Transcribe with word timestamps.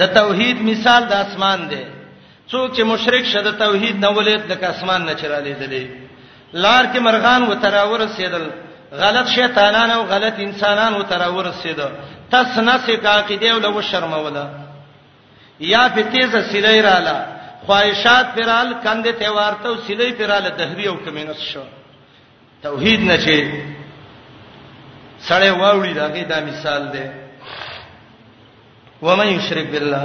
د 0.00 0.02
توحید 0.18 0.56
مثال 0.70 1.02
د 1.12 1.14
اسمان 1.24 1.60
دی 1.70 1.82
څوک 2.50 2.68
چې 2.76 2.82
مشرک 2.92 3.24
شه 3.32 3.40
د 3.48 3.50
توحید 3.64 3.96
نه 4.04 4.10
ولید 4.18 4.42
لکه 4.52 4.66
اسمان 4.74 5.00
نه 5.08 5.14
چرالې 5.20 5.54
دلې 5.62 5.84
لار 6.64 6.84
کې 6.92 6.98
مرغان 7.08 7.42
و 7.50 7.54
تراور 7.64 8.00
سیدل 8.16 8.44
غلط 9.02 9.26
شیطانان 9.36 9.90
او 9.96 10.02
غلط 10.12 10.36
انسانان 10.48 10.92
و 10.94 11.02
تراور 11.12 11.46
سیدل 11.62 11.92
تس 12.32 12.52
نسې 12.70 13.06
عقیده 13.12 13.48
او 13.52 13.58
لو 13.66 13.82
شرموله 13.90 14.44
یا 15.60 15.88
په 15.94 16.02
تیزه 16.12 16.40
سیلې 16.52 16.82
رااله 16.88 17.18
خواهشات 17.66 18.26
پرال 18.36 18.68
کندې 18.84 19.12
ته 19.20 19.28
ورته 19.36 19.66
او 19.70 19.76
سیلې 19.88 20.10
پراله 20.20 20.50
دهری 20.60 20.86
او 20.88 20.96
کمینس 21.06 21.40
شو 21.52 21.62
توحید 22.66 23.00
نه 23.08 23.16
چې 23.24 23.38
سړې 25.28 25.50
واوړي 25.60 25.92
داګه 26.00 26.24
دا 26.32 26.38
مثال 26.50 26.82
دی 26.94 27.06
و 29.02 29.16
من 29.16 29.28
یشرک 29.28 29.66
بالله 29.72 30.04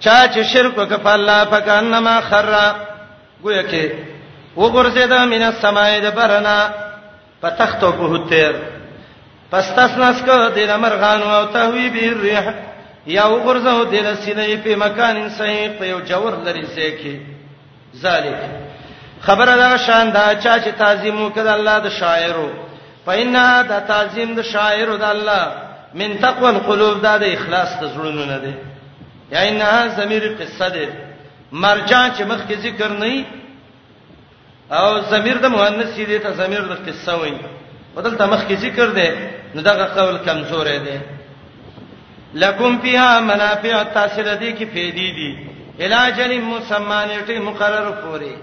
چا 0.00 0.16
چې 0.34 0.42
شرک 0.52 0.76
وکړ 0.78 1.06
الله 1.06 1.44
فکانما 1.50 2.16
خر 2.28 2.54
گویا 3.42 3.62
کې 3.62 3.84
وګرځید 4.56 5.12
من 5.12 5.42
السماء 5.50 5.90
دبرنا 6.04 6.56
فتختو 7.42 7.92
په 7.92 8.28
تیر 8.28 8.54
پس 9.50 9.64
تاسو 9.76 10.00
نس 10.00 10.18
کو 10.26 10.36
د 10.54 10.70
مرغان 10.84 11.22
او 11.22 11.44
تهویب 11.54 11.94
الريح 12.12 12.46
یا 13.16 13.22
وګرځو 13.26 13.84
د 13.92 14.14
سینې 14.22 14.56
په 14.64 14.76
مکان 14.76 15.16
صحیح 15.38 15.68
په 15.78 15.84
یو 15.86 16.00
جوور 16.08 16.34
لري 16.46 16.64
ځکه 16.74 17.14
ذالک 18.02 18.36
خبره 19.26 19.56
دا 19.56 19.76
شان 19.86 20.06
دا 20.14 20.26
چا 20.42 20.58
چې 20.64 20.70
تعظیم 20.78 21.26
وکړ 21.30 21.40
الله 21.46 21.78
د 21.78 21.88
شاعرو 21.90 22.50
پاینه 23.06 23.62
دا 23.68 23.78
تعظیم 23.80 24.34
د 24.34 24.42
شاعرو 24.42 24.96
د 24.96 25.04
الله 25.04 25.46
من 26.00 26.20
تقوى 26.20 26.50
القلوب 26.56 27.02
دا 27.06 27.14
د 27.22 27.24
اخلاص 27.36 27.70
ته 27.80 27.86
زړونو 27.94 28.24
نه 28.30 28.38
دی 28.44 28.52
یا 29.32 29.40
انها 29.48 29.80
ضمیر 29.98 30.22
قصه 30.40 30.68
دی 30.76 30.86
مرجع 31.64 32.02
چې 32.16 32.22
مخکې 32.32 32.54
ذکر 32.66 32.88
نه 33.02 33.24
او 34.78 34.88
ضمیر 35.12 35.36
د 35.44 35.46
مؤنث 35.56 35.94
دی 36.10 36.18
ته 36.24 36.30
ضمیر 36.40 36.62
د 36.70 36.74
قصه 36.90 37.14
وایي 37.20 37.36
بدل 37.96 38.14
ته 38.20 38.24
مخکې 38.34 38.54
ذکر 38.64 38.86
دی 38.98 39.08
نو 39.54 39.60
دا 39.66 39.72
قول 39.96 40.16
کمزور 40.30 40.66
دی 40.86 40.98
لکم 42.42 42.72
فیها 42.84 43.10
منافع 43.32 43.74
تاسو 43.98 44.22
دې 44.22 44.52
کې 44.58 44.66
فیدې 44.74 45.08
دي 45.16 45.36
علاج 45.84 46.16
مسمانیټي 46.50 47.38
مقرر 47.48 47.90
پوري 48.02 48.36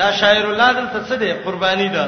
دا 0.00 0.12
شاعر 0.20 0.44
الله 0.46 0.72
دلته 0.78 1.06
څه 1.08 1.14
دی 1.20 1.32
قربانی 1.44 1.88
ده 1.96 2.06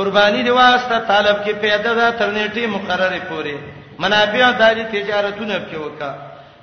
قربانی 0.00 0.40
دی 0.46 0.50
واسطه 0.62 0.96
طالب 1.10 1.38
کې 1.44 1.50
پیدا 1.62 1.90
ده 1.96 2.10
ترنيټي 2.20 2.64
مقرره 2.74 3.18
پوري 3.32 3.56
منابع 4.04 4.50
داري 4.60 4.84
تجارتونه 4.94 5.58
په 5.72 5.78
وکا 5.80 6.12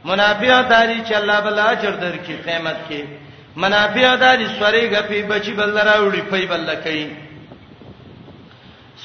منابع 0.10 0.56
داري 0.72 0.98
چې 1.06 1.12
الله 1.20 1.38
بل 1.46 1.60
اجر 1.66 1.94
درکې 2.06 2.42
قیامت 2.46 2.78
کې 2.90 3.04
منابع 3.64 4.16
داري 4.26 4.48
سوري 4.60 4.84
غپي 4.96 5.22
بچي 5.34 5.54
بل 5.60 5.78
راوړي 5.78 6.22
په 6.32 6.46
بل 6.46 6.76
کوي 6.86 7.06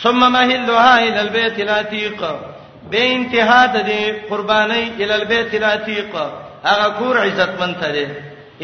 ثم 0.02 0.20
مهلها 0.32 0.98
الى 0.98 1.20
البيت 1.26 1.60
العتيق 1.60 2.38
به 2.90 3.02
انتها 3.16 3.62
د 3.76 4.16
قرباني 4.30 4.84
الى 4.88 5.14
البيت 5.20 5.54
العتيق 5.54 6.14
هغه 6.68 6.88
کور 6.98 7.16
عزت 7.26 7.58
منته 7.60 7.88
دي 7.96 8.06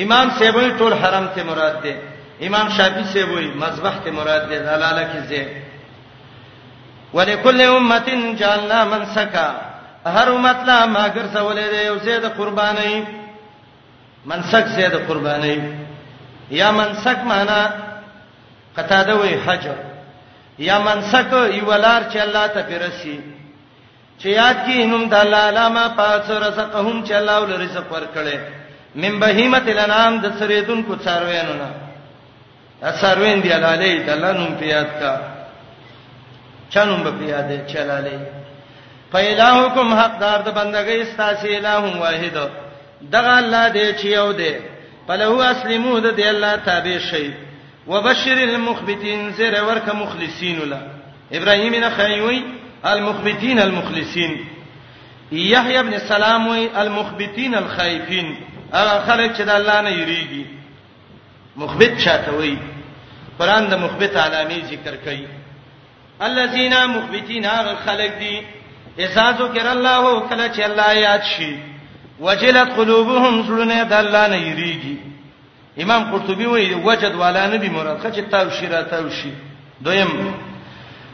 امام 0.05 0.31
سیبوی 0.39 0.71
ټول 0.79 0.95
حرم 1.05 1.27
ته 1.37 1.43
مراد 1.45 1.83
ده 1.83 1.95
امام 2.47 2.69
شافعی 2.77 3.03
سے 3.13 3.23
وہی 3.33 3.51
مذبح 3.63 3.95
کے 4.03 4.11
مراد 4.19 4.41
دے 4.51 4.59
دلالہ 4.67 5.05
کی 5.13 5.19
سے 5.29 5.41
ولکل 7.15 7.61
امه 7.67 8.19
جعلنا 8.39 8.79
منسکا 8.95 9.47
هر 10.07 10.29
امت 10.35 10.67
لا 10.69 10.77
ماګر 10.87 11.27
سوالې 11.35 11.71
دې 11.73 11.87
او 11.89 11.97
زید 12.07 12.27
قرباني 12.39 13.05
منسک 14.33 14.67
زید 14.77 14.95
قرباني 15.09 15.57
یا 16.61 16.71
منسک 16.81 17.19
معنا 17.33 17.59
قطاده 18.77 19.15
وی 19.23 19.35
حج 19.47 19.67
یا 20.69 20.79
منسک 20.89 21.33
یولار 21.33 22.03
چې 22.13 22.19
الله 22.27 22.47
ته 22.47 22.63
پیرسي 22.69 23.17
چې 24.21 24.27
یاد 24.41 24.63
کی 24.67 24.83
انم 24.85 25.05
د 25.11 25.15
الله 25.25 25.43
علامه 25.51 25.89
پاس 25.99 26.31
رزقهم 26.31 27.05
چې 27.05 27.13
الله 27.21 27.37
ول 27.41 27.61
رزق 27.65 27.87
ورکړي 27.93 28.39
من 29.03 29.21
بهیمه 29.25 29.63
الانام 29.75 30.21
د 30.25 30.37
سریدون 30.39 30.83
کو 30.83 30.97
څاروینو 31.05 31.55
نه 31.63 31.88
اثروین 32.83 33.41
دی 33.43 33.49
علی 33.53 33.99
د 34.07 34.09
لنم 34.11 34.55
پیاد 34.59 34.91
کا 35.01 35.17
چنم 36.71 37.01
په 37.05 37.11
پیاده 37.19 37.59
چلاله 37.73 38.19
فیلہکم 39.13 39.93
حق 40.01 40.21
دار 40.21 40.41
د 40.41 40.45
دا 40.45 40.51
بندګی 40.51 41.01
استاسی 41.03 41.57
الہ 41.57 41.99
واحد 42.03 42.37
دغه 43.15 43.33
الله 43.39 43.65
دې 43.69 43.99
چې 44.01 44.05
یو 44.19 44.33
دې 44.33 44.55
پلو 45.09 45.41
اسلمو 45.43 46.01
د 46.01 46.15
دې 46.19 46.27
الله 46.35 46.57
تابع 46.57 46.99
شي 47.11 47.31
وبشر 47.87 48.39
المخبتین 48.43 49.31
زره 49.33 49.63
ورکه 49.63 49.93
مخلصین 50.03 50.61
ولا 50.63 50.81
ابراهیم 51.33 51.75
نه 51.75 51.91
خیوی 51.97 52.43
المخبتین 52.93 53.59
المخلصین 53.61 54.37
یحیی 55.33 55.77
ابن 55.77 55.99
سلام 56.09 56.47
وی 56.49 56.69
المخبتین 56.83 57.55
الخائفین 57.55 58.37
هغه 58.75 59.03
خلک 59.13 59.37
چې 59.37 59.41
د 59.43 59.49
الله 59.51 59.81
نه 59.81 59.91
یریږي 59.91 60.58
مخبت 61.59 61.99
چاته 62.05 62.31
وای 62.33 62.57
قران 63.39 63.65
د 63.71 63.75
مخبت 63.85 64.13
علامې 64.27 64.59
ذکر 64.71 64.95
کړي 65.05 65.25
الذين 66.29 66.75
مخبتين 66.95 67.45
خلق 67.87 68.13
دي 68.21 68.37
اذا 69.05 69.27
ذکر 69.41 69.67
الله 69.77 70.03
کله 70.29 70.47
چې 70.55 70.61
الله 70.69 70.93
یاد 70.95 71.23
شي 71.37 71.57
وجلت 72.21 72.69
قلوبهم 72.77 73.47
سرونه 73.47 73.85
د 73.85 73.93
الله 73.93 74.29
نه 74.29 74.39
یریږي 74.51 74.97
امام 75.83 76.03
قرطبي 76.13 76.47
وایي 76.47 76.75
وجد 76.75 77.15
والا 77.15 77.47
نبی 77.47 77.69
مراد 77.69 77.99
خچ 78.03 78.19
تاو 78.31 78.51
شیرا 78.51 78.83
تاو 78.83 79.11
شي 79.11 79.33
دویم 79.85 80.35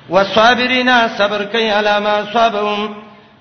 والصابرین 0.08 0.90
صبر 1.18 1.44
کوي 1.44 1.68
علامه 1.70 2.32
صابهم 2.32 2.94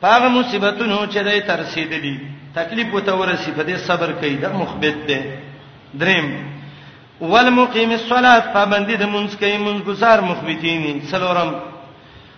هغه 0.03 0.27
مصیبتونو 0.27 1.07
چې 1.11 1.17
دای 1.27 1.41
ترسیدلی 1.41 2.15
تکلیف 2.55 2.93
وته 2.93 3.11
ورسی 3.15 3.51
په 3.51 3.63
دې 3.63 3.75
صبر 3.77 4.11
کوي 4.11 4.35
دا 4.35 4.49
مخبت 4.53 4.95
دی 5.07 5.19
دریم 5.99 6.27
والمقيم 7.31 7.91
الصلاه 7.91 8.43
پابندي 8.55 8.95
د 9.01 9.05
مونږ 9.13 9.29
کوي 9.39 9.57
مونږ 9.65 9.77
گزار 9.89 10.19
مخبتين 10.21 11.01
سلورم 11.11 11.51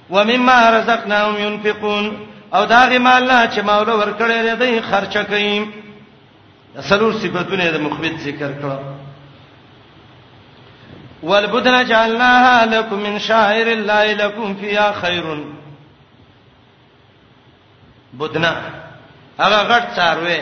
ومما 0.10 0.58
رزقناهم 0.78 1.38
ينفقون 1.46 2.06
او 2.54 2.66
دا 2.66 2.82
غي 2.90 2.98
مال 2.98 3.24
نه 3.28 3.48
چې 3.54 3.60
مولا 3.70 3.94
ورکړي 3.96 4.56
دی 4.62 4.82
خرچه 4.90 5.24
کوي 5.24 5.68
سلور 6.90 7.14
صفاتونه 7.14 7.72
د 7.72 7.78
مخبت 7.86 8.16
ذکر 8.18 8.52
کړو 8.62 8.80
والبدن 11.24 11.86
جعلناها 11.86 12.66
لكم 12.66 13.00
من 13.00 13.20
شعائر 13.20 13.68
الله 13.68 14.14
لكم 14.14 14.56
فيها 14.56 14.92
خير 14.92 15.26
بدنا 18.14 18.54
هغه 19.40 19.60
غټ 19.80 19.84
څاروي 19.98 20.42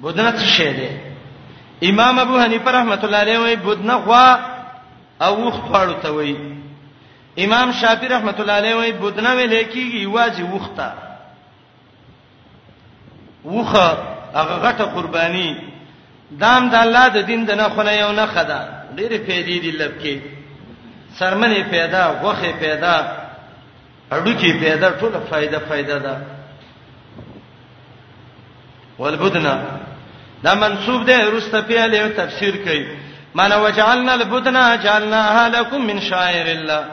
بدنا 0.00 0.30
څه 0.38 0.42
شی 0.56 0.72
دی 0.72 1.11
امام 1.90 2.18
ابو 2.18 2.38
حنیفه 2.38 2.70
رحمۃ 2.72 3.02
اللہ 3.06 3.20
علیہ 3.26 3.38
وی 3.44 3.54
بدنه 3.66 3.96
خوا 4.04 4.26
او 5.24 5.32
وخ 5.46 5.56
پاړو 5.60 5.94
ته 6.02 6.10
وی 6.16 6.34
امام 7.44 7.70
شافعی 7.80 8.08
رحمۃ 8.08 8.38
اللہ 8.40 8.56
علیہ 8.62 8.74
وی 8.80 8.92
بدنه 9.02 9.30
وی 9.36 9.46
لیکيږي 9.46 10.06
واجی 10.06 10.42
وخته 10.54 10.88
وخه 13.54 13.86
هغه 14.38 14.54
غټه 14.64 14.84
قرباني 14.94 15.48
دام 16.42 16.62
د 16.72 16.74
الله 16.84 17.06
د 17.16 17.28
دین 17.30 17.42
د 17.50 17.62
نه 17.62 17.68
خونه 17.74 17.92
یو 17.98 18.12
نه 18.20 18.26
خدا 18.34 18.62
ډېرې 18.96 19.26
پیدې 19.26 19.56
دي 19.60 19.70
لبکې 19.70 20.20
سرمنې 21.18 21.70
پیدا 21.74 22.02
غوخه 22.06 22.52
پیدا 22.66 22.96
اډوکی 24.14 24.50
پیدا 24.64 24.88
ټول 25.00 25.22
فائدہ 25.30 25.58
فائدہ 25.68 25.96
ده 25.98 26.16
والبدنه 28.98 29.56
دا 30.44 30.54
منسوب 30.54 31.04
ده 31.06 31.30
رسته 31.30 31.60
پیاله 31.60 32.08
تفسیر 32.20 32.56
کوي 32.56 32.86
معنا 33.34 33.56
وجعلنا 33.64 34.12
البدنا 34.14 34.76
جعلناها 34.76 35.48
لكم 35.48 35.86
من 35.86 36.00
شعائر 36.00 36.46
الله 36.58 36.84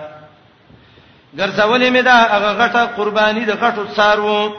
ګرځولې 1.39 1.89
مې 1.95 2.01
دا 2.03 2.13
هغه 2.33 2.51
غټه 2.61 2.83
قرباني 2.97 3.45
د 3.45 3.51
غټو 3.61 3.95
سارو 3.95 4.53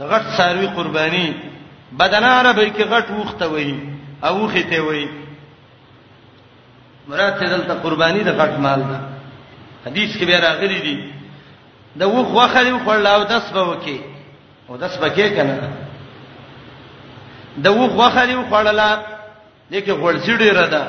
د 0.00 0.02
غټ 0.12 0.24
ساروي 0.38 0.66
قرباني 0.66 1.34
بدن 1.92 2.24
عربی 2.24 2.70
کې 2.70 2.84
غټ 2.92 3.10
وخته 3.10 3.46
وي 3.48 3.74
او 4.24 4.44
وخته 4.44 4.80
وي 4.80 5.08
مراد 7.08 7.38
ته 7.38 7.46
دلته 7.46 7.74
قرباني 7.74 8.20
د 8.24 8.28
غټ 8.38 8.58
مال 8.58 8.80
ده 8.90 8.98
حدیث 9.86 10.16
کې 10.18 10.24
به 10.24 10.40
راغلي 10.40 10.78
دي 10.86 11.10
د 11.96 12.02
وخ 12.02 12.28
وخه 12.34 12.62
دی 12.64 12.72
خو 12.84 12.92
لاو 12.94 13.22
داس 13.24 13.52
به 13.52 13.62
وکي 13.68 14.00
او 14.68 14.76
داس 14.76 14.98
به 14.98 15.08
کې 15.16 15.28
کنه 15.36 15.68
د 17.64 17.68
وخ 17.68 17.92
وخلی 17.96 18.34
خوړلا 18.48 18.90
دغه 19.72 19.92
غړځډی 20.02 20.50
رده 20.58 20.82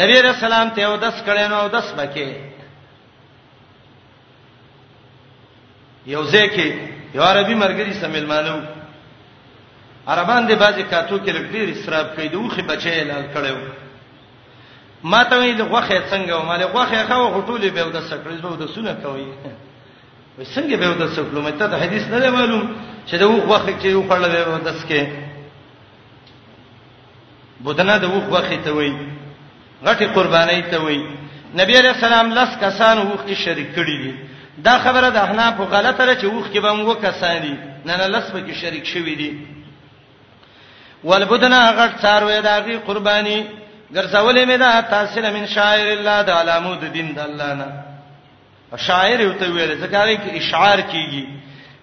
نبی 0.00 0.16
رسول 0.22 0.52
الله 0.52 0.70
ته 0.76 0.88
ودس 0.88 1.16
کړي 1.26 1.44
نو 1.52 1.56
ودس 1.64 1.92
بکې 1.98 2.28
یو 6.06 6.22
ځکه 6.24 6.66
یو 7.14 7.22
عربي 7.22 7.54
مرګري 7.54 7.92
سمیل 8.00 8.26
مانو 8.26 8.56
عربان 10.06 10.48
دې 10.48 10.54
بازي 10.62 10.82
کاتو 10.82 11.18
کې 11.18 11.30
لګډیر 11.36 11.66
اسراف 11.70 12.06
کوي 12.16 12.28
د 12.28 12.36
وخه 12.36 12.62
بچي 12.62 13.00
لال 13.04 13.24
کړو 13.34 13.58
ما 15.04 15.24
ته 15.24 15.38
وی 15.38 15.52
د 15.54 15.60
غوخه 15.62 16.00
څنګه 16.10 16.32
و 16.32 16.42
مال 16.42 16.62
غوخه 16.64 17.04
خو 17.08 17.28
غټولې 17.36 17.68
به 17.76 17.82
ودس 17.86 18.08
کړې 18.12 18.36
زو 18.42 18.54
د 18.56 18.66
سونه 18.74 18.94
کوي 19.02 19.26
وای 20.38 20.46
څنګه 20.56 20.76
به 20.80 20.86
ودس 20.90 21.16
کړو 21.20 21.40
مته 21.46 21.66
د 21.66 21.74
حدیث 21.82 22.06
نه 22.08 22.30
معلوم 22.30 22.72
چې 23.08 23.14
د 23.16 23.22
وخه 23.26 23.72
چې 23.82 23.86
یو 23.86 24.02
خړل 24.08 24.24
به 24.28 24.54
ودس 24.56 24.84
کې 24.88 25.29
بودنه 27.64 27.98
د 27.98 28.04
وخ 28.16 28.24
وخت 28.36 28.52
ته 28.64 28.72
وای 28.72 28.90
غټي 29.86 30.06
قرباني 30.16 30.62
ته 30.70 30.78
وای 30.84 30.98
نبی 31.60 31.74
علیہ 31.78 31.90
السلام 31.96 32.26
لس 32.38 32.50
کسان 32.62 32.96
وخ 32.98 33.20
کې 33.26 33.34
شریک 33.44 33.70
کړي 33.76 33.96
دي 34.04 34.12
دا 34.66 34.74
خبره 34.84 35.08
د 35.16 35.18
احناف 35.26 35.60
غلطه 35.74 36.06
ده 36.06 36.20
چې 36.20 36.24
وخ 36.26 36.46
کې 36.52 36.58
به 36.64 36.70
موږ 36.78 36.96
کسان 37.06 37.34
دي 37.44 37.54
نه 37.86 37.96
نه 38.00 38.06
لس 38.14 38.26
به 38.34 38.40
کې 38.46 38.54
شریک 38.62 38.84
شوي 38.92 39.14
دي 39.22 39.30
ولبدنا 41.04 41.60
غټ 41.78 41.92
څاروي 42.02 42.40
داغي 42.48 42.76
قرباني 42.88 43.38
ګرځولې 43.92 44.46
مې 44.50 44.56
دا 44.62 44.80
تحصیل 44.94 45.30
من 45.36 45.46
شاعر 45.56 45.86
الله 45.92 46.16
د 46.28 46.30
علامو 46.40 46.74
د 46.82 46.92
دین 46.96 47.12
د 47.18 47.20
الله 47.28 47.54
نه 47.60 47.68
شاعر 48.88 49.20
یو 49.20 49.32
ته 49.40 49.52
ویل 49.52 49.72
ځکه 49.82 50.06
کې 50.22 50.30
اشعار 50.40 50.78
کیږي 50.92 51.24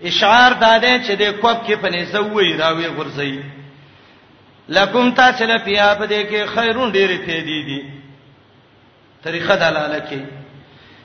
اشعار 0.10 0.52
دا 0.66 0.74
دی 0.84 0.94
چې 1.08 1.12
د 1.22 1.24
کوب 1.42 1.58
کې 1.68 1.72
پنيزوي 1.86 2.56
راوي 2.62 2.88
غورځي 2.98 3.57
لکم 4.70 5.12
تاسو 5.12 5.46
له 5.46 5.58
بیا 5.66 5.96
په 6.00 6.06
دې 6.06 6.28
کې 6.30 6.46
خیرون 6.56 6.92
ډېرې 6.92 7.18
پیدې 7.28 7.60
دي 7.66 7.90
طریقه 9.24 9.56
دلاله 9.56 10.00
کې 10.00 10.26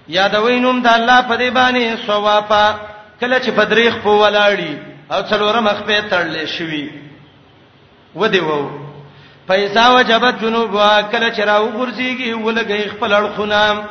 یادوینم 0.08 0.82
د 0.82 0.86
الله 0.86 1.20
په 1.22 1.36
دې 1.36 1.50
باندې 1.58 2.06
ثوابا 2.06 2.74
کله 3.20 3.38
چې 3.38 3.50
بدریخ 3.58 3.94
په 4.04 4.10
ولاړی 4.22 4.74
او 5.12 5.22
څلوره 5.22 5.60
مخ 5.60 5.82
په 5.86 6.00
تړلې 6.10 6.44
شوی 6.58 6.88
و 8.16 8.26
دی 8.26 8.38
وو 8.40 8.70
پیسا 9.48 9.84
وجبت 9.92 10.40
جنوب 10.40 10.72
وا 10.74 11.02
کله 11.02 11.30
چې 11.30 11.40
راو 11.40 11.70
ګرځيږي 11.70 12.32
ولګي 12.34 12.88
خپل 12.96 13.12
اړخونه 13.12 13.84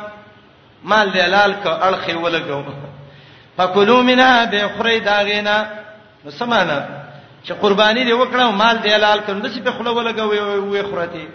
مال 0.84 1.12
دلال 1.12 1.52
ک 1.52 1.66
اړخي 1.66 2.14
ولګو 2.14 2.64
فکلوا 3.56 4.02
منها 4.02 4.44
بخری 4.44 5.00
داغینا 5.00 5.56
نو 6.24 6.30
سمانه 6.30 7.01
چې 7.44 7.52
قرباني 7.52 8.04
دی 8.04 8.12
وکړه 8.12 8.40
او 8.42 8.52
مال 8.52 8.76
دی 8.82 8.90
حلال 8.94 9.20
کړم 9.26 9.40
د 9.42 9.46
څه 9.54 9.60
په 9.66 9.70
خلو 9.78 9.94
ولګوي 9.94 10.38
وې 10.72 10.86
خوراتي 10.90 11.28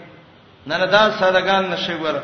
نه 0.66 0.76
نه 0.76 0.86
دا 0.86 1.18
سادهګان 1.20 1.70
نشي 1.70 1.94
ور 1.94 2.14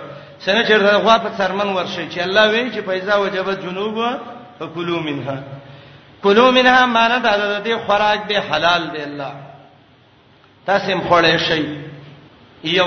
سنه 0.45 0.65
چې 0.65 0.73
غوا 1.05 1.19
په 1.19 1.29
سرمن 1.39 1.69
ورشي 1.69 2.09
چې 2.11 2.19
الله 2.21 2.47
وایي 2.51 2.73
چې 2.75 2.79
پیدا 2.91 3.17
وجب 3.19 3.61
جنوب 3.65 3.99
فکلوا 4.59 5.01
منها 5.09 5.39
کلوا 6.23 6.51
منها 6.51 6.87
معنی 6.87 7.21
دا 7.21 7.37
د 7.61 7.65
دې 7.67 7.79
خوراک 7.87 8.27
دی 8.29 8.37
حلال 8.39 8.89
دی 8.97 9.03
الله 9.03 9.33
تاسو 10.67 10.93
هم 10.93 11.01
خوړې 11.11 11.49
شي 11.49 11.65
یو 12.65 12.87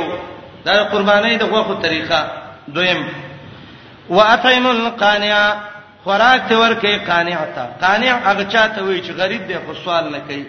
دا 0.66 0.84
قرباني 0.84 1.38
د 1.38 1.44
غوخو 1.46 1.74
طریقه 1.74 2.34
دویم 2.68 3.08
واطعم 4.10 4.68
القانع 4.68 5.56
خوراک 6.04 6.42
ته 6.50 6.58
ورکه 6.60 6.98
قانع 7.14 7.46
تا 7.56 7.70
قانع 7.88 8.14
هغه 8.32 8.44
چاته 8.54 8.84
وي 8.84 9.02
چې 9.04 9.12
غریب 9.22 9.48
دی 9.48 9.56
خو 9.66 9.74
سوال 9.74 10.12
نه 10.12 10.20
کوي 10.20 10.46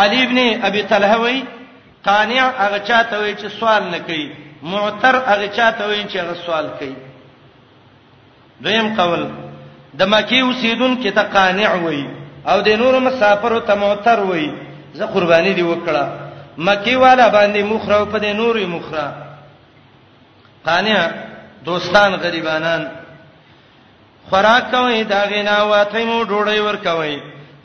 علي 0.00 0.18
ابن 0.28 0.38
ابي 0.68 0.82
طلحه 0.90 1.18
وای 1.22 1.38
قانع 2.06 2.42
هغه 2.64 2.78
چاته 2.88 3.16
وای 3.22 3.34
چې 3.40 3.46
سوال 3.60 3.82
نه 3.92 3.98
کوي 4.06 4.26
معتر 4.72 5.14
هغه 5.30 5.46
چاته 5.56 5.84
وای 5.88 6.02
چې 6.10 6.16
هغه 6.22 6.34
سوال 6.46 6.66
کوي 6.78 6.94
دویم 8.64 8.86
قول 8.98 9.22
د 9.98 10.02
مکی 10.12 10.40
اوسیدون 10.40 10.92
کې 11.02 11.10
ته 11.16 11.22
قانع 11.34 11.74
وای 11.84 12.02
او 12.52 12.58
د 12.66 12.68
نور 12.82 12.94
مسافر 13.08 13.58
ته 13.60 13.74
معتر 13.74 14.20
وای 14.20 14.46
زه 14.94 15.06
قرباني 15.06 15.52
دی 15.58 15.62
وکړه 15.62 16.04
مکی 16.66 16.96
والا 17.04 17.26
باندې 17.36 17.62
مخره 17.72 17.96
او 17.98 18.06
په 18.12 18.18
د 18.24 18.26
نورې 18.40 18.64
مخره 18.76 19.06
قانع 20.66 20.98
دوستان 21.68 22.10
غریبانان 22.24 22.82
خوراک 24.28 24.70
کوي 24.70 24.98
دا 25.04 25.22
غنا 25.32 25.56
واته 25.70 26.04
مو 26.06 26.18
ډوړی 26.30 26.58
ور 26.66 26.76
کوي 26.86 27.16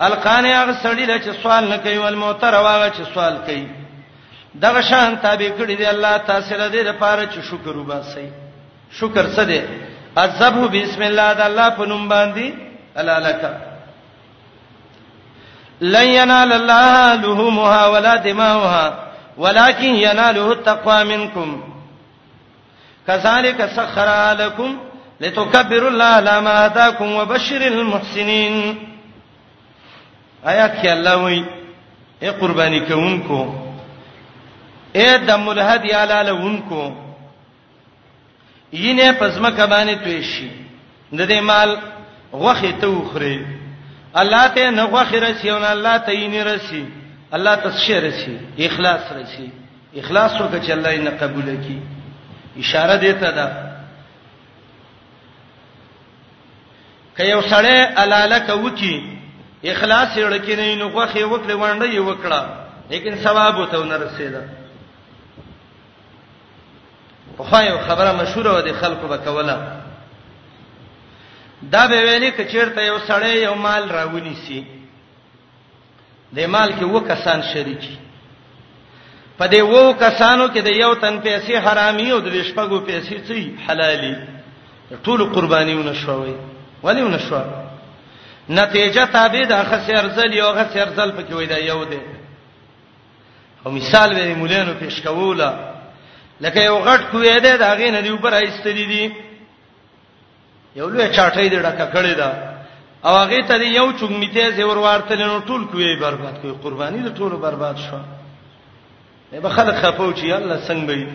القانه 0.02 0.64
هغه 0.64 0.74
سړی 0.84 1.06
دی 1.06 1.20
چې 1.20 1.42
سوال 1.44 1.68
نه 1.70 1.78
کوي 1.78 1.98
ول 1.98 2.16
موتر 2.16 2.54
واغه 2.56 2.90
چې 2.90 3.14
سوال 3.14 3.38
کوي 3.46 3.68
دغه 4.56 4.82
شان 4.82 5.18
تابع 5.22 5.50
کړی 5.60 5.72
دی 5.78 5.86
الله 5.88 6.18
تاسو 6.18 6.56
له 6.58 6.70
دې 6.72 6.86
لپاره 6.90 7.24
چې 7.26 7.40
شکر 7.52 7.78
وباسي 7.78 8.30
شکر 8.92 9.26
څه 9.36 9.40
دی 9.42 9.62
عذبه 10.18 10.68
بسم 10.68 11.02
الله 11.02 11.34
د 11.34 11.42
الله 11.42 11.70
په 11.70 11.86
نوم 11.86 12.10
باندې 12.10 12.52
الالک 12.98 13.44
لن 15.82 16.08
ينال 16.08 16.54
الله 16.54 17.16
لحومها 17.16 17.88
ولا 17.88 18.16
دماؤها 18.16 19.04
ولكن 19.38 19.96
يناله 19.96 20.52
التقوى 20.52 21.04
منكم 21.04 21.64
كذلك 23.08 23.66
سخرها 23.76 24.34
لكم 24.34 24.78
لتكبروا 25.20 25.90
الله 25.90 26.06
على 26.06 26.42
ما 26.42 26.66
هداكم 26.66 27.12
وبشر 27.16 27.62
المحسنين 27.68 28.80
آیا 30.50 30.68
کې 30.68 30.88
الله 30.90 31.16
وای 31.24 31.42
اے 32.22 32.30
قرباني 32.40 32.80
کوونکو 32.88 33.40
اے 34.98 35.08
دم 35.28 35.50
الهدی 35.50 35.92
علالونکو 36.02 36.82
ینه 38.74 39.12
پزما 39.20 39.50
کبانه 39.50 39.94
توي 40.04 40.24
شي 40.24 40.48
د 41.14 41.28
دې 41.28 41.40
مال 41.50 41.78
غوخه 42.34 42.72
ته 42.82 42.88
وخره 42.88 43.46
الله 44.22 44.48
ته 44.48 44.70
نه 44.70 44.84
غوخه 44.86 45.20
رسي 45.26 45.52
او 45.52 45.58
الله 45.74 45.98
ته 45.98 46.12
یې 46.12 46.28
نه 46.34 46.44
رسي 46.44 46.86
الله 47.34 47.56
تسشیر 47.56 48.00
رسي 48.04 48.38
اخلاص 48.70 49.12
رسي 49.12 49.50
اخلاص 49.96 50.42
ورکه 50.42 50.62
چې 50.68 50.72
الله 50.72 50.92
یې 50.94 51.02
نه 51.02 51.12
قبول 51.12 51.46
کړي 51.46 51.80
اشاره 52.60 52.96
دیتا 52.96 53.32
ده 53.32 53.48
که 57.18 57.24
یو 57.24 57.42
سړی 57.42 57.76
علاله 57.98 58.40
کوي 58.40 59.17
اخلاص 59.64 60.16
یې 60.18 60.30
لکه 60.30 60.76
نو 60.76 60.88
غوخه 60.88 61.26
وکړه 61.26 61.56
وانډه 61.56 61.94
یې 61.94 62.00
وکړه 62.00 62.42
لیکن 62.90 63.16
ثواب 63.16 63.58
وته 63.58 63.84
نه 63.86 63.98
رسیدا 63.98 64.42
په 67.38 67.44
خایو 67.44 67.80
خبره 67.88 68.12
مشهوره 68.22 68.52
و 68.58 68.62
دي 68.62 68.74
خلکو 68.74 69.08
وکوله 69.08 69.78
دا 71.72 71.88
به 71.88 72.02
ویلي 72.02 72.32
کچیرته 72.32 72.82
یو 72.86 72.98
سړی 73.00 73.30
یو 73.36 73.54
مال 73.56 73.90
راونی 73.90 74.34
سي 74.48 74.66
د 76.36 76.40
مال 76.46 76.72
کې 76.80 76.84
وکسان 76.84 77.42
شریکی 77.54 77.98
په 79.40 79.48
دې 79.48 79.60
وو 79.62 79.94
کسانو 79.94 80.48
کې 80.48 80.58
د 80.64 80.68
یو 80.68 80.94
تن 80.96 81.20
پیسې 81.24 81.52
حرامي 81.66 82.12
او 82.12 82.20
د 82.20 82.44
شپږو 82.44 82.86
پیسې 82.90 83.18
څه 83.28 83.66
حلالي 83.70 84.28
ټول 85.04 85.34
قربانیونه 85.36 85.94
شوي 85.94 86.36
ولیونه 86.84 87.18
شوي 87.18 87.67
نتیجه 88.50 89.06
تابع 89.06 89.46
د 89.50 89.64
خسي 89.64 89.94
ارزل 89.98 90.34
یو 90.34 90.52
غسي 90.52 90.80
ارزل 90.82 91.12
پکې 91.12 91.34
وای 91.34 91.46
دا 91.46 91.58
یو 91.58 91.84
دی 91.86 92.00
او 93.66 93.72
مثال 93.72 94.16
به 94.16 94.36
مولانو 94.36 94.74
پیش 94.80 95.02
کوله 95.02 95.50
لکه 96.42 96.60
یو 96.60 96.78
غټ 96.86 97.02
کوې 97.12 97.38
ده 97.44 97.58
دا 97.58 97.76
غې 97.78 97.90
نه 97.92 98.02
دی 98.02 98.10
اوپر 98.10 98.34
ایستری 98.34 98.86
دی 98.88 99.12
یو 100.76 100.90
لوی 100.90 101.14
چاټې 101.16 101.38
دی 101.50 101.60
ډکه 101.60 101.86
کړې 101.94 102.14
ده 102.18 102.48
او 103.06 103.16
هغه 103.18 103.42
ته 103.48 103.56
یو 103.64 103.94
چوغمیته 104.00 104.50
زور 104.52 104.78
ورتلنو 104.78 105.40
ټول 105.42 105.64
کوې 105.74 106.02
برباد 106.02 106.36
کوې 106.42 106.64
قرباني 106.64 107.00
د 107.04 107.16
ټول 107.18 107.32
برباد 107.36 107.78
شو 107.78 108.00
به 109.42 109.50
خلک 109.50 109.76
خپو 109.84 110.14
چې 110.14 110.24
الله 110.26 110.60
څنګه 110.68 110.86
به 110.88 111.06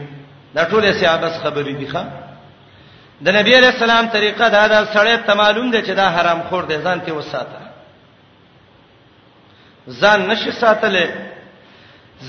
دا 0.55 0.65
ټول 0.71 0.93
سیابس 1.01 1.39
خبرې 1.45 1.73
دي 1.81 1.87
ښا 1.93 2.05
د 3.25 3.29
نبی 3.35 3.52
علی 3.57 3.67
السلام 3.67 4.05
طریقه 4.12 4.49
دا 4.49 4.67
دا 4.69 4.79
سړی 4.93 5.17
ته 5.26 5.35
معلوم 5.35 5.71
دی 5.71 5.81
چې 5.83 5.91
دا 5.97 6.07
حرام 6.17 6.41
خور 6.49 6.62
دی 6.71 6.76
ځان 6.85 7.00
ته 7.07 7.12
وساته 7.14 7.59
ځان 10.00 10.21
نشي 10.29 10.52
ساتلې 10.52 11.07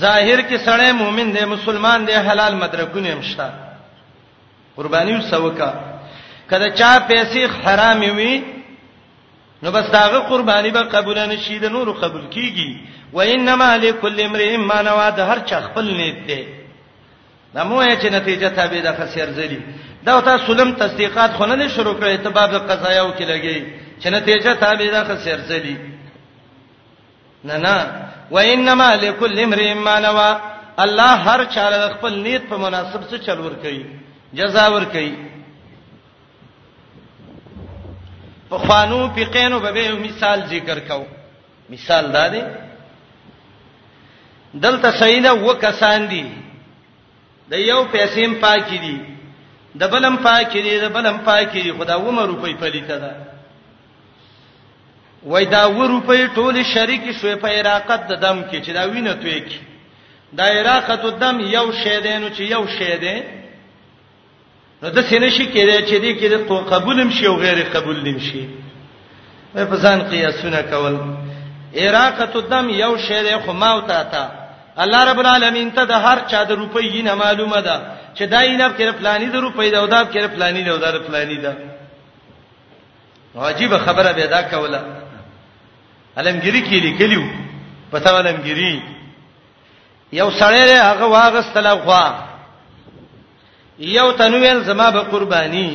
ظاهر 0.04 0.40
کې 0.48 0.58
سړی 0.66 0.92
مؤمن 1.02 1.28
دی 1.36 1.46
مسلمان 1.46 2.06
دی 2.08 2.14
حلال 2.28 2.54
مدرکونه 2.56 3.16
مشته 3.16 3.50
قرباني 4.76 5.16
وسوکا 5.16 5.74
کله 6.50 6.70
چا 6.80 7.00
پیسې 7.10 7.44
حرام 7.66 8.00
وي 8.18 8.44
نو 9.64 9.72
بس 9.72 9.90
داغه 9.90 10.20
قرباني 10.20 10.70
به 10.72 10.82
قبول 10.84 11.16
نه 11.26 11.38
شي 11.38 11.60
د 11.60 11.66
نور 11.66 11.92
قبول 11.92 12.24
کیږي 12.34 12.72
و 13.14 13.22
انما 13.22 13.78
لكل 13.78 14.22
امرئ 14.26 14.58
ما 14.58 14.82
نوى 14.82 15.12
د 15.12 15.20
هر 15.20 15.40
چا 15.46 15.60
خپل 15.62 15.84
نیت 15.86 16.28
دی 16.28 16.44
نو 17.56 17.64
مو 17.66 17.84
چې 17.86 18.06
نتیجه 18.06 18.50
تابع 18.50 18.80
ده 18.82 18.92
خسر 18.98 19.32
زلی 19.32 19.60
دا 20.06 20.20
تاسو 20.22 20.54
سلم 20.54 20.72
تصدیقات 20.80 21.34
خونه 21.38 21.68
شروع 21.76 21.94
کړی 22.00 22.18
ته 22.24 22.30
باب 22.38 22.54
قضایاو 22.72 23.12
کې 23.14 23.22
لګی 23.22 23.74
چې 24.00 24.08
نتیجه 24.08 24.54
تابع 24.64 24.88
ده 24.96 25.04
خسر 25.10 25.42
زلی 25.52 25.76
نه 27.50 27.58
نه 27.66 28.10
و 28.32 28.38
انما 28.40 28.88
لكل 28.96 29.40
امرئ 29.40 29.74
ما 29.74 30.00
نوى 30.00 30.32
الله 30.86 31.14
هر 31.28 31.44
چاله 31.54 31.92
خپل 31.94 32.14
نیت 32.26 32.42
په 32.50 32.58
مناسب 32.66 33.02
څه 33.02 33.26
چل 33.28 33.40
ور 33.40 33.56
کوي 33.56 33.86
جزا 34.42 34.66
ور 34.74 34.84
کوي 34.84 35.16
په 38.52 38.58
خوانو 38.66 39.00
فقینو 39.20 39.60
به 39.68 39.88
مثال 40.02 40.46
ذکر 40.52 40.80
کو 40.90 41.04
مثال 41.70 42.12
دا 42.18 42.28
دی 42.36 42.42
دلته 44.54 44.92
سیدا 45.06 45.34
وکسان 45.48 46.08
دی 46.10 46.22
د 47.50 47.54
یو 47.54 47.86
پیسې 47.92 48.42
پاک 48.42 48.70
دي 48.86 48.96
د 49.80 49.88
بلم 49.92 50.16
پاکی 50.24 50.62
دی 50.62 50.80
د 50.80 50.90
بلم 50.94 51.18
پاکی 51.26 51.62
دی 51.62 51.72
خدا 51.78 51.96
و 52.00 52.12
مې 52.12 52.24
روپې 52.32 52.54
پلیته 52.62 52.98
ده 53.04 53.12
وای 55.32 55.46
دا 55.46 55.68
و 55.70 55.88
روپې 55.88 56.20
ټول 56.36 56.56
شریک 56.74 57.04
شوې 57.12 57.36
په 57.42 57.48
عراقت 57.58 58.02
د 58.08 58.14
دم 58.24 58.38
کې 58.50 58.60
چې 58.66 58.72
دا 58.78 58.84
وینه 58.90 59.14
توې 59.22 59.40
کې 59.48 59.60
دا 60.38 60.46
عراقت 60.58 61.02
د 61.06 61.18
دم 61.24 61.40
یو 61.40 61.68
شې 61.82 61.96
دی 62.04 62.14
نو 62.22 62.28
چې 62.36 62.42
یو 62.56 62.64
شې 62.78 62.94
دی 63.04 63.18
نو 64.82 64.90
د 64.90 65.00
سینې 65.10 65.30
شي 65.36 65.46
کېدای 65.54 65.80
چې 65.90 65.96
دې 66.04 66.12
کې 66.20 66.28
د 66.34 66.36
تو 66.48 66.56
قبولم 66.74 67.10
شي 67.10 67.26
او 67.28 67.36
غیر 67.36 67.60
قبول 67.74 67.98
لیم 68.06 68.20
شي 68.28 68.42
په 69.54 69.78
ځان 69.84 70.00
قیاسونه 70.12 70.62
کول 70.72 70.96
عراقت 71.84 72.34
د 72.38 72.50
دم 72.54 72.70
یو 72.70 72.94
شې 72.98 73.20
دی 73.28 73.36
خو 73.46 73.54
ما 73.54 73.70
او 73.76 73.82
تا 73.82 74.04
ته 74.14 74.43
الله 74.80 75.02
رب 75.12 75.20
العالمین 75.20 75.72
ته 75.72 75.84
د 75.86 75.92
هر 75.92 76.18
چا 76.32 76.44
د 76.50 76.52
روپۍ 76.52 77.02
نه 77.06 77.14
معلومه 77.14 77.62
ده 77.68 77.76
چې 78.18 78.24
دا 78.34 78.42
یې 78.46 78.58
نه 78.58 78.68
کړ 78.78 78.90
پلانې 79.00 79.28
د 79.32 79.36
روپۍ 79.46 79.70
دا 79.72 79.78
او 79.80 79.88
دا 79.88 80.02
کړ 80.14 80.26
پلانې 80.34 80.62
دا 80.66 80.72
او 80.72 80.78
دا 80.84 81.00
پلانې 81.08 81.38
دا 81.46 81.54
عجیب 83.48 83.72
خبره 83.86 84.12
به 84.18 84.26
دا 84.28 84.42
کوله 84.50 84.82
علمګری 86.18 86.62
کې 86.68 86.78
لیکلیو 86.86 87.22
پته 87.92 88.10
علمګری 88.20 88.74
یو 90.20 90.30
سړی 90.32 90.78
هغه 90.90 91.06
واغستل 91.06 91.68
خو 91.80 92.12
یو 93.80 94.12
تنویل 94.12 94.64
زما 94.70 94.88
به 94.92 95.00
قربانی 95.14 95.70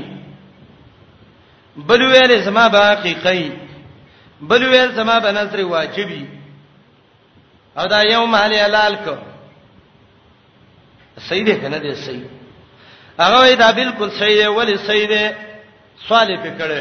بل 1.88 2.02
ویل 2.02 2.42
زما 2.42 2.68
به 2.68 2.78
حقیقی 2.90 3.52
بل 4.40 4.62
ویل 4.64 4.90
زما 4.92 5.18
به 5.20 5.30
نظر 5.32 5.58
واجبی 5.64 6.37
او 7.80 7.86
دا 7.94 8.00
یو 8.14 8.24
مال 8.34 8.52
حلال 8.66 8.94
کو 9.04 9.14
صحیح 11.28 11.44
دی 11.48 11.54
کنه 11.62 11.78
دی 11.84 11.90
صحیح 12.06 12.24
هغه 13.22 13.40
دا 13.62 13.68
بالکل 13.80 14.08
صحیح 14.20 14.36
دی 14.40 14.46
ولی 14.58 14.76
صحیح 14.88 15.06
دی 15.12 15.22
سوال 16.06 16.28
یې 16.34 16.38
کړه 16.60 16.80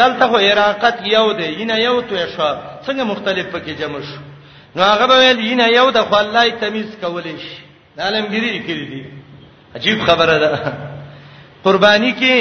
دلته 0.00 0.24
خو 0.30 0.36
عراقت 0.48 0.96
یو 1.16 1.26
دی 1.38 1.48
ینه 1.60 1.76
یو 1.86 1.96
تو 2.08 2.14
شو 2.34 2.48
څنګه 2.86 3.04
مختلف 3.12 3.46
پکې 3.54 3.72
جمع 3.80 4.00
شو 4.08 4.20
نو 4.76 4.80
هغه 4.92 5.04
ویل 5.18 5.38
ینه 5.50 5.66
یو 5.78 5.88
د 5.96 5.98
خو 6.08 6.14
الله 6.24 6.44
تمیز 6.62 6.88
کولې 7.02 7.36
شي 7.44 7.60
د 7.96 7.98
عالمګيري 8.06 8.60
کړی 8.66 8.84
دی 8.92 9.02
عجیب 9.78 9.98
خبره 10.08 10.34
ده 10.44 10.52
قربانی 11.64 12.12
کې 12.20 12.34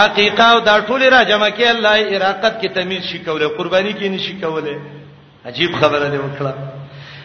حقیقه 0.00 0.44
او 0.52 0.58
دا 0.68 0.74
ټول 0.88 1.02
را 1.14 1.20
جمع 1.30 1.48
کې 1.56 1.64
الله 1.74 1.96
عراقت 2.18 2.54
کې 2.62 2.68
تمیز 2.76 3.02
شي 3.10 3.18
کوله 3.26 3.48
قربانی 3.58 3.92
کې 3.98 4.04
نشي 4.14 4.34
کوله 4.42 4.74
عجیب 5.50 5.70
خبره 5.80 6.06
ده 6.12 6.18
وکړه 6.24 6.54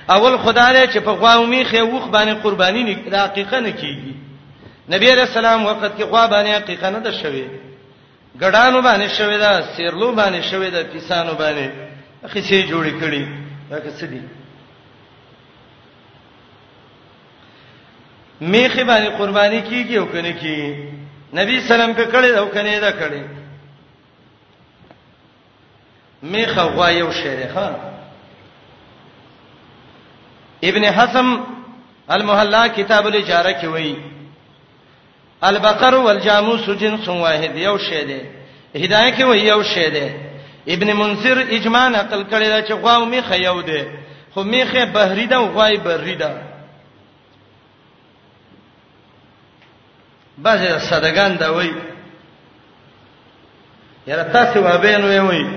اول 0.10 0.38
خدای 0.38 0.88
چې 0.88 0.98
په 1.00 1.12
غواومی 1.12 1.64
خوخ 1.66 2.08
باندې 2.12 2.42
قرباني 2.44 2.84
نه 2.84 3.10
د 3.12 3.16
حقیقت 3.26 3.54
نه 3.54 3.72
کیږي 3.72 4.14
نبی 4.90 5.08
رسول 5.12 5.46
الله 5.46 5.72
وخت 5.72 5.98
کې 5.98 6.04
غوا 6.04 6.28
باندې 6.28 6.62
حقیقت 6.62 6.86
نه 6.94 7.00
ده 7.00 7.12
شوی 7.12 7.44
ګډانو 8.42 8.80
باندې 8.88 9.08
شوی 9.18 9.38
دا 9.38 9.62
سیرلو 9.78 10.16
باندې 10.16 10.42
شوی 10.52 10.70
دا 10.70 10.82
پیسانو 10.94 11.34
باندې 11.34 11.70
خسي 12.28 12.64
جوړی 12.68 12.94
کړي 13.02 13.24
دا 13.70 13.78
څه 14.00 14.04
دي 14.06 14.22
میخه 18.42 18.84
باندې 18.84 19.18
قرباني 19.20 19.62
کیږي 19.64 19.98
او 19.98 20.06
کنه 20.06 20.32
کی 20.34 20.84
نبی 21.34 21.60
سلام 21.60 21.94
په 21.94 22.06
کړي 22.12 22.38
او 22.38 22.46
کنه 22.48 22.80
دا 22.80 22.92
کړي 22.92 23.22
میخه 26.24 26.62
غوا 26.62 26.90
یو 26.92 27.12
شریخه 27.12 27.96
ابن 30.64 30.86
حزم 30.92 31.40
المحلا 32.12 32.68
کتاب 32.68 33.08
الاجاره 33.08 33.52
کې 33.62 33.64
وایي 33.66 33.96
البقر 35.44 35.96
والجاموس 35.96 36.70
جنس 36.70 37.08
واحد 37.10 37.56
یو 37.58 37.78
شی 37.78 38.06
دی 38.06 38.22
هدايه 38.76 39.16
کې 39.18 39.22
وایي 39.22 39.48
یو 39.48 39.64
شی 39.64 39.90
دی 39.90 40.10
ابن 40.68 40.94
منذر 40.98 41.38
اجماع 41.42 41.90
نقل 41.90 42.24
کړی 42.32 42.46
دا 42.48 42.62
چې 42.68 42.72
غواو 42.72 43.06
میخه 43.06 43.36
یو 43.36 43.62
دی 43.62 43.84
خو 44.34 44.44
میخه 44.44 44.86
بهری 44.86 45.26
ده 45.28 45.36
او 45.36 45.46
غوای 45.48 45.78
بهری 45.78 46.16
ده 46.16 46.42
بعضی 50.38 50.80
صدقان 50.80 51.38
دا 51.38 51.50
وایي 51.56 51.74
یاره 54.08 54.24
تاسو 54.24 54.62
وابین 54.62 55.04
وایي 55.20 55.48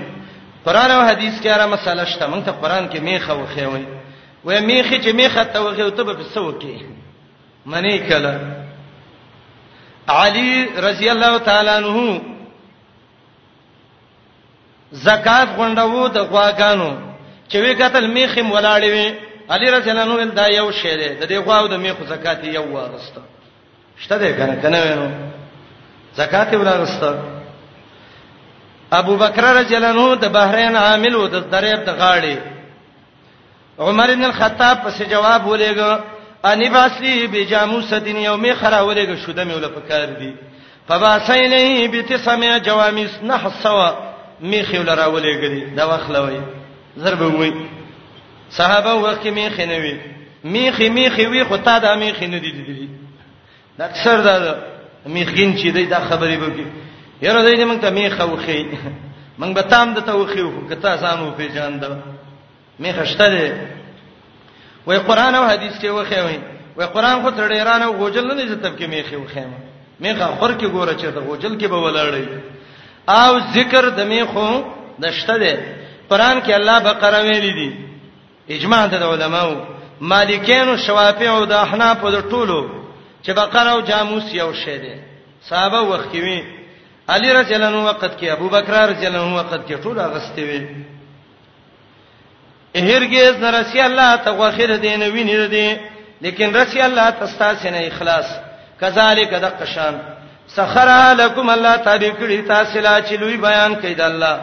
قران 0.65 0.91
او 0.91 1.07
حدیث 1.07 1.41
کې 1.41 1.47
را 1.57 1.65
مسله 1.65 2.05
شته 2.05 2.25
مونږ 2.27 2.45
ته 2.45 2.51
قران 2.51 2.89
کې 2.89 2.99
میخه 2.99 3.33
وخی 3.33 3.65
وایي 3.65 4.00
وې 4.45 4.61
میخه 4.61 5.01
چې 5.01 5.13
میخه 5.13 5.43
ته 5.43 5.59
وغه 5.61 5.89
ته 5.89 6.03
په 6.03 6.23
سو 6.33 6.51
کې 6.59 6.81
منی 7.65 7.99
کله 7.99 8.39
علی 10.07 10.65
رضی 10.77 11.09
الله 11.09 11.37
تعالی 11.37 11.69
عنہ 11.69 12.19
زکات 14.91 15.47
غونډو 15.57 16.07
د 16.07 16.17
غواګانو 16.31 16.91
چې 17.49 17.55
وی 17.55 17.73
قتل 17.83 18.07
میخه 18.07 18.49
ولاړې 18.53 18.85
وي 18.93 19.07
علی 19.53 19.71
رضی 19.75 19.89
الله 19.91 20.21
عنہ 20.23 20.33
دا 20.39 20.47
یو 20.47 20.71
شی 20.71 20.95
دی 20.95 21.09
د 21.15 21.23
دې 21.29 21.45
غواو 21.45 21.67
د 21.67 21.73
میخو 21.73 22.05
زکات 22.05 22.43
یو 22.43 22.63
وارسته 22.71 23.21
شته 23.97 24.17
دی 24.17 24.33
کنه 24.33 24.55
کنه 24.61 24.79
وینو 24.81 25.09
زکات 26.15 26.53
ولارسته 26.53 27.19
ابو 28.91 29.15
بکر 29.17 29.43
رضی 29.55 29.75
الله 29.75 29.87
عنه 29.89 30.15
د 30.15 30.31
بحرین 30.33 30.75
عامل 30.75 31.15
و 31.15 31.27
د 31.27 31.39
دریاب 31.51 31.79
د 31.85 31.95
غاړې 31.99 32.37
عمر 33.81 34.13
بن 34.15 34.25
الخطاب 34.25 34.77
پس 34.85 35.01
جواب 35.09 35.47
ولېګو 35.47 35.93
انی 36.45 36.69
باسلی 36.69 37.27
بجاموس 37.27 37.93
دین 37.93 38.17
یومي 38.17 38.53
خرا 38.53 38.81
ولېګو 38.81 39.15
شوده 39.25 39.43
مې 39.45 39.53
ول 39.55 39.67
پکار 39.67 40.05
دی 40.05 40.33
فباسینه 40.87 41.87
بتسمع 41.87 42.57
جوامس 42.57 43.19
نحسوا 43.23 43.91
می 44.41 44.63
خول 44.63 44.89
را 44.89 45.05
ولېګري 45.13 45.75
دا 45.75 45.85
وخلوي 45.85 46.41
ضرب 46.99 47.21
وي 47.21 47.53
صحابه 48.49 48.93
وخت 48.93 49.25
می 49.25 49.49
خنوي 49.49 49.95
می 50.43 50.71
خي 50.71 50.89
می 50.89 51.09
خي 51.09 51.25
وي 51.27 51.43
خو 51.43 51.57
تا 51.57 51.77
د 51.79 51.85
می 51.97 52.13
خي 52.13 52.27
نه 52.27 52.37
دي 52.37 52.51
دي 52.51 52.89
دا 53.77 53.85
اکثر 53.85 54.21
دا 54.21 54.55
می 55.05 55.25
خین 55.25 55.57
چې 55.57 55.89
دا 55.89 55.99
خبرې 56.09 56.37
وکي 56.43 56.65
یره 57.21 57.41
دې 57.55 57.59
موږ 57.69 57.81
ته 57.81 57.89
می 57.89 58.09
خو 58.09 58.37
خي 58.45 58.65
موږ 59.39 59.53
به 59.55 59.61
تام 59.61 59.93
د 59.93 59.99
توخي 59.99 60.41
وکړو 60.41 60.69
که 60.69 60.75
تاسو 60.75 61.05
هم 61.05 61.31
پیژاندل 61.37 61.93
می 62.83 62.93
خشته 62.93 63.29
دي 63.33 63.51
وای 64.87 64.97
قران 64.99 65.35
او 65.35 65.45
حدیث 65.45 65.73
کې 65.81 65.85
وخه 65.85 66.21
وای 66.23 66.39
وای 66.75 66.87
قران 66.87 67.21
خو 67.21 67.31
تر 67.31 67.51
ایران 67.51 67.81
او 67.81 67.93
غوجل 67.97 68.25
نه 68.27 68.33
دي 68.35 68.55
تب 68.55 68.79
کې 68.79 68.85
می 68.93 69.03
خو 69.03 69.27
خیمه 69.33 69.59
می 69.99 70.11
خو 70.15 70.25
خور 70.39 70.51
کې 70.59 70.65
ګوره 70.75 70.93
چې 71.01 71.05
د 71.15 71.19
غوجل 71.27 71.53
کې 71.59 71.65
به 71.73 71.77
ولاړې 71.85 72.25
او 73.17 73.39
ذکر 73.55 73.89
د 73.89 73.99
می 73.99 74.23
خو 74.23 74.47
دشته 75.03 75.37
دي 75.37 75.53
قران 76.09 76.41
کې 76.41 76.49
الله 76.59 76.79
بقره 76.79 77.19
ویلې 77.23 77.53
دي 77.59 77.71
اجماع 78.55 78.87
د 78.87 78.93
علماو 78.95 79.53
مالکینو 80.01 80.77
شوافیو 80.77 81.45
د 81.45 81.51
احناف 81.53 82.05
د 82.05 82.21
ټولو 82.31 82.59
چې 83.25 83.29
بقره 83.29 83.71
او 83.71 83.81
جاموس 83.81 84.33
یو 84.33 84.53
شی 84.53 84.77
دي 84.83 84.95
صحابه 85.49 85.81
وخت 85.81 86.07
کې 86.13 86.17
وی 86.25 86.39
علی 87.09 87.29
رضی 87.39 87.53
الله 87.55 87.67
عنه 87.67 87.85
وخت 87.89 88.17
کې 88.19 88.23
ابو 88.37 88.49
بکر 88.49 88.85
رضی 88.89 89.05
الله 89.07 89.21
عنه 89.27 89.35
وخت 89.35 89.67
کې 89.67 89.83
ټول 89.83 89.99
اغستوي 89.99 90.61
هرګز 92.75 93.35
نه 93.35 93.49
رسی 93.49 93.79
الله 93.81 94.15
ته 94.17 94.31
غوخره 94.31 94.75
دین 94.77 95.03
ویني 95.03 95.47
دي 95.47 95.77
لیکن 96.21 96.53
رسی 96.55 96.79
الله 96.81 97.09
تستا 97.19 97.55
سینه 97.55 97.77
اخلاص 97.91 98.25
کذالک 98.81 99.31
د 99.33 99.45
قشان 99.61 99.95
سخر 100.47 100.89
لكم 101.17 101.49
الله 101.49 101.75
تعالی 101.75 102.11
کړي 102.11 102.47
تاسو 102.47 102.79
لا 102.79 103.01
چې 103.01 103.11
لوی 103.13 103.37
بیان 103.37 103.75
کړي 103.75 103.93
د 103.97 104.01
الله 104.01 104.39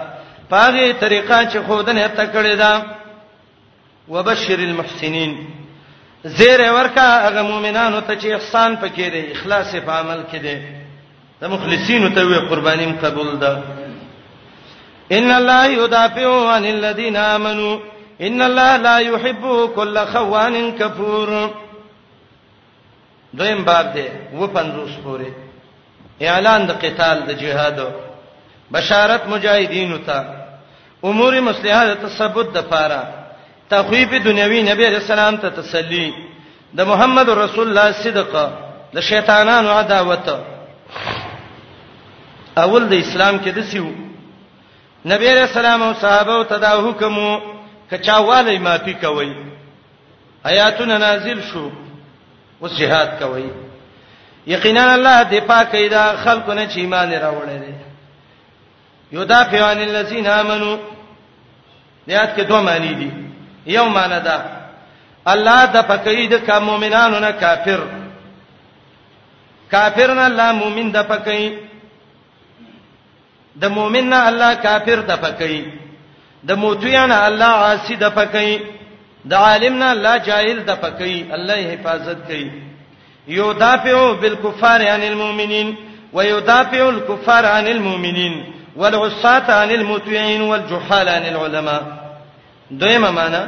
پاغه 0.51 0.93
طریقه 0.93 1.45
چې 1.51 1.57
خودنه 1.67 2.09
ته 2.09 2.27
کړي 2.27 2.55
دا 2.59 2.83
وبشر 4.09 4.59
المحسنین 4.59 5.47
زیر 6.25 6.73
ورکا 6.73 7.27
هغه 7.29 7.43
مؤمنانو 7.43 8.01
ته 8.01 8.19
چې 8.21 8.27
احسان 8.27 8.77
پکې 8.77 9.01
دي 9.13 9.33
اخلاص 9.33 9.75
په 9.77 9.91
عمل 9.93 10.21
کې 10.33 10.37
دي 10.37 10.63
د 11.41 11.45
مخلصینو 11.47 12.09
ته 12.09 12.25
وی 12.27 12.39
قربانیم 12.49 12.97
قبول 13.03 13.39
ده 13.39 13.61
ان 15.13 15.31
الله 15.31 15.67
يدافع 15.67 16.51
عن 16.53 16.65
الذين 16.65 17.17
امنوا 17.17 17.79
ان 18.21 18.43
الله 18.43 18.77
لا 18.77 18.99
يحب 18.99 19.69
كل 19.75 19.99
خوان 20.13 20.73
کفور 20.79 21.31
دویم 23.35 23.65
باب 23.65 23.93
دی 23.95 24.07
و 24.41 24.47
پنځوس 24.47 24.91
پورې 25.05 25.33
اعلان 26.31 26.67
د 26.67 26.71
قتال 26.83 27.19
د 27.29 27.31
جهاد 27.43 27.79
بشارت 28.73 29.23
مجاهدین 29.29 29.99
ته 30.07 30.17
امور 31.11 31.33
مصلحه 31.41 31.83
د 31.91 31.93
تثبت 32.07 32.47
د 32.55 32.57
پاره 32.71 33.03
تخویف 33.75 34.11
دنیوي 34.25 34.61
نبی 34.71 34.85
رسول 34.87 35.19
الله 35.19 35.37
ته 35.43 35.49
تسلی 35.63 36.07
د 36.79 36.81
محمد 36.91 37.29
رسول 37.31 37.67
الله 37.69 37.87
صدق 38.03 38.33
د 38.95 38.97
شیطانانو 39.11 39.71
عداوت 39.73 40.29
اول 42.57 42.83
د 42.89 42.95
اسلام 42.95 43.41
کې 43.45 43.49
دسیو 43.61 43.89
نبی 45.13 45.29
رسول 45.41 45.67
الله 45.67 45.87
او 45.87 45.93
صحابه 46.01 46.37
ته 46.45 46.57
دا 46.67 46.71
حکم 46.89 47.15
وو 47.19 47.35
کچاواله 47.91 48.59
مافي 48.59 48.95
کوي 49.03 49.31
آیاتونه 50.47 50.99
نازل 50.99 51.41
شو 51.53 51.71
اوس 52.63 52.73
jihad 52.79 53.09
کوي 53.21 53.51
یقینا 54.47 54.93
الله 54.95 55.23
دې 55.31 55.41
پاکي 55.49 55.89
دا 55.89 56.17
خلقونه 56.25 56.69
چې 56.69 56.77
ایمان 56.79 57.13
راوړل 57.13 57.61
دي 57.61 57.75
یدافع 59.13 59.71
عن 59.71 59.79
الذين 59.83 60.27
امنوا 60.27 60.79
دیات 62.09 62.37
کې 62.37 62.41
دوه 62.41 62.61
معنی 62.61 62.95
دي 62.95 63.11
یو 63.67 63.85
معنی 63.89 64.21
دا 64.21 64.39
الله 65.27 65.67
د 65.67 65.77
پکې 65.89 66.29
د 66.33 66.47
کا 66.47 66.59
مؤمنانو 66.59 67.19
نه 67.19 67.31
کافر 67.33 67.81
کافر 69.71 70.15
نه 70.15 70.27
الله 70.27 70.53
مؤمن 70.53 70.91
د 70.93 71.03
پکې 71.03 71.53
د 73.61 73.67
مؤمن 73.69 74.09
نه 74.09 74.27
الله 74.29 74.55
کافر 74.55 75.01
د 75.11 75.17
پکې 75.25 75.65
د 76.47 76.51
موتیان 76.65 77.13
الله 77.13 77.53
عاصی 77.67 77.97
د 77.97 78.11
پکې 78.11 78.59
د 79.31 79.35
عالمنا 79.35 79.91
الله 79.93 80.17
جاهل 80.29 80.59
د 80.65 80.71
پکې 80.83 81.25
الله 81.37 81.57
حفاظت 81.73 82.17
کوي 82.29 82.51
یودافعو 83.29 84.15
بالکفار 84.15 84.81
عن 84.89 85.03
المؤمنین 85.03 85.77
ويدافع 86.13 86.89
الكفار 86.89 87.47
عن 87.47 87.67
المؤمنین 87.69 88.45
والعصاة 88.77 89.53
عن 89.63 89.71
المطيعين 89.71 90.43
والجحال 90.43 91.09
عن 91.09 91.23
العلماء 91.23 91.83
دویمه 92.71 93.11
معنا 93.11 93.43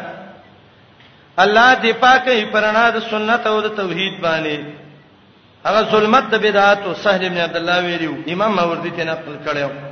الله 1.39 1.75
دې 1.83 1.93
پاکي 2.03 2.45
پرانا 2.53 2.91
د 2.91 2.99
سنت 3.11 3.47
او 3.47 3.61
د 3.61 3.69
توحید 3.77 4.21
باندې 4.23 4.61
هغه 5.67 5.83
ظلمت 5.91 6.25
د 6.31 6.35
بدعات 6.43 6.83
او 6.83 6.95
سهل 6.95 7.29
بن 7.29 7.39
عبد 7.39 7.57
الله 7.57 7.83
ویلو 7.85 8.15
امام 8.33 8.55
ماوردی 8.57 8.91
ته 8.91 9.05
نقل 9.05 9.37
کړو 9.47 9.90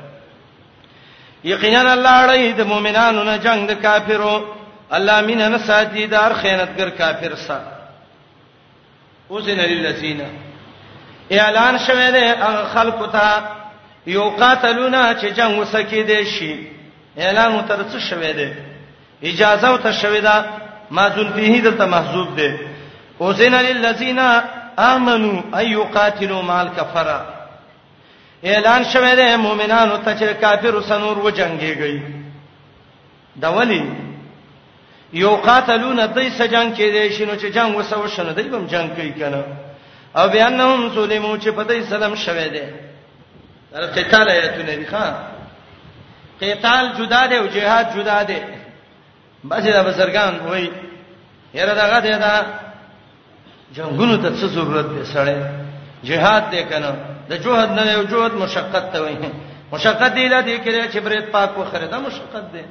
یقینا 1.45 1.80
الله 1.80 2.25
اړې 2.26 2.57
د 2.59 2.66
مؤمنانو 2.66 3.23
نه 3.23 3.37
جنگ 3.38 3.68
د 3.71 3.75
کافرو 3.83 4.45
الله 4.90 5.21
مینا 5.21 5.49
نه 5.49 5.59
ساتي 5.59 6.07
دار 6.07 6.33
خیانتګر 6.35 6.90
کافر 6.99 7.35
سا 7.35 7.61
اوزن 9.28 9.59
للذین 9.61 10.21
اعلان 11.30 11.78
شوه 11.78 12.11
دی 12.11 12.25
هغه 12.25 12.64
خلکو 12.75 13.07
ته 13.07 13.42
یو 14.07 14.30
قاتلونا 14.30 15.14
چې 15.21 15.26
جنگ 15.33 15.62
وسکې 15.64 16.07
دي 16.07 16.25
شي 16.25 16.66
اعلان 17.18 17.52
مترڅ 17.59 17.97
شوه 18.11 18.33
دی 18.33 18.52
اجازه 19.23 19.78
ته 19.78 19.92
شوه 19.92 20.21
دا 20.21 20.45
ما 20.90 21.09
ذل 21.09 21.33
فيه 21.33 21.61
دلته 21.62 21.87
محذوب 21.87 22.37
دی 22.37 22.57
اوزن 23.21 23.52
للذین 23.54 24.18
امنوا 24.78 25.59
ايقاتلوا 25.61 26.42
مال 26.42 26.68
کفره 26.76 27.38
اعلان 28.45 28.85
شوه 28.85 29.14
د 29.14 29.37
مؤمنانو 29.37 29.97
ته 29.97 30.14
چې 30.18 30.40
کافر 30.40 30.83
سنور 30.88 31.18
و 31.18 31.30
جنگيږي 31.30 32.00
دا 33.40 33.49
ولی 33.52 33.85
یو 35.12 35.30
قاتلون 35.37 36.07
دای 36.07 36.30
سجن 36.30 36.75
کې 36.75 36.78
دي 36.95 37.11
شنو 37.12 37.35
چې 37.37 37.45
جنگ 37.54 37.76
وسو 37.76 38.09
شنه 38.09 38.33
دای 38.33 38.45
بم 38.49 38.66
جنگ 38.66 38.88
کوي 38.95 39.11
کنه 39.12 39.42
او 40.16 40.28
بیانهم 40.28 40.95
سلیمو 40.95 41.38
چې 41.38 41.49
په 41.49 41.62
دای 41.64 41.83
سلام 41.83 42.14
شوه 42.14 42.49
دي 42.49 42.62
دا 43.73 43.80
قتال 43.97 44.28
آیاتونه 44.28 44.75
دي 44.76 44.87
ښا 44.87 45.07
قتال 46.42 46.92
جدا 46.99 47.26
دي 47.26 47.37
او 47.38 47.47
جهاد 47.47 47.87
جدا 47.97 48.23
دي 48.23 48.38
بچي 49.50 49.73
دا 49.73 49.83
بزرګان 49.92 50.35
وای 50.50 50.71
یره 51.54 51.75
دا 51.75 51.85
غته 51.87 52.18
دا 52.18 52.47
جنگونو 53.75 54.16
ته 54.16 54.28
څه 54.30 54.47
ضرورت 54.50 54.87
دي 54.87 55.12
سړی 55.14 55.37
جهاد 56.04 56.42
دې 56.52 56.62
کنه 56.73 56.95
د 57.29 57.35
جهد 57.45 57.71
نه 57.79 57.85
یو 57.95 58.03
جهد 58.13 58.33
مشقت 58.43 58.85
ته 58.93 58.99
وایي 59.05 59.31
مشقت 59.73 60.13
دی 60.17 60.27
لدی 60.33 60.57
کړي 60.59 60.83
چې 60.93 60.99
برید 61.07 61.25
پاک 61.31 61.59
وخره 61.59 61.87
دا 61.95 61.99
مشقت 62.05 62.45
دی 62.53 62.63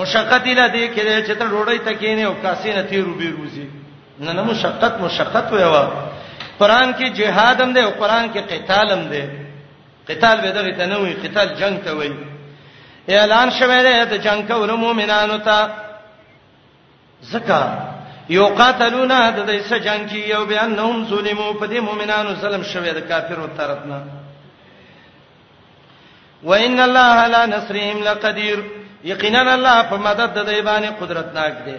مشقت 0.00 0.42
دی 0.44 0.54
لدی 0.60 0.84
کړي 0.94 1.26
چې 1.26 1.32
ته 1.38 1.46
ډوړی 1.48 1.78
تکینه 1.88 2.22
او 2.26 2.34
کاسې 2.42 2.66
نه 2.76 2.82
تیرو 2.92 3.14
به 3.14 3.28
روزي 3.38 3.68
نه 4.26 4.32
نه 4.32 4.42
مشقت 4.50 5.00
مشقت 5.06 5.52
ویوا 5.56 5.84
قران 6.58 6.94
کې 6.94 7.08
جهاد 7.22 7.60
هم 7.64 7.72
دی 7.78 7.82
او 7.86 7.90
قران 8.02 8.30
کې 8.34 8.38
قتال 8.52 8.90
هم 8.96 9.08
دی 9.14 9.24
قتال 10.12 10.40
به 10.44 10.50
دغه 10.60 10.72
ته 10.80 10.86
نه 10.92 10.98
وي 11.02 11.14
قتال 11.26 11.54
جنگ 11.62 11.84
ته 11.88 11.92
وي 12.00 12.12
اعلان 13.16 13.50
شوه 13.58 13.80
دی 13.88 13.96
ته 14.12 14.18
جنگ 14.28 14.48
کول 14.52 14.70
مؤمنانو 14.84 15.38
ته 15.38 15.70
زکه 17.32 17.92
یو 18.28 18.46
قاتلونا 18.48 19.18
د 19.36 19.46
دې 19.48 19.58
سجن 19.68 20.06
کې 20.10 20.28
یو 20.34 20.44
به 20.50 20.60
انهم 20.64 21.06
ظلمو 21.08 21.52
په 21.54 21.66
دې 21.66 21.80
مؤمنانو 21.80 22.30
سلام 22.40 22.62
شوه 22.62 22.92
د 22.92 22.98
کافرو 23.08 23.46
طرفنا 23.56 23.98
وان 26.42 26.80
الله 26.80 27.26
لا 27.28 27.46
نصرهم 27.46 28.02
لقدير 28.04 28.58
یقینا 29.04 29.54
الله 29.54 29.82
په 29.82 29.96
مدد 29.96 30.34
د 30.34 30.40
دې 30.46 30.60
باندې 30.68 30.90
قدرتناک 31.00 31.54
دی 31.66 31.76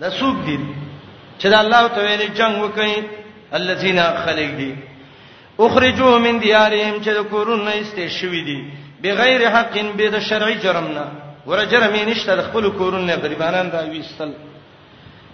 د 0.00 0.08
سوق 0.18 0.36
دی 0.46 0.58
چې 1.40 1.46
الله 1.46 1.88
تعالی 1.88 2.26
جنگ 2.28 2.56
وکړي 2.62 3.02
الذين 3.52 4.00
خلق 4.24 4.50
دي 4.60 4.74
اخرجوا 5.60 6.18
من 6.18 6.38
ديارهم 6.40 7.02
چې 7.04 7.28
کورونه 7.30 7.70
ایسته 7.70 8.08
شوی 8.08 8.42
دي 8.48 8.64
بغیر 9.02 9.48
حق 9.54 9.76
به 9.96 10.08
د 10.08 10.18
شرعي 10.20 10.54
جرمنا 10.54 11.04
ور 11.46 11.64
جرمې 11.66 12.06
نشته 12.08 12.36
د 12.36 12.42
خپل 12.48 12.70
کورونه 12.70 13.16
غریبانان 13.24 13.70
راويستل 13.70 14.32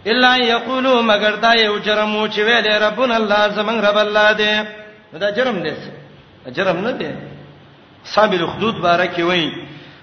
الا 0.06 0.36
یقولو 0.36 1.02
مگر 1.02 1.30
دا 1.42 1.54
یو 1.54 1.78
جرم 1.78 2.16
او 2.16 2.28
چې 2.28 2.38
ویل 2.38 2.66
ربون 2.68 3.10
الله 3.12 3.48
زمون 3.54 3.80
رب 3.80 3.96
الله 3.96 4.32
دې 4.36 4.66
دا 5.20 5.30
جرم 5.30 5.62
دې 5.64 5.78
جرم 6.50 6.76
نه 6.80 6.98
دې 6.98 7.14
صاحب 8.14 8.32
الحدود 8.32 8.74
بارک 8.82 9.18
وایي 9.18 9.52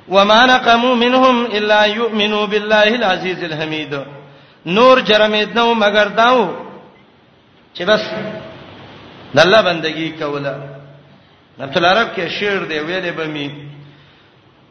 وما 0.10 0.46
نقمو 0.46 0.96
منهم 0.96 1.46
الا 1.46 1.86
يؤمنوا 1.86 2.46
بالله 2.46 2.96
العزيز 2.96 3.44
الحميد 3.44 3.94
نور 4.66 4.98
دې 5.06 5.18
نو 5.56 5.74
مگر 5.74 6.08
داو 6.08 6.50
چې 7.76 7.82
بس 7.82 8.02
د 9.36 9.40
الله 9.40 9.62
بندگی 9.62 10.10
کوله 10.10 10.56
نبت 11.60 11.78
العرب 11.78 12.10
کې 12.16 12.30
شعر 12.40 12.62
دې 12.70 12.86
ویلې 12.88 13.18
به 13.18 13.26
می 13.28 13.52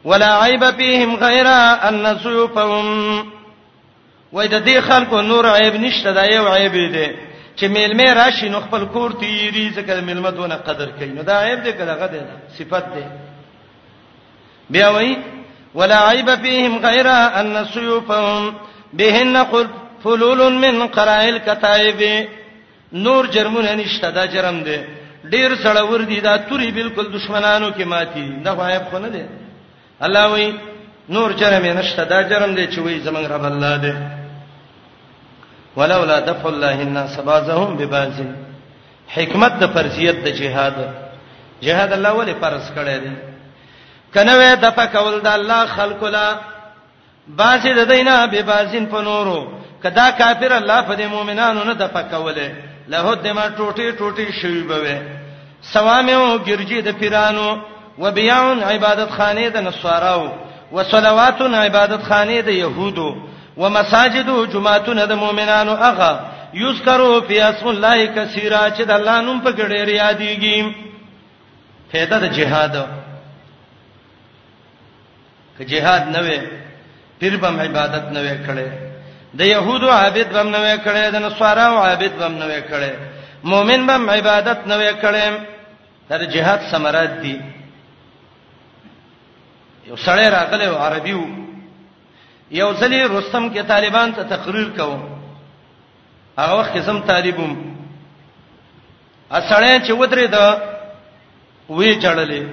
ولا 0.05 0.43
عيب 0.43 0.63
فيهم 0.71 1.15
غير 1.15 1.47
ان 1.47 2.17
سيوفهم 2.23 3.27
وای 4.33 4.47
د 4.47 4.65
دې 4.65 4.79
خلکو 4.89 5.21
نور 5.21 5.45
عیب 5.47 5.75
نشته 5.75 6.11
دا 6.11 6.23
یو 6.25 6.43
عیب 6.53 6.71
دی 6.73 7.05
چې 7.55 7.65
میلمه 7.75 8.13
راشي 8.19 8.49
نو 8.49 8.59
خپل 8.59 8.85
کور 8.95 9.11
تیری 9.19 9.67
ځکه 9.71 10.01
میلمه 10.09 10.31
دونه 10.39 10.55
قدر 10.67 10.89
کوي 10.99 11.07
نو 11.13 11.21
دا 11.23 11.39
عیب 11.43 11.63
دی 11.63 11.71
کله 11.79 11.93
غده 11.93 12.21
صفت 12.57 12.93
دی 12.95 13.03
بیا 14.69 14.89
وای 14.91 15.15
ولا 15.75 15.99
عیب 16.11 16.29
فیهم 16.41 16.77
غیر 16.87 17.07
ان 17.09 17.55
سیوفهم 17.73 18.53
بهن 18.93 19.43
فلول 20.03 20.53
من 20.53 20.87
قرائل 20.87 21.37
کتایب 21.45 22.01
نور 22.93 23.25
جرمونه 23.27 23.75
نشته 23.75 24.11
دا 24.11 24.25
جرم 24.35 24.63
دی 24.63 24.77
ډیر 25.31 25.55
سړی 25.55 25.79
ور 25.79 26.01
دي 26.01 26.19
دا 26.19 26.37
توري 26.37 26.71
بالکل 26.71 27.11
دشمنانو 27.13 27.69
کې 27.71 27.81
ماتي 27.83 28.29
دا 28.43 28.51
غایب 28.53 28.83
خو 28.91 28.97
نه 28.99 29.07
دی 29.07 29.23
الله 30.01 30.25
وای 30.31 30.53
نور 31.09 31.31
جرم 31.33 31.65
نشته 31.79 32.03
دا 32.03 32.21
جرم 32.23 32.55
دی 32.55 32.67
چې 32.67 32.79
وای 32.79 32.99
زمنګ 33.03 33.31
رب 33.31 33.43
الله 33.45 33.77
دی 33.77 34.16
ولولا 35.77 36.19
دفع 36.19 36.49
الله 36.49 36.81
الناس 36.81 37.19
بعضهم 37.19 37.77
ببعض 37.77 38.11
حکمت 39.15 39.53
د 39.61 39.65
فرضیت 39.75 40.15
د 40.25 40.27
جهاد 40.29 40.73
جهاد 41.61 41.93
الله 41.93 42.11
ولی 42.19 42.33
فرض 42.41 42.65
کړی 42.75 42.97
دی 43.03 43.13
کنه 44.13 44.33
وې 44.39 44.55
دفع 44.61 44.85
کول 44.85 45.19
د 45.21 45.27
الله 45.27 45.65
خلق 45.65 46.03
لا 46.03 46.27
بعض 47.27 47.67
د 47.67 47.79
دینه 47.93 48.25
به 48.27 48.41
بعضین 48.41 48.85
په 48.85 49.01
نورو 49.01 49.47
کدا 49.83 50.11
کافر 50.11 50.53
الله 50.53 50.81
په 50.81 50.95
دې 50.97 51.01
مؤمنانو 51.11 51.63
نه 51.63 51.73
دفع 51.73 52.01
کوله 52.01 52.51
له 52.87 53.15
دمه 53.15 53.45
ټوټي 53.57 53.91
ټوټي 53.99 54.41
شوی 54.41 54.61
به 54.63 55.01
سوامو 55.61 56.39
ګرځي 56.45 56.81
د 56.83 56.89
پیرانو 56.99 57.61
وبيع 57.99 58.37
عبادت 58.73 59.09
خانه 59.11 59.47
د 59.49 59.57
نصاراو 59.57 60.29
وصلوات 60.71 61.41
عبادت 61.41 62.03
خانه 62.03 62.39
د 62.41 62.47
يهودو 62.49 63.26
ومساجد 63.57 64.29
جمعتون 64.53 64.99
د 65.11 65.11
مؤمنانو 65.23 65.73
هغه 65.85 66.11
یذکرو 66.63 67.09
فی 67.27 67.41
اسم 67.41 67.67
الله 67.69 68.05
کثیرا 68.17 68.61
چې 68.69 68.81
د 68.91 68.91
الله 68.91 69.21
نوم 69.27 69.39
په 69.47 69.51
ګډه 69.51 69.79
یادېږي 70.03 70.57
فائدہ 71.91 72.17
د 72.19 72.25
جهاد 72.37 72.75
که 75.57 75.63
جهاد 75.65 76.07
نه 76.17 76.21
وي 76.27 76.37
پیر 77.19 77.37
بم 77.43 77.59
عبادت 77.65 78.05
نه 78.17 78.21
وي 78.25 78.35
کړي 78.47 78.67
د 79.39 79.49
يهودو 79.53 79.89
عابد 79.89 80.27
بم 80.35 80.49
نه 80.55 80.59
وي 80.65 80.77
کړي 80.77 81.11
د 81.15 81.25
نصاراو 81.27 81.77
عابد 81.77 82.11
بم 82.21 82.31
نه 82.41 82.45
وي 82.45 82.61
کړي 82.61 82.91
مؤمن 83.53 83.87
بم 83.87 84.09
عبادت 84.09 84.67
نه 84.67 84.77
وي 84.83 84.93
کړي 85.01 85.31
دا 86.09 86.17
د 86.17 86.23
جهاد 86.37 86.59
ثمرات 86.71 87.09
دي 87.21 87.37
یو 89.87 89.95
سړی 89.97 90.27
راغلی 90.37 90.65
عربي 90.65 91.13
وو 91.13 91.46
یو 92.51 92.71
ځلی 92.79 93.03
رستم 93.03 93.49
کې 93.49 93.61
طالبان 93.67 94.11
ته 94.17 94.23
تقریر 94.35 94.69
کوم 94.77 95.03
هغه 96.37 96.53
وخت 96.59 96.77
زم 96.85 96.99
طالبوم 97.11 97.53
اسړې 99.31 99.81
چې 99.87 99.91
ودرې 99.91 100.27
دا 100.27 100.61
وې 101.69 101.91
جړلې 102.03 102.43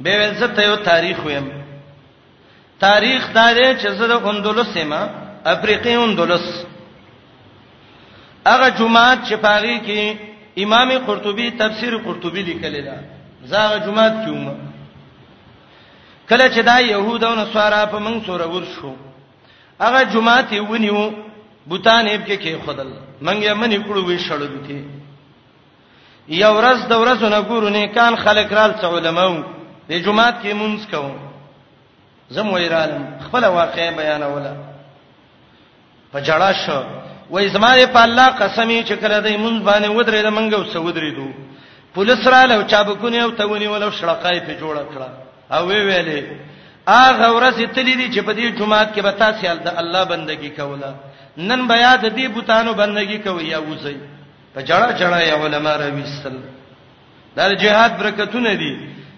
به 0.00 0.12
ولڅ 0.18 0.54
ته 0.56 0.62
یو 0.62 0.76
تاریخ 0.76 1.24
ویم 1.24 1.48
تاریخ 2.80 3.22
دا 3.34 3.52
دی 3.54 3.68
چې 3.80 3.88
زه 3.98 4.06
د 4.06 4.26
اندلس 4.28 4.72
سیمه 4.74 5.00
افریقي 5.54 5.94
اندلس 5.94 6.64
هغه 8.46 8.68
جمعات 8.70 9.18
چې 9.28 9.34
پاږي 9.34 9.78
کې 9.86 10.18
امام 10.64 10.90
قرطبي 11.06 11.50
تفسیر 11.58 11.96
قرطبي 12.04 12.42
لیکلی 12.42 12.82
دا 12.82 12.96
زه 13.44 13.58
هغه 13.58 13.78
جمعات 13.86 14.12
کې 14.12 14.30
ومه 14.30 14.71
کله 16.30 16.48
چې 16.54 16.60
دا 16.62 16.78
يهود 16.80 17.24
او 17.24 17.34
نصارا 17.34 17.84
په 17.86 17.98
موږ 17.98 18.26
سره 18.26 18.46
ورشو 18.48 18.92
هغه 19.80 20.02
جمعات 20.04 20.52
ونیو 20.52 21.10
بوتان 21.66 22.06
یې 22.08 22.18
کې 22.26 22.36
کې 22.42 22.62
خدل 22.66 22.90
موږ 23.22 23.36
یې 23.36 23.52
منی 23.60 23.78
کړو 23.86 24.04
وی 24.06 24.18
شړل 24.18 24.54
دي 24.68 24.84
یو 26.28 26.52
ورځ 26.58 26.78
د 26.86 26.92
ورځو 27.02 27.26
نه 27.34 27.40
ګورو 27.48 27.68
نه 27.68 27.86
کان 27.86 28.16
خلک 28.24 28.52
رال 28.52 28.72
څو 28.80 28.96
علماو 28.98 29.34
د 29.88 29.92
جمعات 30.04 30.34
کې 30.42 30.52
مونږ 30.54 30.78
کوو 30.90 31.12
زم 32.34 32.48
ویرالم 32.52 33.02
خپل 33.26 33.42
واقع 33.44 33.90
بیانوله 33.98 34.52
په 36.12 36.18
جړا 36.26 36.50
شو 36.66 36.82
وای 37.30 37.48
زماره 37.48 37.86
په 37.86 38.00
الله 38.06 38.26
قسمی 38.42 38.78
چې 38.88 38.92
کړه 39.02 39.18
دې 39.24 39.36
مونږ 39.44 39.56
باندې 39.68 39.88
ودرې 39.96 40.20
د 40.26 40.28
منګو 40.36 40.70
سودرې 40.72 41.12
دو 41.16 41.28
پولیس 41.94 42.26
را 42.26 42.44
لو 42.46 42.62
چابکونه 42.62 43.16
او 43.22 43.30
تونی 43.30 43.66
ولو 43.68 43.90
شړقای 43.90 44.40
په 44.46 44.52
جوړ 44.60 44.76
کړه 44.92 45.08
او 45.56 45.62
وی 45.68 45.80
ویلې 45.88 46.20
اغه 47.04 47.26
ورځ 47.36 47.58
تللی 47.74 47.94
دي 48.00 48.06
چې 48.14 48.20
په 48.26 48.32
دې 48.38 48.44
جمعات 48.58 48.88
کې 48.94 49.00
به 49.06 49.12
تاسو 49.20 49.58
د 49.66 49.68
الله 49.80 50.02
بندگی 50.12 50.50
کوله 50.58 50.90
نن 51.48 51.60
بیا 51.72 51.92
د 52.04 52.06
دې 52.18 52.26
بوتانو 52.34 52.72
بندگی 52.82 53.18
کوي 53.26 53.44
یا 53.54 53.58
وځي 53.68 53.96
په 54.54 54.60
جړه 54.68 54.88
جړه 55.00 55.18
یا 55.28 55.36
علما 55.44 55.72
راويستل 55.82 56.36
دا 57.36 57.44
جهاد 57.62 57.92
برکتونه 58.00 58.52
دي 58.62 58.72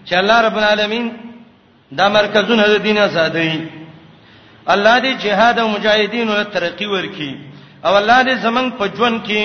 چې 0.07 0.13
الله 0.21 0.37
رب 0.47 0.57
العالمین 0.59 1.05
دا 1.99 2.05
مرکزونه 2.17 2.63
د 2.67 2.75
دین 2.87 2.97
آزادي 3.07 3.53
الله 4.73 4.95
دې 5.05 5.11
جهاد 5.25 5.55
او 5.59 5.67
مجاهدین 5.75 6.27
له 6.37 6.43
ترقی 6.55 6.87
ورکي 6.95 7.31
او 7.85 7.93
الله 7.99 8.19
دې 8.27 8.35
زمنګ 8.45 8.67
په 8.79 8.85
ژوند 8.97 9.17
کې 9.27 9.41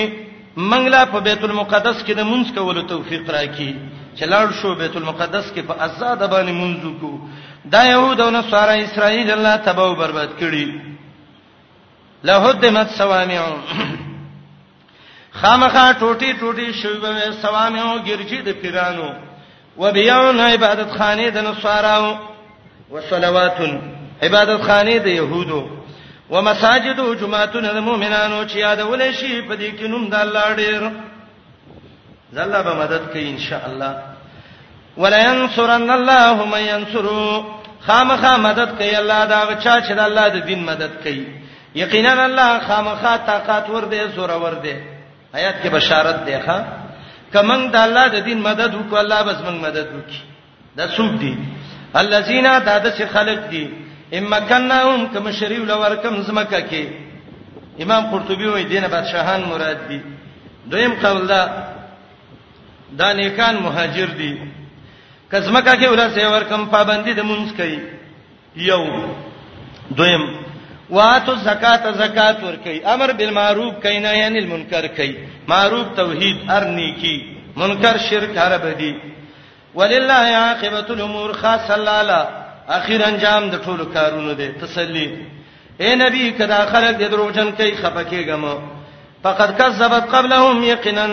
منګلا 0.70 1.02
په 1.12 1.18
بیت 1.26 1.42
المقدس 1.46 1.96
کې 2.06 2.12
د 2.16 2.20
منځ 2.32 2.46
کولو 2.58 2.82
توفیق 2.92 3.24
راکړي 3.36 3.72
چلاړ 4.20 4.48
شو 4.60 4.74
بیت 4.80 4.96
المقدس 4.96 5.46
کې 5.54 5.60
په 5.68 5.74
آزاد 5.84 6.22
باندې 6.30 6.52
منځو 6.60 6.90
کو 7.00 7.12
دا 7.74 7.82
يهود 7.86 8.20
او 8.24 8.28
نصارا 8.36 8.72
اسرائیل 8.80 9.30
الله 9.36 9.54
تباہ 9.68 9.84
او 9.92 9.94
برباد 10.00 10.28
کړي 10.40 10.68
لهدمت 12.30 12.90
سوامع 13.00 13.44
خامخا 15.32 15.92
ټوټي 15.92 16.40
ټوټي 16.40 16.68
شوی 16.82 16.98
به 17.04 17.32
سوامع 17.44 17.86
ګرځي 18.06 18.42
د 18.48 18.60
پیرانو 18.62 19.10
وبيون 19.82 20.40
عبادت 20.48 20.90
خانه 20.98 21.28
د 21.36 21.48
نصارا 21.50 21.94
او 22.00 22.18
صلوات 23.10 23.56
عبادت 24.22 24.62
خانه 24.68 24.96
د 25.08 25.18
يهودو 25.20 25.62
ومساجد 26.34 27.00
او 27.06 27.14
جمعتون 27.22 27.62
د 27.78 27.80
مؤمنانو 27.88 28.44
چې 28.48 28.56
یاد 28.66 28.80
ولې 28.80 29.20
شي 29.20 29.42
په 29.42 29.56
دې 29.56 29.80
کې 29.80 29.84
نوم 29.94 30.08
د 30.14 30.14
الله 30.14 30.56
ډېر 30.56 30.90
زله 32.38 32.62
به 32.62 32.74
مدد 32.82 33.10
کوي 33.12 33.28
ان 33.30 33.38
شاء 33.48 33.64
الله 33.70 34.09
ولا 34.96 35.18
ينصرن 35.30 35.90
الله 35.98 36.36
من 36.54 36.58
ينصره 36.72 37.20
خامخا 37.86 38.32
مدد 38.46 38.68
کوي 38.78 38.96
الله 39.02 39.20
دا 39.32 39.40
چا 39.64 39.74
چې 39.86 39.92
د 39.98 40.00
الله 40.08 40.26
د 40.34 40.38
دین 40.48 40.60
مدد 40.70 40.90
کوي 41.04 41.24
یقینا 41.82 42.22
الله 42.26 42.48
خامخا 42.66 43.16
طاقت 43.30 43.70
ور 43.70 43.84
دي 43.92 44.00
زور 44.16 44.30
ور 44.42 44.54
دي 44.64 44.74
آیات 45.38 45.54
کې 45.62 45.66
بشارت 45.76 46.18
دی 46.26 46.36
ښا 46.46 46.58
کمن 47.32 47.60
د 47.74 47.76
الله 47.86 48.06
د 48.14 48.18
دین 48.28 48.38
مدد 48.48 48.70
وکړه 48.74 48.96
الله 49.04 49.20
بس 49.28 49.36
موږ 49.46 49.58
مدد 49.66 49.86
وکړي 49.96 50.20
دا 50.76 50.84
څوک 50.96 51.10
دي 51.22 51.34
الذين 52.02 52.42
داده 52.68 52.90
چې 52.96 53.04
خلق 53.14 53.38
دي 53.52 53.64
اما 54.18 54.38
کناهم 54.50 55.00
کما 55.14 55.30
شریو 55.38 55.64
لورکم 55.64 56.14
زمکه 56.22 56.60
کې 56.70 56.84
امام 57.82 58.02
قرطبي 58.10 58.46
وایي 58.48 58.64
دینه 58.72 58.88
بادشاہان 58.94 59.40
مراد 59.50 59.78
دي 59.88 60.00
دویم 60.70 60.92
قول 61.02 61.26
دا 61.26 61.42
دا 63.00 63.08
نیکان 63.18 63.54
مهاجر 63.64 64.06
دي 64.20 64.32
کزمکه 65.30 65.72
کې 65.76 65.88
ولا 65.90 66.08
سي 66.14 66.24
ورکم 66.34 66.64
پابندي 66.74 67.12
د 67.16 67.20
مونږ 67.22 67.56
کوي 67.56 67.78
یو 68.68 68.82
دویم 69.98 70.24
واتو 70.94 71.34
زکات 71.42 71.84
زکات 71.98 72.42
ور 72.46 72.56
کوي 72.64 72.78
امر 72.94 73.12
بالمعروف 73.18 73.74
کوي 73.82 73.98
نه 73.98 74.14
یعنی 74.18 74.38
المنکر 74.44 74.86
کوي 74.96 75.12
معروف 75.52 75.92
توحید 75.96 76.50
ارنی 76.56 76.90
کی 77.02 77.16
منکر 77.56 77.96
شرک 78.08 78.38
عرب 78.46 78.66
دی 78.80 78.92
ولله 79.74 80.32
عاقبۃ 80.40 80.90
الامور 80.96 81.32
خاص 81.42 81.70
الله 81.76 82.18
اخیر 82.78 83.04
انجام 83.10 83.48
د 83.52 83.62
ټولو 83.66 83.86
کارونو 83.94 84.32
دی 84.40 84.48
تسلی 84.64 85.06
اے 85.82 85.94
نبی 86.00 86.30
کدا 86.38 86.60
خلق 86.72 86.98
د 87.04 87.10
دروغجن 87.12 87.52
کوي 87.60 87.72
خپکیګم 87.82 88.58
فقد 89.22 89.54
کذبت 89.62 90.10
قبلهم 90.16 90.62
یقینا 90.70 91.08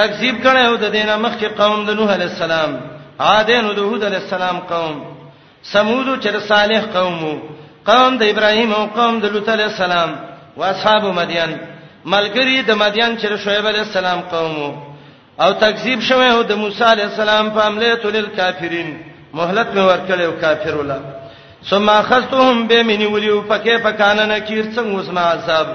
تکذیب 0.00 0.42
کړه 0.44 0.58
او 0.58 0.76
د 0.76 0.90
دینه 0.98 1.16
مخکې 1.16 1.46
قوم 1.62 1.86
د 1.90 2.00
نوح 2.00 2.12
علی 2.14 2.24
السلام 2.30 2.80
عادین 3.28 3.64
د 3.76 3.78
هود 3.90 4.02
علی 4.08 4.18
السلام 4.24 4.58
قوم 4.72 4.96
سمود 5.74 6.08
چې 6.22 6.36
صالح 6.52 6.82
قوم 6.96 7.20
قوم 7.90 8.12
د 8.20 8.22
ابراهیم 8.32 8.70
او 8.78 8.82
قوم 8.98 9.14
د 9.22 9.24
لوط 9.34 9.48
علی 9.56 9.62
السلام 9.70 10.10
او 10.56 10.60
اصحاب 10.72 11.04
مدین 11.20 11.52
ملګری 12.14 12.56
د 12.68 12.70
مدین 12.82 13.10
چې 13.20 13.26
شعیب 13.44 13.66
علی 13.72 13.78
السلام 13.84 14.20
قوم 14.34 14.54
او 15.42 15.50
تکذیب 15.64 16.00
شوه 16.08 16.24
او 16.36 16.42
د 16.50 16.52
موسی 16.62 16.84
علی 16.94 17.02
السلام 17.10 17.46
په 17.54 17.60
حمله 17.66 17.90
تل 18.02 18.16
الکافرین 18.22 18.90
مهلت 19.36 19.68
مې 19.74 19.82
ورکړیو 19.90 20.40
کافر 20.42 20.74
ولا 20.80 20.98
ثم 21.70 21.88
اخذتهم 22.00 22.66
بمن 22.70 23.06
وليو 23.06 23.38
پکې 23.50 23.76
پکانه 23.86 24.26
نکیر 24.32 24.64
څنګه 24.74 24.90
اوس 24.98 25.08
ما 25.16 25.20
عذاب 25.36 25.66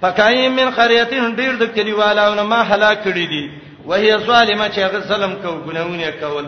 پکای 0.00 0.48
من 0.48 0.70
قريهتين 0.78 1.36
ډیر 1.40 1.52
د 1.58 1.64
کلیوالو 1.74 2.34
نه 2.34 2.42
ما 2.42 2.60
هلاک 2.70 3.04
کړی 3.04 3.26
دي 3.34 3.44
وهي 3.86 4.16
ظالمه 4.18 4.68
چې 4.68 4.78
هغه 4.78 5.00
ظلم 5.00 5.32
کو 5.42 5.56
ګناونه 5.66 6.10
کول 6.12 6.46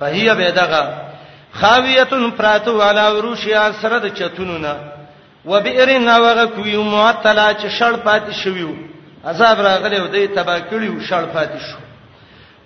فهي 0.00 0.34
بيدغه 0.34 0.96
خاویتن 1.52 2.30
پراتو 2.30 2.82
علا 2.82 3.08
وروشیا 3.12 3.72
سره 3.72 3.98
د 3.98 4.14
چتونونه 4.14 4.76
وبئرن 5.44 6.08
وغه 6.08 6.44
کوي 6.46 6.76
معطلا 6.76 7.54
چې 7.54 7.68
شړ 7.80 7.94
پاتې 8.06 8.32
شویو 8.44 8.70
عذاب 9.24 9.60
راغلی 9.60 10.00
ودی 10.00 10.26
تبا 10.26 10.60
کړیو 10.60 11.00
شړ 11.08 11.24
پاتې 11.34 11.60
شو 11.60 11.78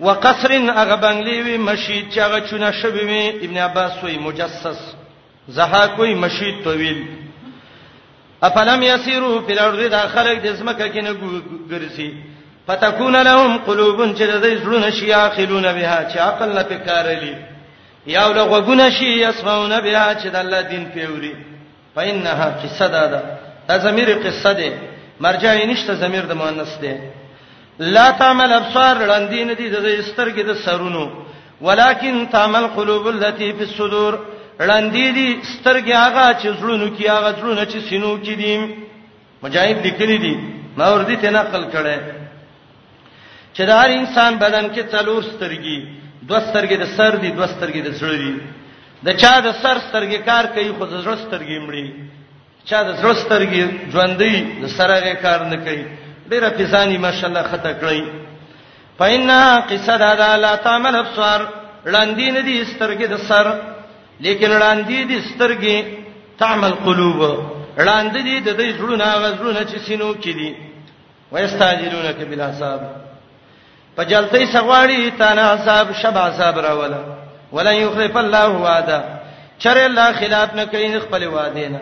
وقصرن 0.00 0.70
هغه 0.70 0.96
بنگلی 0.96 1.42
وی 1.42 1.56
مشید 1.58 2.12
چې 2.12 2.18
هغه 2.18 2.40
چونه 2.40 2.72
شوی 2.72 3.04
وی 3.04 3.28
ابن 3.44 3.56
عباس 3.56 3.92
وی 4.04 4.18
مجسس 4.18 4.78
زها 5.48 5.86
کوئی 5.86 6.14
مشید 6.14 6.64
طویل 6.64 7.00
افلم 8.42 8.82
یسیرو 8.82 9.42
فی 9.46 9.52
الارض 9.52 9.90
داخلك 9.90 10.42
د 10.42 10.52
زمکه 10.54 10.88
کې 10.92 11.02
نه 11.04 11.16
ګرځي 11.70 12.31
فتكون 12.68 13.16
لهم 13.28 13.52
قلوب 13.66 13.98
چې 14.16 14.22
د 14.32 14.34
دې 14.44 14.52
زړونه 14.64 14.90
شي 14.98 15.12
عاقلون 15.20 15.66
بها 15.76 15.98
چې 16.10 16.16
عقل 16.26 16.48
نه 16.58 16.62
پکارلی 16.70 17.34
یا 18.14 18.26
ولغونه 18.26 18.90
شي 18.90 19.08
يسمعون 19.26 19.80
بها 19.80 20.14
چې 20.20 20.26
د 20.34 20.36
الله 20.36 20.60
دین 20.60 20.84
پیوري 20.94 21.34
فإنها 21.94 22.46
قصه 22.62 22.86
دا 22.94 23.06
ده 23.12 23.22
دا 23.68 23.78
زمير 23.78 24.08
قصه 24.26 24.52
ده 24.52 24.70
مرجع 25.20 25.52
یې 25.60 25.64
نشته 25.70 25.94
زمير 25.94 26.24
د 26.28 26.32
مؤنث 26.42 26.74
ده 26.82 26.96
لا 27.78 28.10
تعمل 28.10 28.52
ابصار 28.60 28.94
رندین 29.12 29.48
دي 29.60 29.66
د 29.74 29.76
سترګې 30.10 30.42
د 30.46 30.52
سرونو 30.64 31.06
ولکن 31.66 32.26
تعمل 32.32 32.66
قلوب 32.76 33.04
التي 33.08 33.52
في 33.52 33.62
الصدور 33.68 34.18
رندې 34.60 34.92
دي 35.16 35.28
سترګې 35.54 35.90
هغه 36.04 36.24
چې 36.40 36.48
زړونو 36.60 36.86
کې 37.00 37.04
هغه 37.16 37.30
زړونه 37.38 37.62
چې 37.72 37.78
سينو 37.88 38.18
کې 38.24 38.30
دي 38.40 38.52
مجاهد 39.42 39.76
لیکلي 39.86 40.18
دي 40.24 40.34
ما 40.76 40.86
ور 40.92 41.02
دي 41.08 41.16
ته 41.16 41.30
نقل 41.30 41.64
کړي 41.74 41.98
چې 43.56 43.62
د 43.68 43.72
هر 43.80 43.90
انسان 44.00 44.32
بدن 44.44 44.64
کې 44.74 44.82
څلور 44.94 45.20
سترګې 45.32 45.76
دوه 46.28 46.40
سترګې 46.48 46.76
د 46.82 46.86
سر 46.96 47.12
دي 47.22 47.30
دوه 47.38 47.48
سترګې 47.54 47.80
د 47.86 47.88
زړه 48.00 48.14
دي 48.22 48.34
د 49.06 49.08
چا 49.20 49.34
د 49.46 49.48
سر 49.62 49.76
سترګې 49.88 50.18
کار 50.28 50.44
کوي 50.54 50.70
خو 50.78 50.84
د 50.92 50.94
زړه 51.04 51.16
سترګې 51.24 51.58
مړي 51.66 51.86
چا 52.68 52.78
د 52.88 52.90
زړه 53.00 53.12
سترګې 53.24 53.62
ژوندۍ 53.92 54.36
د 54.62 54.64
سره 54.76 54.96
کار 55.24 55.40
نه 55.52 55.56
کوي 55.66 55.84
ډیره 56.30 56.48
پیزانی 56.58 56.96
ماشاءالله 57.06 57.42
خطا 57.52 57.72
کړی 57.82 58.02
فإنا 58.98 59.42
قصد 59.70 60.00
هذا 60.10 60.30
لا 60.44 60.52
تعمل 60.66 60.94
ابصار 61.04 61.40
لاندې 61.94 62.26
نه 62.36 62.40
دي 62.48 62.56
سترګې 62.74 63.06
د 63.14 63.16
سر 63.28 63.46
لیکن 64.26 64.50
لاندې 64.64 64.98
دي 65.10 65.18
سترګې 65.28 65.76
تعمل 66.42 66.72
قلوب 66.88 67.18
لاندې 67.88 68.20
دي 68.28 68.36
د 68.46 68.50
دې 68.58 68.68
زړه 68.80 68.94
نه 69.02 69.10
غزړه 69.22 69.62
چې 69.70 69.76
سينو 69.86 70.10
کې 70.24 70.32
دي 70.40 70.50
ويستعجلونك 71.32 72.18
بالعذاب 72.30 72.80
په 73.96 74.02
جلتې 74.04 74.44
سغواړي 74.54 75.00
تانا 75.18 75.46
صاحب 75.66 75.88
شبع 76.02 76.24
صاحب 76.38 76.58
راولا 76.66 77.00
ولن 77.52 77.74
يخلف 77.84 78.16
الله 78.16 78.48
وعده 78.66 78.98
چر 79.64 79.76
الله 79.86 80.12
خلاف 80.20 80.54
نه 80.54 80.64
کوي 80.64 81.00
خپل 81.00 81.22
وعده 81.34 81.68
نه 81.74 81.80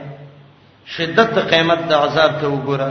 شدت 0.96 1.32
قیامت 1.50 1.80
د 1.90 1.92
عذاب 1.92 2.32
ته 2.40 2.46
وګوره 2.46 2.90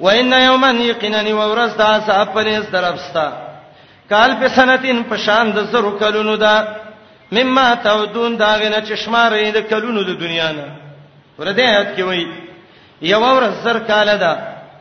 وان 0.00 0.32
یوما 0.32 0.70
یقینا 0.70 1.22
ورستا 1.50 1.88
صاحب 2.06 2.28
پر 2.34 2.46
اس 2.50 2.66
طرفستا 2.72 3.26
کال 4.10 4.30
په 4.40 4.48
سنتین 4.58 5.02
په 5.08 5.16
شان 5.24 5.50
د 5.56 5.72
زرو 5.72 5.96
کلونو 5.98 6.36
دا 6.36 6.54
مما 7.32 7.74
تعودون 7.74 8.36
دا 8.36 8.50
غنه 8.62 8.80
چشمارې 8.80 9.54
د 9.56 9.68
کلونو 9.70 10.02
د 10.02 10.20
دنیا 10.20 10.52
نه 10.58 10.66
ورته 11.38 11.60
آیات 11.62 11.96
کې 11.96 12.00
وایي 12.00 12.26
یو 13.02 13.20
ورځ 13.20 13.64
زر 13.64 13.78
کال 13.78 14.18
ده 14.18 14.32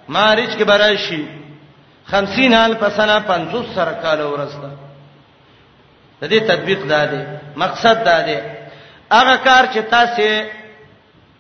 مارچ 0.09 0.49
کې 0.57 0.63
برای 0.63 0.97
شي 0.97 1.21
50 2.11 2.53
حال 2.53 2.73
په 2.81 2.89
سنه 2.97 3.15
50 3.31 3.73
سره 3.77 3.93
کال 4.03 4.19
ورسته 4.33 4.69
د 6.21 6.23
دې 6.31 6.39
تطبیق 6.51 6.81
داده 6.93 7.21
مقصد 7.63 8.03
داده 8.09 8.37
هغه 9.17 9.35
کار 9.47 9.63
چې 9.73 9.79
تاسو 9.95 10.27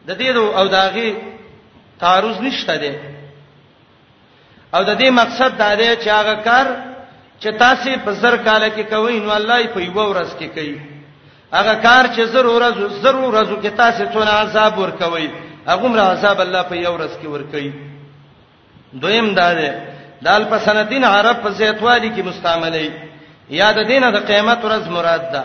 د 0.07 0.11
دې 0.19 0.29
او 0.59 0.65
داغي 0.67 1.09
تعرض 1.99 2.37
نشته 2.47 2.75
ده 2.83 2.91
او 4.75 4.81
د 4.89 4.91
دې 4.99 5.09
مقصد 5.21 5.57
داده 5.57 5.89
چې 6.03 6.07
هغه 6.19 6.35
کار 6.47 6.65
چې 7.41 7.47
تاسو 7.63 7.89
په 8.05 8.11
زر 8.11 8.37
کال 8.37 8.69
کې 8.75 8.81
کوي 8.93 9.19
نو 9.19 9.31
الله 9.39 9.57
یې 9.63 9.67
په 9.75 9.79
یو 9.87 10.05
ورځ 10.13 10.31
کې 10.39 10.47
کوي 10.55 10.81
هغه 11.57 11.73
کار 11.87 12.05
چې 12.15 12.21
زر 12.33 12.45
ورځ 12.45 12.77
زر 13.03 13.15
ورځو 13.15 13.55
کې 13.63 13.71
تاسو 13.83 14.03
څونه 14.13 14.31
عذاب 14.43 14.77
ور 14.79 14.91
کوي 15.03 15.29
هغه 15.67 15.87
مر 15.87 15.99
عذاب 16.11 16.39
الله 16.45 16.61
په 16.71 16.75
یو 16.85 16.97
ورځ 16.97 17.13
کې 17.21 17.25
ور 17.35 17.43
کوي 17.51 17.71
دویم 19.01 19.27
داده 19.39 19.71
دال 20.21 20.45
په 20.45 20.57
سنتین 20.65 21.03
عرب 21.03 21.37
په 21.43 21.49
زیاتوالی 21.49 22.09
کې 22.11 22.23
مستعملې 22.29 22.89
یا 23.49 23.71
د 23.71 23.83
دینه 23.87 24.11
د 24.11 24.17
قیامت 24.29 24.59
ورځ 24.65 24.83
مراد 24.89 25.23
ده 25.33 25.43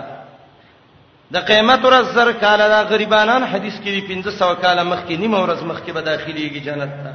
د 1.32 1.36
قیامت 1.48 1.82
ورځ 1.84 2.04
زر 2.14 2.32
کاله 2.32 2.68
دا 2.68 2.82
غریبانان 2.90 3.42
حدیث 3.44 3.74
کې 3.82 3.90
1500 4.12 4.62
کاله 4.62 4.82
مخکې 4.82 5.12
نیمه 5.18 5.38
ورځ 5.44 5.60
مخکې 5.70 5.90
به 5.92 6.00
داخليږي 6.04 6.60
جنت 6.66 6.90
ته 7.04 7.12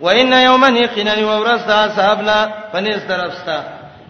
وان 0.00 0.32
یوما 0.32 0.68
یقینا 0.68 1.14
ورځ 1.14 1.60
دا 1.68 1.86
صاحبنا 1.96 2.48
پنځ 2.72 2.98
طرفستا 3.08 3.60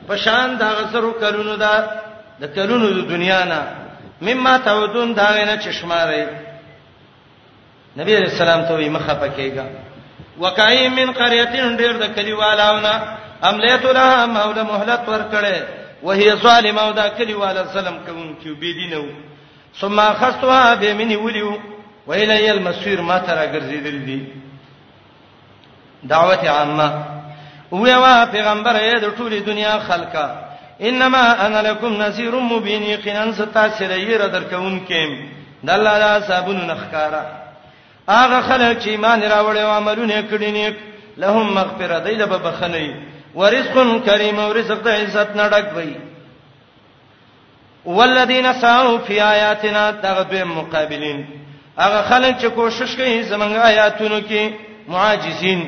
په 0.08 0.16
شان 0.16 0.56
دا 0.58 0.68
غسرو 0.78 1.12
کلونو 1.12 1.56
دا 1.56 1.74
د 2.40 2.44
کلونو 2.54 2.86
د 2.88 3.08
دنیا 3.08 3.44
نه 3.44 3.60
مما 4.22 4.58
تعودون 4.58 5.14
دا 5.14 5.44
نه 5.44 5.56
چشماره 5.56 6.26
نبی 7.96 8.16
رسول 8.16 8.48
الله 8.48 8.68
ته 8.68 8.90
مخه 8.90 9.14
پکېګا 9.20 9.66
وکای 10.40 10.88
من 10.88 11.10
قريهتين 11.12 11.76
ډېر 11.80 11.94
د 12.02 12.06
کلیوالاونه 12.16 12.94
عملیت 13.48 13.84
لها 13.98 14.26
مولا 14.26 14.62
مهلت 14.72 15.02
ورکړې 15.12 15.58
وهي 16.02 16.28
ظالم 16.44 16.78
او 16.78 16.92
دا 17.00 17.08
کلیواله 17.18 17.64
سلام 17.74 17.96
کوم 18.06 18.36
چې 18.42 18.48
بی 18.60 18.70
دینو 18.72 19.04
ثم 19.80 19.98
خصتها 20.20 20.74
بمنی 20.74 21.16
ولیو 21.16 21.52
ویلی 22.06 22.50
المسیر 22.50 23.00
ما 23.00 23.18
ترا 23.18 23.46
ګرځیدل 23.52 23.98
دي 24.06 24.20
دعوت 26.02 26.44
عامه 26.44 26.90
ویوا 27.72 28.24
پیغمبر 28.32 28.74
یې 28.76 29.00
د 29.00 29.04
ټولې 29.16 29.46
دنیا 29.46 29.78
خلکا 29.78 30.26
انما 30.80 31.46
انا 31.46 31.60
لکم 31.62 32.02
نذیر 32.02 32.34
مبین 32.34 32.82
یقینا 32.82 33.32
ستاسو 33.32 33.84
لري 33.84 34.18
درکون 34.18 34.80
کیم 34.88 35.10
د 35.64 35.70
الله 35.70 35.98
لا 35.98 36.20
صابون 36.20 36.66
نخکارا 36.66 37.22
هغه 38.08 38.40
خلک 38.40 38.78
چې 38.78 38.88
ایمان 38.88 39.22
راوړي 39.22 39.60
او 39.62 39.70
عملونه 39.70 40.22
کړی 40.30 40.50
نیک 40.52 40.74
لهم 41.18 41.54
مغفرة 41.54 41.98
دیل 42.04 42.26
به 42.26 42.38
بخنی 42.38 42.92
ورزق 43.34 44.04
کریم 44.06 44.38
او 44.40 44.52
رزق 44.54 44.80
د 44.84 44.88
عزت 44.88 45.28
نډک 45.36 45.66
وي 45.76 45.94
والذین 47.86 48.46
سعوا 48.60 48.96
فی 49.06 49.20
آیاتنا 49.20 49.90
تغدو 49.90 50.44
مقابلین 50.44 51.24
هغه 51.78 52.02
خلک 52.08 52.38
چې 52.40 52.44
کوشش 52.54 52.96
کوي 52.96 53.22
زمونږ 53.30 53.56
آیاتونو 53.56 54.20
کې 54.20 54.42
معاجزین 54.88 55.60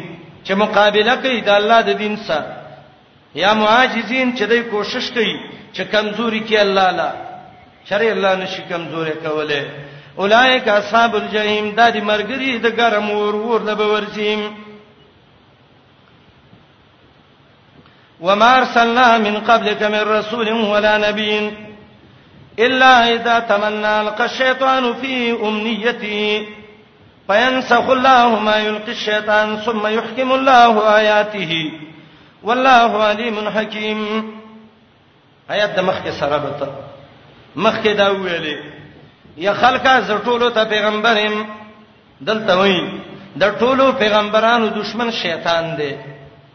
چې 0.45 0.53
مقابله 0.55 1.15
کوي 1.17 1.41
د 1.41 1.49
الله 1.49 1.81
د 1.81 1.91
دین 1.99 2.17
سره 2.17 2.57
یا 3.35 3.53
معاجزین 3.55 4.37
چې 4.37 4.43
دوی 4.49 4.63
کوشش 4.63 5.11
کوي 5.11 5.35
چې 5.75 5.81
کمزوري 5.83 6.41
کې 6.49 6.55
الله 6.61 6.91
لا 6.91 7.11
شرع 7.89 8.11
الله 8.13 8.35
نشي 8.37 8.63
کمزوري 8.71 9.13
کوله 9.25 9.63
اولایک 10.25 10.69
اصحاب 10.69 11.15
الجحیم 11.17 11.67
د 11.79 11.89
دې 11.95 12.01
مرګري 12.11 12.53
د 12.65 12.67
ګرم 12.79 13.09
ور 13.19 13.35
ور 13.47 13.61
د 13.69 13.73
بورسیم 13.81 14.43
وما 18.27 18.51
ارسلنا 18.61 19.09
من 19.27 19.37
قبلك 19.49 19.83
من 19.83 20.01
رسول 20.09 20.49
ولا 20.53 20.93
نبي 21.09 21.33
الا 22.59 22.93
اذا 23.15 23.39
تمنى 23.51 23.93
القى 24.05 24.25
الشيطان 24.25 24.95
في 24.95 25.13
امنيته 25.33 26.47
فينسخ 27.29 27.89
الله 27.97 28.39
ما 28.49 28.57
يلقي 28.57 28.93
الشيطان 28.93 29.57
ثم 29.67 29.87
يحكم 29.97 30.33
الله 30.39 30.97
آياته 30.97 31.73
والله 32.43 33.03
عليم 33.03 33.49
حكيم 33.59 34.01
ايات 35.51 35.79
مخك 35.81 36.07
مخکې 36.07 36.11
سره 36.21 36.37
بته 36.37 36.69
مخکې 37.57 37.97
دا 37.97 38.09
ویلې 38.13 38.86
یا 39.45 39.53
خلکا 39.55 39.99
زټولو 40.09 40.51
ته 40.57 40.65
پیغمبرم 40.73 41.35
دلته 42.29 42.53
وای 42.61 42.77
د 43.43 43.59
ټولو 43.61 43.87
پیغمبرانو 44.03 44.67
دشمن 44.81 45.11
شیطان 45.23 45.65
دی 45.79 45.93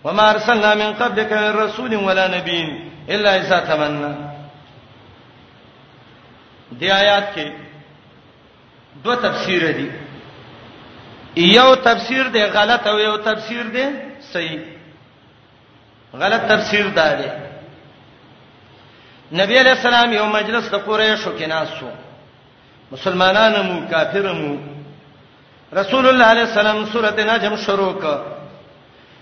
وما 0.03 0.29
ارسلنا 0.29 0.71
من 0.81 0.93
قبلك 1.01 1.31
من 1.33 1.49
رسول 1.63 1.95
ولا 1.95 2.27
نبي 2.37 2.61
الا 3.15 3.35
اذا 3.41 3.59
تمنى 3.71 4.13
دی 6.79 6.91
آیات 6.91 7.25
کې 7.35 7.47
دوه 9.03 9.15
تفسیر 9.15 9.71
دي 9.79 9.89
یو 11.35 11.75
تفسیر 11.87 12.27
دی 12.33 12.43
غلط 12.57 12.87
او 12.87 12.99
یو 12.99 13.17
تفسیر 13.17 13.63
دی 13.73 13.83
صحیح 14.33 14.59
غلط 16.21 16.41
تفسیر 16.47 16.85
دا 16.95 17.07
دی 17.19 17.29
نبی 19.43 19.57
علیہ 19.59 19.71
السلام 19.77 20.13
یو 20.13 20.25
مجلس 20.37 20.69
د 20.73 20.85
قریشو 20.85 21.37
کې 21.39 21.47
ناس 21.47 21.83
وو 21.83 21.91
مسلمانانو 22.91 23.61
مو 23.63 23.77
کافرمو 23.91 24.55
رسول 25.79 26.05
الله 26.07 26.25
علیه 26.31 26.41
السلام 26.49 26.77
سوره 26.93 27.19
نجم 27.35 27.55
شروع 27.65 27.93
ک 28.03 28.19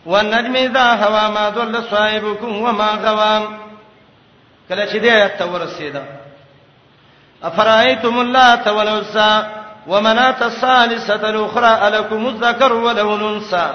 والنجم 0.06 0.54
اذا 0.56 0.84
هوا 0.94 1.30
ما 1.36 1.50
ضل 1.58 1.76
صاحبكم 1.92 2.62
وما 2.62 2.90
غوا 3.06 3.48
کله 4.70 4.86
چې 4.86 4.98
دې 4.98 5.40
ته 5.40 5.46
ورسیدا 5.46 6.02
افرایتم 7.50 8.20
اللات 8.20 8.68
والعزى 8.68 9.46
ومنات 9.88 10.42
الثالثه 10.44 11.30
الاخرى 11.30 11.90
لكم 11.90 12.28
الذكر 12.28 12.74
وله 12.74 13.16
الانثى 13.16 13.74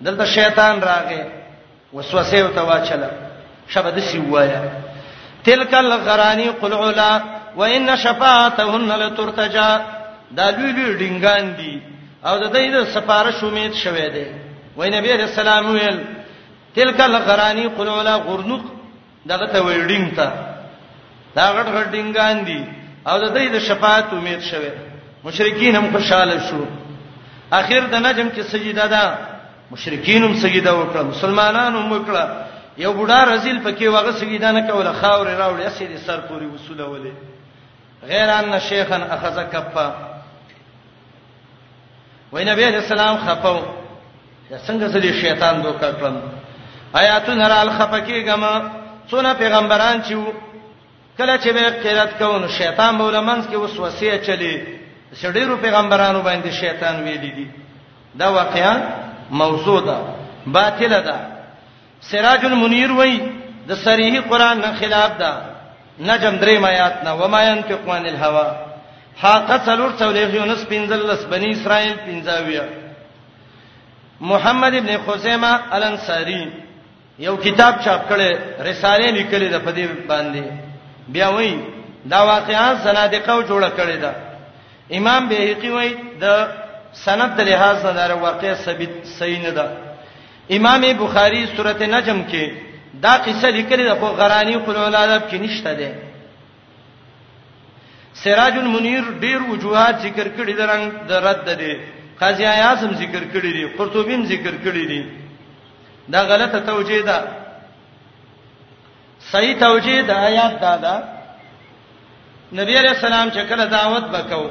دلته 0.00 0.24
شیطان 0.24 0.80
راغې 0.82 1.24
وسوسه 1.92 2.40
او 2.40 2.48
تواچله 2.48 3.10
شبد 3.68 3.98
سی 4.10 4.18
وایا 4.18 4.62
تلک 5.44 5.74
الغرانی 5.74 6.48
قل 6.60 6.72
علا 6.72 7.35
و 7.56 7.62
ان 7.64 7.96
شفاعتهن 7.96 8.88
لترتجا 9.02 9.68
دا 10.36 10.46
لوی 10.50 10.72
لوی 10.72 10.92
ډینګان 11.00 11.56
دي 11.58 11.72
او 12.26 12.38
د 12.38 12.46
دې 12.52 12.64
د 12.74 12.84
سفارش 12.94 13.44
امید 13.44 13.72
شوه 13.72 14.08
دی 14.14 14.24
وای 14.76 14.90
نبی 14.90 15.12
رسول 15.24 15.48
الله 15.48 15.70
ویل 15.72 15.98
تلک 16.76 17.00
الغرانی 17.00 17.66
قلولا 17.78 18.14
غرنق 18.16 18.64
دغه 19.30 19.46
ته 19.52 19.60
وی 19.64 19.78
ډینګ 19.88 20.14
تا 20.16 20.28
دا 21.36 21.44
غټ 21.56 21.66
غټ 21.76 21.86
ډینګان 21.94 22.36
دي 22.46 22.60
او 23.08 23.16
د 23.24 23.26
دې 23.38 23.44
د 23.54 23.58
شفاعت 23.68 24.04
امید 24.12 24.40
شوه 24.40 24.72
مشرکین 25.24 25.76
هم 25.76 25.86
خوشاله 25.92 26.36
شو 26.48 26.64
اخر 27.60 27.82
د 27.92 27.94
نجم 28.06 28.28
کې 28.36 28.42
سجده 28.52 28.86
ده 28.86 29.02
مشرکین 29.70 30.24
هم 30.24 30.34
سجده 30.44 30.72
وکړه 30.78 31.02
مسلمانان 31.14 31.72
هم 31.76 31.88
وکړه 31.92 32.24
یو 32.84 32.92
بډا 32.98 33.20
رزل 33.30 33.58
پکې 33.64 33.84
وغه 33.88 34.12
سجده 34.20 34.52
نه 34.52 34.62
کوله 34.70 34.92
خاور 35.00 35.26
راوړې 35.40 35.66
اسې 35.70 36.06
سر 36.06 36.20
پوری 36.28 36.46
وصوله 36.46 36.84
ولې 36.88 37.35
غیر 38.10 38.28
ان 38.40 38.52
شیخن 38.68 39.02
اخذ 39.14 39.36
کفا 39.52 39.86
وای 42.32 42.44
نبی 42.50 42.62
رسول 42.64 42.98
الله 42.98 43.16
خپاو 43.24 43.58
یا 44.50 44.58
څنګه 44.66 44.86
سړي 44.94 45.10
شیطان 45.22 45.54
دوکا 45.64 45.90
کړم 45.98 46.16
آیاتو 47.00 47.32
نرا 47.40 47.60
الخفکی 47.60 48.18
گما 48.26 48.52
څونه 49.10 49.30
پیغمبران 49.42 49.96
چې 50.06 50.14
کله 51.18 51.34
چې 51.42 51.48
به 51.56 51.70
قرات 51.82 52.10
کوون 52.18 52.48
شیطان 52.58 52.94
مولمنس 52.94 53.44
کې 53.46 53.54
وسوسه 53.56 54.18
چلی 54.26 54.54
شډیرو 55.22 55.56
پیغمبرانو 55.62 56.22
باندې 56.22 56.48
شیطان 56.60 56.96
ویلی 57.04 57.30
دي 57.36 57.46
دا 58.14 58.30
واقعا 58.32 58.74
موضوع 59.30 59.80
ده 59.80 59.96
باطل 60.46 61.00
ده 61.08 61.14
سراج 62.10 62.44
المنیر 62.44 62.90
وای 62.92 63.18
د 63.68 63.74
صریح 63.84 64.20
قران 64.30 64.60
نه 64.60 64.70
خلاف 64.80 65.18
ده 65.18 65.55
نجم 66.00 66.36
درې 66.40 66.64
آیات 66.64 67.04
نه 67.04 67.10
و 67.14 67.28
ما 67.28 67.42
ينفق 67.44 67.88
عن 67.88 68.06
الهوى 68.06 68.46
حاقه 69.22 69.56
څلور 69.66 69.90
څولېخ 70.00 70.34
یونس 70.34 70.64
پنځلس 70.68 71.24
بني 71.28 71.50
اسرائیل 71.52 71.94
پنځاویا 72.06 72.64
محمد 74.20 74.74
ابن 74.74 74.92
خزیمه 75.06 75.58
الانصاری 75.76 76.44
یو 77.18 77.36
کتاب 77.36 77.72
چاپ 77.84 78.08
کړي 78.08 78.36
رساله 78.68 79.06
لیکلې 79.10 79.52
ده 79.52 79.58
په 79.58 79.72
دې 79.76 79.84
باندې 80.08 80.42
بیا 81.08 81.28
وایي 81.28 81.58
دا 82.12 82.22
واقعات 82.24 82.76
زنادقه 82.82 83.32
او 83.32 83.42
جوړه 83.42 83.70
کړې 83.78 83.96
ده 84.04 84.12
امام 84.98 85.28
بهقي 85.28 85.70
وایي 85.70 85.96
د 86.20 86.24
سند 87.04 87.30
د 87.36 87.40
لحاظ 87.40 87.84
نه 87.86 87.92
دا 88.08 88.14
واقع 88.20 88.54
ثابت 88.54 88.90
صحیح 89.18 89.42
نه 89.42 89.50
ده 89.50 89.70
امام 90.58 90.80
بخاری 90.98 91.46
سورته 91.56 91.86
نجم 91.86 92.22
کې 92.30 92.65
دا 93.04 93.10
قصه 93.26 93.48
لیکلې 93.58 93.84
ده 93.90 93.94
خو 94.00 94.06
غرانی 94.20 94.56
قل 94.64 94.76
اولادب 94.76 95.22
کې 95.30 95.34
نشته 95.44 95.72
ده 95.80 95.90
سراج 98.22 98.54
المنیر 98.58 99.04
ډیر 99.24 99.40
وجوهات 99.50 99.94
ذکر 100.06 100.26
کړي 100.36 100.52
د 100.56 100.60
رنگ 100.70 100.86
د 101.10 101.12
رد 101.26 101.44
ده 101.60 101.76
قاضی 102.20 102.44
اعظم 102.46 102.92
ذکر 103.02 103.22
کړي 103.34 103.50
دي 103.56 103.64
قرطبی 103.78 104.14
هم 104.14 104.22
ذکر 104.32 104.54
کړي 104.64 104.84
دي 104.90 105.02
دا 106.08 106.20
غلطه 106.30 106.60
توجیه 106.60 107.02
ده 107.02 107.18
صحیح 109.32 109.54
توجیه 109.66 110.02
د 110.02 110.10
آیات 110.10 110.54
دا 110.62 110.76
ده 110.84 110.96
نبی 112.60 112.74
علیہ 112.80 112.90
السلام 112.96 113.28
چې 113.30 113.40
کله 113.48 113.64
دعوت 113.66 114.04
وکاو 114.12 114.46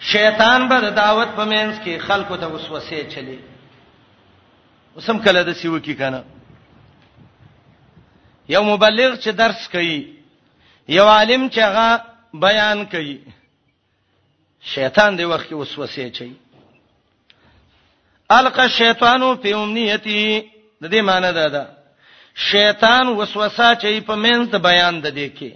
شیطان 0.00 0.68
به 0.68 0.80
د 0.80 0.88
دعوت 1.02 1.28
په 1.38 1.44
منځ 1.44 1.74
کې 1.84 1.98
خلکو 2.06 2.36
ته 2.36 2.46
وسوسه 2.48 3.04
چلی 3.14 3.38
وسم 4.96 5.18
کله 5.18 5.40
د 5.42 5.50
سیو 5.60 5.78
کې 5.80 5.90
کنه 6.00 6.20
یو 8.54 8.62
مبلغ 8.64 9.14
چې 9.16 9.28
درس 9.40 9.60
کوي 9.68 10.00
یو 10.96 11.06
عالم 11.08 11.48
چې 11.50 11.58
هغه 11.62 11.88
بیان 12.44 12.86
کوي 12.94 13.18
شیطان 14.74 15.10
دی 15.18 15.24
وخت 15.32 15.46
کې 15.48 15.54
وسوسه 15.54 16.08
چي 16.18 16.30
القى 18.38 18.62
الشیطان 18.70 19.22
فی 19.42 19.50
امنیته 19.58 20.20
د 20.82 20.84
دې 20.88 21.00
معنی 21.10 21.30
دا 21.38 21.46
ده 21.56 21.64
شیطان 22.50 23.06
وسوسه 23.08 23.68
چي 23.82 24.00
په 24.00 24.14
منځ 24.14 24.44
د 24.54 24.56
بیان 24.68 24.94
د 25.02 25.06
دې 25.18 25.28
کې 25.38 25.52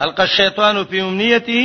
القى 0.00 0.22
الشیطان 0.28 0.76
فی 0.90 0.98
امنیته 1.00 1.62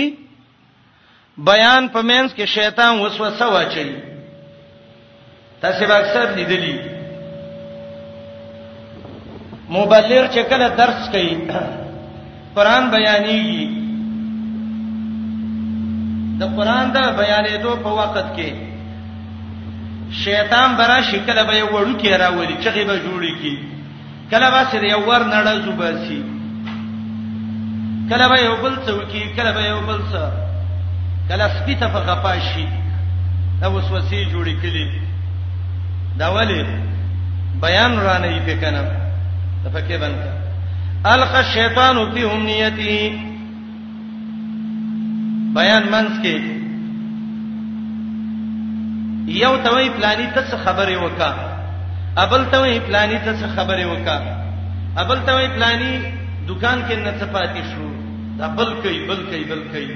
بیان 1.49 1.83
په 1.95 2.01
منځ 2.01 2.29
کې 2.37 2.45
شیطان 2.45 2.93
وسوسه 2.99 3.45
واچي 3.55 3.87
تاسو 5.61 5.81
به 5.87 5.95
اکثر 5.97 6.25
لیدلی 6.35 6.75
مبلغ 9.73 10.25
چې 10.33 10.41
کله 10.51 10.69
درس 10.77 11.09
کوي 11.13 11.35
قران 12.55 12.89
بیانېږي 12.91 13.67
د 16.39 16.43
قران 16.55 16.91
د 16.93 16.97
بیانېدو 17.19 17.73
په 17.83 17.89
وخت 17.99 18.27
کې 18.35 18.51
شیطان 20.23 20.75
برا 20.79 20.97
شکل 21.11 21.37
به 21.45 21.63
وړو 21.63 21.95
کې 22.01 22.09
راولي 22.21 22.55
چې 22.63 22.69
به 22.89 22.95
جوړي 23.05 23.33
کی 23.41 23.53
کله 24.31 24.49
به 24.55 24.63
سره 24.71 24.89
یو 24.89 25.01
ور 25.09 25.23
نړه 25.23 25.53
زوباسي 25.65 26.19
کله 28.09 28.27
به 28.31 28.39
یو 28.45 28.55
بل 28.61 28.75
څو 28.87 28.95
کی 29.11 29.23
کله 29.37 29.51
به 29.57 29.61
یو 29.67 29.79
بل 29.87 29.99
څو 30.11 30.23
کله 31.29 31.47
سپی 31.59 31.75
ته 31.83 31.87
په 31.97 31.99
غپاشي 32.07 32.65
دا 33.61 33.67
وسوسه 33.67 34.25
جوړې 34.31 34.55
کړي 34.61 34.85
دا 36.23 36.29
ولی 36.37 36.63
بیان 37.61 37.99
رانه 37.99 38.27
یې 38.27 38.41
پکنه 38.49 38.98
تفکه 39.65 39.97
بنتا 39.97 40.31
القى 41.13 41.37
الشیطان 41.39 41.97
فی 42.13 42.23
امنیته 42.23 43.09
بیان 45.59 45.83
منس 45.91 46.21
کې 46.23 46.57
یو 49.41 49.49
توي 49.63 49.89
پلاني 49.97 50.27
تاسو 50.35 50.57
خبره 50.65 50.97
وکا 51.05 51.29
ابل 52.21 52.45
توي 52.51 52.79
پلاني 52.87 53.19
تاسو 53.25 53.47
خبره 53.55 53.85
وکا 53.91 54.15
ابل 55.03 55.19
توي 55.27 55.47
پلاني 55.57 55.91
دکان 56.47 56.83
کې 56.89 56.93
نه 56.93 57.13
صفاتی 57.19 57.63
شو 57.73 57.89
دا 58.39 58.47
بل 58.59 58.73
کوي 58.83 58.99
بل 59.07 59.23
کوي 59.29 59.43
بل 59.53 59.61
کوي 59.71 59.95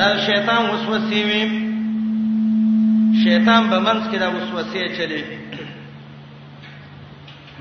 دا 0.00 0.08
شیطان 0.26 0.70
وسوسې 0.70 1.12
وي 1.30 3.20
شیطان 3.24 3.70
به 3.70 3.78
منس 3.78 4.04
کې 4.10 4.16
دا 4.16 4.28
وسوسې 4.28 4.98
چلي 4.98 5.22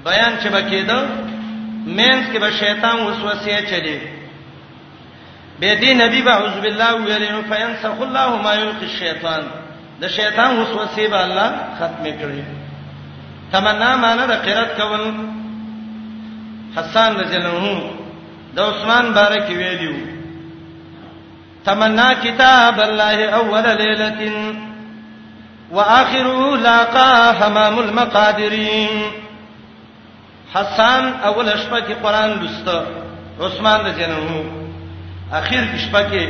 بیان 0.06 0.34
چې 0.44 0.48
بکیدو 0.56 1.00
مینس 1.98 2.26
کې 2.34 2.40
به 2.40 2.50
شیطان 2.60 2.98
وسوسه 3.08 3.60
چلی 3.70 4.00
به 5.60 5.80
دې 5.82 6.02
نبی 6.02 6.22
به 6.28 6.32
اعوذ 6.34 6.60
بالله 6.64 6.92
ویل 6.96 7.32
نو 7.32 7.42
فینسخ 7.50 8.02
الله 8.08 8.42
ما 8.44 8.54
یلقي 8.62 8.86
الشیطان 8.92 9.42
د 10.02 10.08
شیطان 10.18 10.60
وسوسه 10.60 11.08
به 11.08 11.24
الله 11.24 11.52
ختم 11.80 12.04
کړي 12.04 12.44
تمنا 13.52 13.92
معنی 14.06 14.28
د 14.32 14.42
قرات 14.48 14.76
کول 14.82 15.06
حسان 16.78 17.16
رضی 17.22 17.36
الله 17.36 17.56
عنه 17.56 17.84
د 18.56 18.60
عثمان 18.60 19.14
بارک 19.14 19.50
ویلیو 19.62 19.96
تمنا 21.66 22.14
کتاب 22.26 22.80
الله 22.82 23.30
اول 23.36 23.66
ليله 23.86 24.30
واخره 25.72 26.56
لاقا 26.58 27.32
حمام 27.40 27.80
المقادرين 27.80 28.90
حسن 30.54 31.04
اول 31.30 31.48
شپه 31.64 31.80
کې 31.88 31.94
قران 32.04 32.32
لسته 32.44 32.76
عثمان 33.48 33.80
د 33.86 33.90
جنو 34.00 34.40
اخر 35.40 35.64
کې 35.72 35.78
شپه 35.86 36.02
کې 36.12 36.24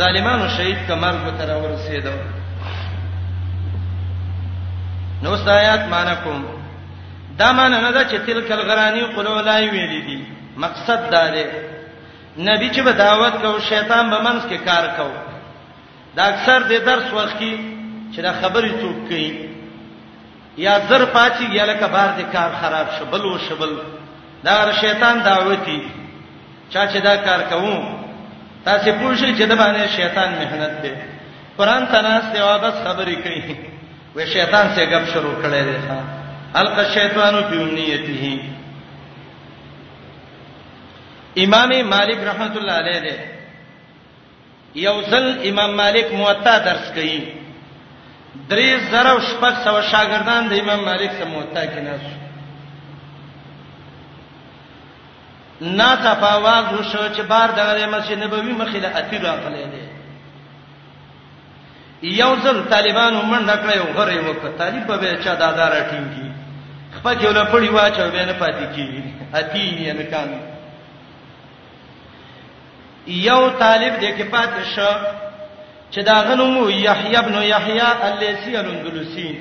ظالمانو 0.00 0.46
شهید 0.56 0.78
کمال 0.88 1.16
کو 1.24 1.30
تر 1.38 1.48
ورسېدو 1.62 2.12
نو 5.22 5.30
سایات 5.46 5.82
مانکم 5.94 6.38
دا 7.38 7.48
مان 7.58 7.70
نه 7.84 7.90
دا 7.96 8.02
چې 8.10 8.16
تل 8.26 8.40
کل 8.48 8.60
غرانی 8.70 9.02
قلو 9.16 9.34
لای 9.48 9.70
ویلې 9.70 10.00
دي 10.06 10.18
مقصد 10.64 11.00
دا 11.14 11.24
دی 11.34 11.44
نبی 12.38 12.70
چې 12.74 12.80
به 12.86 12.92
دعوت 12.92 13.32
کو 13.42 13.50
شیطان 13.70 14.04
به 14.12 14.18
منځ 14.26 14.42
کې 14.50 14.64
کار 14.68 14.84
کو 14.96 15.10
دا 16.16 16.22
اکثر 16.32 16.58
د 16.70 16.72
درس 16.90 17.06
وخت 17.12 17.34
کې 17.40 17.52
چې 18.14 18.18
دا 18.26 18.32
خبرې 18.40 18.70
څوک 18.82 18.96
کوي 19.08 19.30
یا 20.56 20.78
زر 20.88 21.04
پاتې 21.04 21.46
یا 21.54 21.64
لکه 21.64 21.86
بار 21.86 22.08
دې 22.18 22.32
کار 22.32 22.50
خراب 22.60 22.86
شبل 22.98 23.20
او 23.28 23.38
شبل 23.48 23.70
دا 24.44 24.56
شیطان 24.80 25.18
دعوتی 25.24 25.80
چا 26.72 26.86
چې 26.92 26.96
دا 27.02 27.14
کار 27.26 27.40
کوم 27.50 27.84
تاسو 28.64 28.90
پوښی 28.92 29.38
چې 29.38 29.42
د 29.48 29.52
باندې 29.60 29.88
شیطان 29.96 30.30
مهنت 30.40 30.82
دی 30.82 30.92
قران 31.58 31.86
تناس 31.92 32.24
دی 32.34 32.38
او 32.46 32.58
بس 32.58 32.74
خبرې 32.84 33.16
کوي 33.24 33.56
و 34.16 34.26
شیطان 34.32 34.66
سے 34.74 34.86
غب 34.90 35.04
شروع 35.12 35.34
کړي 35.42 35.62
دی 35.62 35.76
ها 35.88 36.00
الک 36.60 36.78
شیطانو 36.94 37.38
بیمنیته 37.42 38.40
امام 41.44 41.70
مالک 41.94 42.18
رحمت 42.26 42.56
الله 42.56 42.72
علیه 42.82 43.00
دی 43.06 43.18
یوزل 44.82 45.26
امام 45.48 45.74
مالک 45.76 46.12
موطا 46.12 46.56
درس 46.66 46.92
کوي 46.94 47.18
درې 48.48 48.68
زره 48.90 49.14
شپږ 49.30 49.54
سو 49.64 49.80
شاګردان 49.90 50.42
د 50.48 50.52
امام 50.62 50.80
مالک 50.88 51.12
سموتا 51.18 51.62
کې 51.72 51.80
ناس 51.86 52.04
نا 55.78 55.90
تا 56.02 56.12
پاواز 56.22 56.64
وشو 56.72 57.04
چې 57.16 57.22
بار 57.30 57.48
دغه 57.58 57.86
مسجد 57.94 58.18
نبوي 58.22 58.52
مخې 58.60 58.76
له 58.84 58.88
اتی 59.00 59.18
راغلې 59.26 59.66
دي 59.72 59.84
یو 62.20 62.30
ځل 62.44 62.56
طالبانو 62.74 63.18
منډه 63.30 63.56
کړې 63.62 63.76
او 63.82 63.88
غره 63.96 64.16
وکړه 64.22 64.50
طالب 64.58 64.86
به 65.00 65.16
چا 65.24 65.34
دادار 65.42 65.72
ټینګي 65.90 66.28
خپل 66.96 67.14
یو 67.24 67.30
لپړی 67.38 67.68
واچو 67.76 68.10
به 68.14 68.24
نه 68.30 68.34
پاتې 68.40 68.66
کیږي 68.76 69.02
اتی 69.40 69.58
یې 69.58 69.92
نه 69.98 70.04
کان 70.12 70.28
یو 73.06 73.40
طالب 73.62 73.92
دې 74.02 74.10
کې 74.18 74.24
پاتې 74.34 74.62
شو 74.76 74.90
چې 75.90 76.00
دا 76.02 76.20
غنمو 76.22 76.70
یحیی 76.70 77.16
ابن 77.16 77.34
یحیی 77.42 77.80
الیسی 77.80 78.56
الاندلسی 78.56 79.36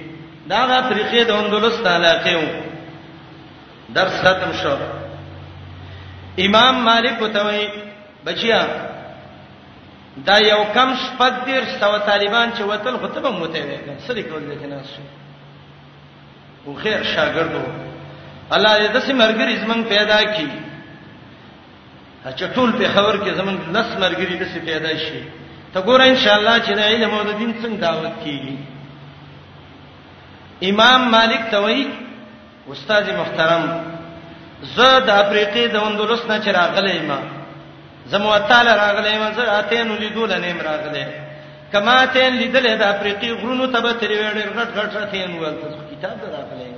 دا 0.49 0.65
غا 0.67 0.81
طریقې 0.89 1.25
د 1.27 1.31
اندلس 1.31 1.87
علاقه 1.87 2.35
و 2.35 2.47
درس 3.93 4.15
ختم 4.23 4.51
شو 4.61 4.75
امام 6.45 6.75
مالک 6.83 7.21
وتوي 7.21 7.67
بچیا 8.25 8.65
دا 10.25 10.37
یو 10.39 10.63
کم 10.73 10.93
شپږ 11.03 11.45
دیر 11.45 11.63
سو 11.79 11.97
طالبان 11.99 12.51
چې 12.57 12.59
وتل 12.61 12.97
خطبه 12.97 13.29
متوي 13.31 13.77
سره 14.07 14.21
کول 14.21 14.45
دي 14.49 14.55
کنه 14.55 14.81
او 16.67 16.73
خیر 16.75 17.03
شاګردو 17.03 17.67
الله 18.51 18.87
دې 18.87 18.93
داسې 18.95 19.11
مرګري 19.11 19.59
زمنګ 19.65 19.83
پیدا 19.89 20.19
کړي 20.33 20.49
چې 22.35 22.45
ټول 22.55 22.71
په 22.81 22.87
خبر 22.93 23.15
کې 23.17 23.37
زمنګ 23.37 23.59
لس 23.75 23.87
مرګري 23.97 24.39
داسې 24.39 24.65
پیدا 24.65 24.91
شي 24.99 25.21
ته 25.73 25.79
ګور 25.85 26.01
ان 26.05 26.15
شاء 26.23 26.37
الله 26.39 26.55
چې 26.65 26.71
د 26.79 26.81
علم 26.91 27.11
او 27.17 27.23
د 27.29 27.31
دین 27.37 27.51
څنګه 27.61 27.77
دعوت 27.85 28.15
کیږي 28.23 28.57
امام 30.69 30.99
مالک 31.15 31.41
توي 31.53 31.81
استاد 32.73 33.05
محترم 33.19 33.63
زه 34.75 34.99
د 34.99 35.09
افریقې 35.09 35.65
د 35.73 35.75
اندلس 35.75 36.25
نه 36.29 36.37
چې 36.43 36.49
راغلی 36.57 36.97
ما 37.07 37.19
زمو 38.11 38.31
تعالی 38.51 38.73
راغلی 38.83 39.15
ما 39.23 39.29
زه 39.39 39.43
اتین 39.59 39.87
لیدول 40.03 40.31
نه 40.43 40.49
راغلی 40.69 41.03
کما 41.71 41.97
تین 42.17 42.31
لیدل 42.41 42.65
د 42.77 42.81
افریقې 42.81 43.27
غرونو 43.41 43.65
ته 43.75 43.79
به 43.85 43.91
تری 44.03 44.15
وړ 44.19 44.25
غټ 44.57 44.69
غټ 44.79 44.89
راتین 44.99 45.31
ولته 45.39 45.83
کتاب 45.95 46.17
راغلی 46.35 46.69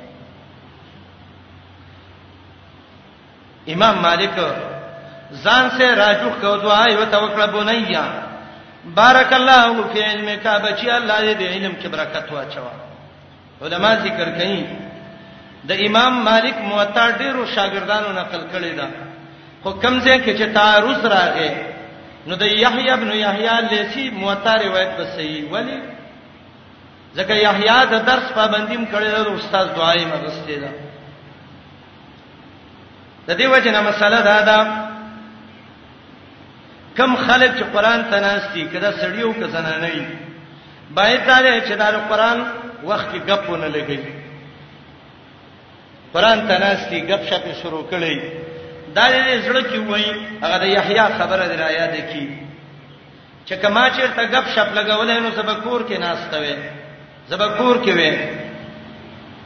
امام 3.75 3.95
مالک 4.07 4.33
ځان 5.43 5.63
سے 5.77 5.85
راجو 6.01 6.29
کو 6.41 6.53
دعای 6.63 6.93
وتوکل 6.95 7.41
بنیا 7.53 8.05
بارک 8.93 9.33
الله 9.33 9.81
فی 9.93 10.01
علم 10.03 10.27
کا 10.43 10.57
بچی 10.63 10.89
الله 10.89 11.19
دې 11.19 11.47
علم 11.57 11.73
کې 11.81 11.87
برکت 11.91 12.31
واچو 12.33 12.61
علما 13.61 13.93
ذکر 14.03 14.29
کوي 14.37 14.63
د 15.69 15.81
امام 15.85 16.23
مالک 16.25 16.57
موطا 16.61 17.07
ډیرو 17.11 17.45
شاګردانو 17.55 18.09
نقل 18.19 18.41
کړی 18.51 18.73
دا 18.77 18.87
خو 19.63 19.71
کمزې 19.71 20.17
کې 20.25 20.37
چې 20.37 20.53
تعارض 20.53 21.05
راغی 21.05 21.49
نو 22.27 22.35
د 22.35 22.43
یحیی 22.51 22.89
ابن 22.89 23.11
یحیی 23.11 23.61
لیسی 23.71 24.09
موطا 24.09 24.53
روایت 24.63 24.89
به 24.97 25.05
صحیح 25.15 25.43
ولی 25.51 25.79
ځکه 27.17 27.33
یحیی 27.41 27.81
د 27.91 28.05
درس 28.05 28.31
پابندیم 28.35 28.85
کړی 28.93 29.09
او 29.27 29.35
استاد 29.35 29.75
دعای 29.75 30.05
مغستې 30.05 30.57
ده 30.61 30.71
د 33.27 33.37
دې 33.41 33.45
وجه 33.45 33.71
نه 33.71 33.81
مسله 33.81 34.19
دا 34.21 34.41
ده 34.41 34.85
کم 36.97 37.15
خلک 37.27 37.51
چې 37.59 37.63
قران 37.73 38.03
ته 38.09 38.19
ناشتي 38.25 38.61
کړه 38.73 38.91
سړیو 39.01 39.33
کسانه 39.39 39.73
نه 39.83 39.91
وي 39.93 40.05
باید 40.97 41.25
دا 41.27 41.59
چې 41.67 41.71
دا 41.81 41.87
قران 42.11 42.43
وخت 42.89 43.07
کې 43.13 43.31
غپونه 43.31 43.67
لګي 43.75 43.99
قران 46.13 46.45
ته 46.47 46.57
ناشتي 46.63 46.99
غپ 47.13 47.21
شپې 47.29 47.53
شروع 47.63 47.83
کړي 47.91 48.21
دا 48.97 49.05
دې 49.13 49.43
زړه 49.47 49.61
کې 49.71 49.79
وای 49.89 50.05
هغه 50.43 50.57
د 50.63 50.71
یحیی 50.75 51.05
خبره 51.17 51.47
درایا 51.51 51.85
ده 51.93 52.01
کی 52.11 52.25
چې 53.47 53.55
کما 53.61 53.85
چې 53.89 54.15
ته 54.15 54.23
غپ 54.33 54.45
شپ 54.55 54.69
لګولې 54.75 55.19
نو 55.23 55.29
سبکور 55.39 55.81
کې 55.87 55.99
ناشتوي 56.05 56.55
سبکور 57.31 57.81
کې 57.85 57.93
وې 57.97 58.15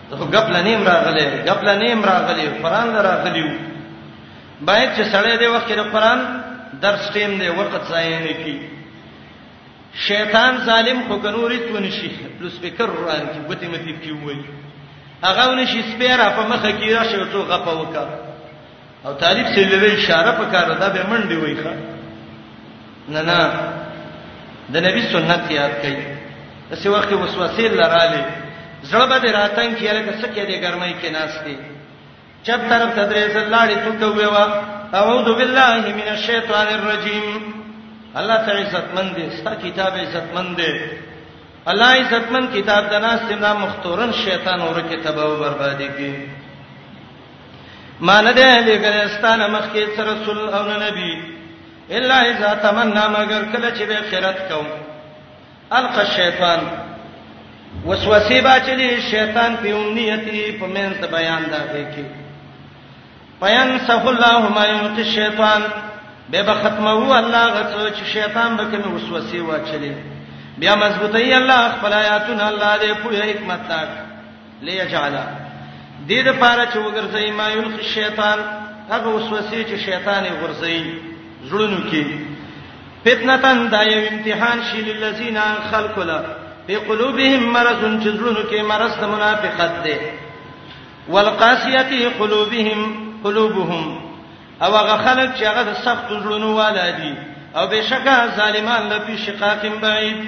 ته 0.09 0.15
غپ 0.33 0.49
لنیم 0.57 0.85
راغلې 0.85 1.49
غپ 1.49 1.63
لنیم 1.69 2.03
راغلې 2.11 2.61
قران 2.63 2.93
دراغلیو 2.97 3.49
باید 4.61 4.89
چې 4.95 5.13
سړی 5.13 5.39
دې 5.39 5.47
وخت 5.55 5.67
کې 5.67 5.79
قران 5.97 6.21
درس 6.81 7.09
ټیم 7.13 7.35
دی 7.39 7.47
وخت 7.57 7.83
ضایع 7.91 8.17
نه 8.19 8.33
کی 8.43 8.57
شیطان 10.07 10.57
ظالم 10.65 10.99
خو 11.07 11.15
ګنوري 11.25 11.57
تون 11.67 11.89
شي 11.91 12.09
لو 12.39 12.49
سپیکر 12.49 12.85
روان 12.97 13.25
کی 13.33 13.39
ګوتې 13.47 13.65
متی 13.71 13.93
کی 14.03 14.11
وای 14.11 14.43
هغه 15.23 15.45
ون 15.49 15.65
شي 15.71 15.81
سپیره 15.91 16.27
په 16.37 16.43
مخه 16.49 16.71
کې 16.71 16.91
راشه 16.97 17.17
او 17.21 17.25
تو 17.31 17.41
غپا 17.51 17.71
وکا 17.79 18.05
او 19.05 19.13
طالب 19.23 19.45
سیلوی 19.55 19.91
اشاره 19.95 20.31
پکاره 20.41 20.73
دا 20.83 20.89
به 20.95 21.03
منډي 21.11 21.35
وای 21.41 21.55
ښا 21.57 21.73
نه 23.15 23.21
نه 23.21 23.51
د 24.73 24.77
نبی 24.87 25.01
سنت 25.13 25.51
یاد 25.57 25.71
کړئ 25.81 25.97
دسې 26.71 26.87
وخت 26.87 27.13
وسوسه 27.13 27.67
لراله 27.67 28.25
زړه 28.83 29.21
به 29.21 29.31
راتنګ 29.31 29.73
کیاله 29.79 30.01
که 30.03 30.17
څه 30.21 30.27
کې 30.33 30.43
دې 30.49 30.57
ګرمای 30.61 30.93
کې 31.01 31.09
ناشته 31.11 31.57
چپ 32.47 32.69
طرف 32.71 32.91
تدریس 32.99 33.33
لاړې 33.35 33.79
تو 33.85 33.91
ته 33.99 34.17
ویوا 34.17 34.78
اعوذ 34.97 35.27
بالله 35.39 35.75
من 35.99 36.07
الشیطان 36.17 36.67
الرجیم 36.67 37.25
الله 38.19 38.37
تعالی 38.45 38.61
عزت 38.61 38.87
مند 38.95 39.15
دی 39.15 39.25
ستا 39.37 39.55
کتاب 39.63 39.93
عزت 39.97 40.27
مند 40.35 40.55
دی 40.55 40.79
الله 41.71 41.89
عزت 42.05 42.31
مند 42.33 42.47
کتاب 42.57 42.85
دنا 42.91 43.11
سینا 43.27 43.53
مختورن 43.53 44.11
شیطان 44.25 44.59
اور 44.61 44.81
کتاب 44.91 45.17
او 45.19 45.35
بربادی 45.41 45.87
کی 45.97 46.13
مان 48.07 48.33
دې 48.35 48.67
لګل 48.69 49.07
ستانه 49.15 49.47
مخکې 49.47 49.99
رسول 49.99 50.39
او 50.53 50.63
نبی 50.85 51.13
الا 51.91 52.15
اذا 52.31 52.53
تمنى 52.55 53.03
مگر 53.17 53.43
کله 53.53 53.69
چې 53.77 53.83
به 53.83 53.95
خیرت 54.09 54.39
کوم 54.51 54.67
القى 55.71 55.99
الشیطان 56.01 56.59
وسوسه 57.85 58.41
باچلی 58.41 58.89
شیطان 59.01 59.57
په 59.61 59.69
امنیتی 59.69 60.51
په 60.59 60.65
منځ 60.67 61.07
بیان 61.13 61.43
دا 61.51 61.59
کوي 61.73 62.18
پینسخ 63.41 64.03
الله 64.05 64.39
ما 64.55 64.63
یلقي 64.65 65.01
الشیطان 65.09 65.61
به 66.31 66.43
به 66.43 66.53
ختمو 66.53 67.11
الله 67.11 67.45
غڅو 67.57 67.93
چې 67.95 68.03
شیطان 68.13 68.55
به 68.57 68.63
کوم 68.65 68.93
وسوسه 68.95 69.37
واچلې 69.39 69.93
بیا 70.59 70.75
مضبوطی 70.75 71.33
الله 71.33 71.61
خپل 71.75 71.93
آیاتونه 71.93 72.43
الله 72.47 72.77
دې 72.79 72.97
په 72.97 73.09
حکمت 73.29 73.61
تک 73.69 73.87
ليجعل 74.61 75.13
دې 76.09 76.19
د 76.27 76.29
پاره 76.39 76.65
چې 76.71 76.75
وګرځي 76.75 77.31
ما 77.31 77.49
یلقي 77.51 77.79
الشیطان 77.83 78.39
هغه 78.89 79.07
وسوسه 79.09 79.63
چې 79.69 79.75
شیطان 79.85 80.23
یې 80.25 80.29
ورځي 80.41 80.81
زړونو 81.49 81.79
کې 81.91 82.05
فتنتن 83.05 83.67
دا 83.69 83.81
یو 83.83 84.07
امتحان 84.11 84.59
شي 84.69 84.81
للذین 84.81 85.39
خلقوا 85.71 86.19
په 86.67 86.79
قلوبهم 86.87 87.43
مرض 87.53 87.83
چې 88.03 88.09
زړونو 88.17 88.49
کې 88.51 88.61
مرض 88.61 88.95
د 89.01 89.03
منافقت 89.03 89.83
ده 89.83 89.99
والقاسیه 91.09 92.09
قلوبهم 92.19 93.08
قلوبهم 93.23 93.97
او 94.61 94.75
هغه 94.75 94.97
خلک 95.05 95.35
چې 95.37 95.43
هغه 95.43 95.63
د 95.63 95.73
سخت 95.73 96.09
زړونو 96.09 96.45
والادي 96.55 97.15
او 97.55 97.67
بشکه 97.67 98.27
ظالمان 98.37 98.89
له 98.89 98.97
په 98.99 99.15
شقاقم 99.17 99.75
بعید 99.81 100.21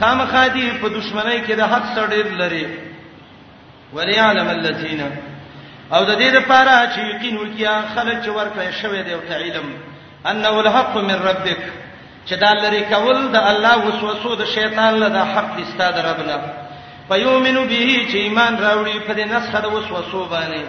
خامخادي 0.00 0.70
په 0.82 0.88
دشمنۍ 0.88 1.38
کې 1.46 1.52
د 1.56 1.60
حق 1.72 1.84
سره 1.94 2.06
ډېر 2.06 2.26
لري 2.40 2.66
وليعلم 3.92 4.48
الذين 4.50 5.00
او 5.92 6.04
د 6.04 6.14
دې 6.20 6.30
لپاره 6.38 6.90
چې 6.94 6.98
یقین 7.12 7.36
وکیا 7.36 7.82
خلک 7.94 8.16
چې 8.24 8.28
ورکړی 8.38 8.70
شوی 8.82 9.02
دی 9.02 9.12
او 9.14 9.20
تعلم 9.28 9.64
انه 10.30 10.48
الحق 10.60 10.96
من 10.96 11.14
ربک 11.28 11.58
چې 12.26 12.32
دا 12.44 12.52
لري 12.54 12.80
کول 12.92 13.32
د 13.32 13.36
الله 13.36 13.76
وسوسو 13.86 14.34
د 14.34 14.44
شیطان 14.44 14.94
له 15.00 15.08
د 15.08 15.16
حق 15.32 15.54
استاد 15.62 15.96
ربنا 15.98 16.38
فیؤمنو 17.08 17.62
به 17.70 17.90
چې 18.10 18.14
ایمان 18.16 18.58
راوړي 18.58 18.96
په 19.06 19.14
دې 19.14 19.24
نسخه 19.34 19.60
د 19.60 19.66
وسوسو 19.74 20.24
باندې 20.30 20.64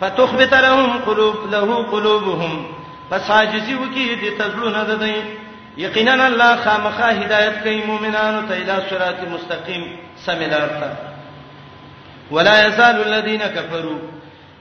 فتخبت 0.00 0.54
لهم 0.54 0.98
قلوب 0.98 1.36
له 1.50 1.90
قلوبهم 1.90 2.66
فساجزي 3.10 3.74
وکي 3.74 4.14
دي 4.14 4.30
تزلون 4.30 4.74
ددې 4.74 5.16
یقینا 5.78 6.26
الله 6.26 6.56
خامخا 6.56 7.10
هدایت 7.10 7.62
کوي 7.62 7.82
مؤمنانو 7.84 8.48
ته 8.48 8.54
اله 8.54 8.90
صراط 8.90 9.28
مستقيم 9.30 9.96
سمیلارته 10.26 10.92
ولا 12.30 12.66
يزال 12.66 13.06
الذين 13.12 13.40
كفروا 13.46 13.98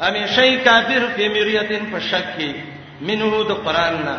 ام 0.02 0.28
شي 0.36 0.58
کافر 0.58 1.04
په 1.18 1.30
مریتن 1.36 1.92
په 1.92 2.00
شک 2.00 2.26
کې 2.38 2.52
منه 3.02 3.44
د 3.50 3.52
قران 3.66 3.94
نه 3.94 4.18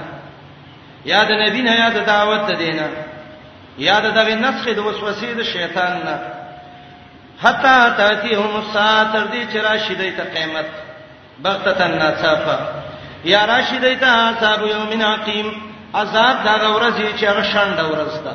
یاد 1.04 1.28
نبی 1.32 1.62
نه 1.62 1.70
یاد 1.72 2.06
دعوت 2.06 2.46
ته 2.48 2.56
دینا 2.58 2.88
یاد 3.78 4.02
د 4.14 4.18
نفس 4.28 4.68
د 4.68 4.78
وسوسې 4.78 5.24
د 5.36 5.42
شیطان 5.42 5.92
نه 6.04 6.18
حتا 7.42 7.88
تاتيهم 7.96 8.56
الساعه 8.62 9.12
تر 9.12 9.24
دې 9.26 9.52
چې 9.52 9.56
راشي 9.64 9.94
د 9.94 10.22
قیامت 10.34 10.66
بغتتن 11.44 11.90
ناصافه 11.98 12.58
یا 13.24 13.44
راشدای 13.44 13.96
ته 13.96 14.06
عذاب 14.06 14.66
یومین 14.66 15.02
عقیم 15.02 15.46
عذاب 15.94 16.36
دا 16.44 16.74
ورځی 16.76 17.20
چې 17.20 17.24
هغه 17.24 17.42
شاند 17.42 17.78
ورځ 17.78 18.14
ده 18.24 18.34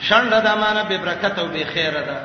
شاند 0.00 0.30
د 0.34 0.46
امانه 0.46 0.82
به 0.88 0.98
برکت 0.98 1.38
او 1.38 1.48
به 1.48 1.64
خیر 1.64 1.90
ده 1.90 2.16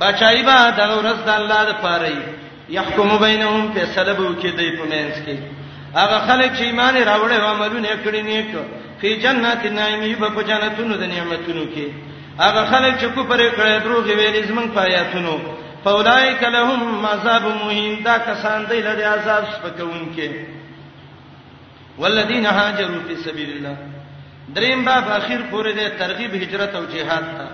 بچای 0.00 0.42
به 0.42 0.70
دا 0.76 1.02
ورځ 1.02 1.26
د 1.26 1.28
الله 1.28 1.64
د 1.72 1.72
پاره 1.82 2.12
یحکم 2.68 3.18
بینهم 3.18 3.72
فیصله 3.74 4.12
به 4.12 4.22
وکړي 4.30 4.52
د 4.58 4.62
پمنس 4.78 5.16
کې 5.26 5.36
هغه 6.00 6.18
خلک 6.26 6.50
چې 6.58 6.62
ایمان 6.62 6.94
راوړې 7.04 7.32
او 7.40 7.46
عملونه 7.54 7.88
کړی 8.04 8.22
نیک 8.30 8.46
فی 9.00 9.16
جنات 9.16 9.64
النعیم 9.66 10.18
په 10.34 10.42
جنتونو 10.42 10.96
د 10.96 11.02
نعمتونو 11.06 11.64
کې 11.74 11.86
هغه 12.40 12.62
خلک 12.72 12.94
چې 13.00 13.04
کوپر 13.14 13.38
کړي 13.50 13.82
دروغ 13.84 14.04
ویلې 14.06 14.48
زمنګ 14.48 14.68
پایاتونو 14.74 15.38
فاولائک 15.84 16.42
لهم 16.42 17.06
عذاب 17.06 17.46
مهین 17.46 17.94
دا 18.04 18.16
کسان 18.26 18.64
دی 18.70 18.80
لري 18.82 19.02
عذاب 19.12 19.44
سپکون 19.54 20.02
کې 20.16 21.98
والذین 21.98 22.46
هاجروا 22.50 23.00
فی 23.08 23.16
سبیل 23.24 23.50
الله 23.56 23.76
دریم 24.58 24.84
باب 24.84 25.08
اخیر 25.16 25.40
پورې 25.50 25.72
د 25.80 25.98
ترغیب 26.02 26.34
هجرت 26.42 26.74
او 26.80 26.84
جهاد 26.84 27.24
ته 27.36 27.48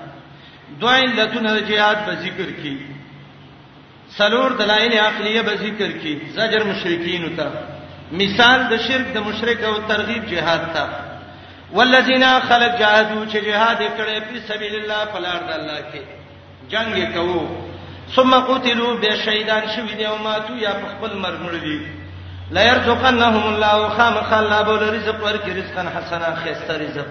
دوی 0.83 1.07
لتون 1.19 1.49
جهاد 1.67 2.05
په 2.09 2.15
ذکر 2.27 2.51
کې 2.53 4.15
سلور 4.19 4.53
دلایل 4.61 4.99
عقلیه 5.07 5.43
په 5.49 5.55
ذکر 5.63 5.87
کې 5.87 6.39
زجر 6.41 6.65
مشرکین 6.73 7.27
ته 7.37 7.51
مثال 8.25 8.67
د 8.75 8.85
شرک 8.89 9.13
د 9.17 9.27
مشرک 9.31 9.63
او 9.71 9.73
ترغیب 9.95 10.27
جهاد 10.35 10.69
ته 10.77 10.89
والذین 11.81 12.29
خلق 12.51 12.77
جهادو 12.79 13.25
چې 13.27 13.45
جهاد 13.45 13.79
کړي 13.79 14.23
په 14.31 14.41
سبیل 14.53 14.75
الله 14.83 15.05
په 15.17 15.27
لار 15.29 15.43
د 15.49 15.53
الله 15.53 15.81
کې 15.89 16.69
جنگ 16.77 17.13
کوو 17.17 17.68
ثم 18.17 18.35
قتلوا 18.35 18.95
بشهیدان 19.01 19.63
شوی 19.77 19.95
دی 19.95 20.05
او 20.07 20.19
ماتو 20.19 20.57
یا 20.57 20.73
په 20.73 20.87
خپل 20.89 21.13
مرګ 21.17 21.39
مړ 21.47 21.53
دي 21.65 21.81
لا 22.51 22.63
يرزقنهم 22.63 23.47
الله 23.55 23.89
خامخلا 23.89 24.63
بول 24.63 24.83
رزق 24.95 25.25
ورکی 25.25 25.51
رزقا 25.53 25.83
حسنا 25.97 26.37
خيست 26.37 26.71
رزق 26.71 27.07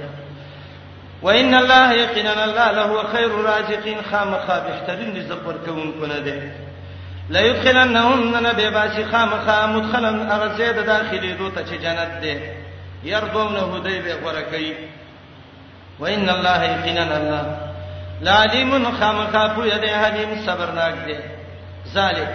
وان 1.22 1.54
الله 1.54 1.94
يقينا 1.94 2.44
الله 2.46 2.72
له 2.72 3.04
خير 3.14 3.26
الرازقين 3.40 3.98
خامخا 4.12 4.60
بهترین 4.60 5.16
رزق 5.18 5.48
ورکون 5.48 5.94
کنه 6.02 6.20
ده 6.20 6.52
لا 7.30 7.42
يدخلنهم 7.42 8.28
من 8.32 8.52
بباس 8.58 8.94
خامخا 9.12 9.66
مدخلا 9.68 10.36
اغزيد 10.36 10.76
داخلي 10.86 11.32
دوته 11.34 11.64
چې 11.66 11.82
جنت 11.84 12.22
ده 12.22 12.38
يرضونه 13.04 13.82
دی 13.84 14.00
به 14.00 14.16
ورکی 14.26 14.74
وان 16.00 16.30
الله 16.30 16.64
يقينا 16.64 17.16
الله 17.18 17.67
لعلیم 18.22 18.72
خامخا 19.00 19.48
پوی 19.56 19.70
دی 19.82 19.88
حلیم 19.94 20.34
صبرناک 20.46 20.96
دی 21.06 21.16
ذالک 21.94 22.30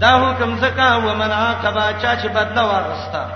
دا 0.00 0.08
حکم 0.18 0.56
زکا 0.60 0.90
و 1.00 1.14
من 1.14 1.30
عاقبا 1.32 1.90
چا 2.02 2.16
چې 2.22 2.26
بدلا 2.34 2.64
ورستا 2.68 3.26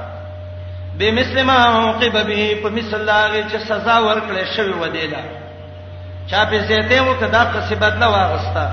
به 0.99 1.11
مسلمه 1.11 1.53
عاقب 1.53 2.27
به 2.27 2.55
په 2.63 2.69
مثل 2.69 3.09
هغه 3.11 3.45
چې 3.51 3.59
سزا 3.69 3.97
ورکړې 4.15 4.57
شوی 4.57 4.73
و 4.81 4.87
دی 4.89 5.07
لا 5.07 5.21
چا 6.31 6.45
په 6.47 6.59
زیته 6.59 7.03
و 7.03 7.15
کدا 7.21 7.45
قصې 7.55 7.73
بدلا 7.75 8.09
ورستا 8.09 8.71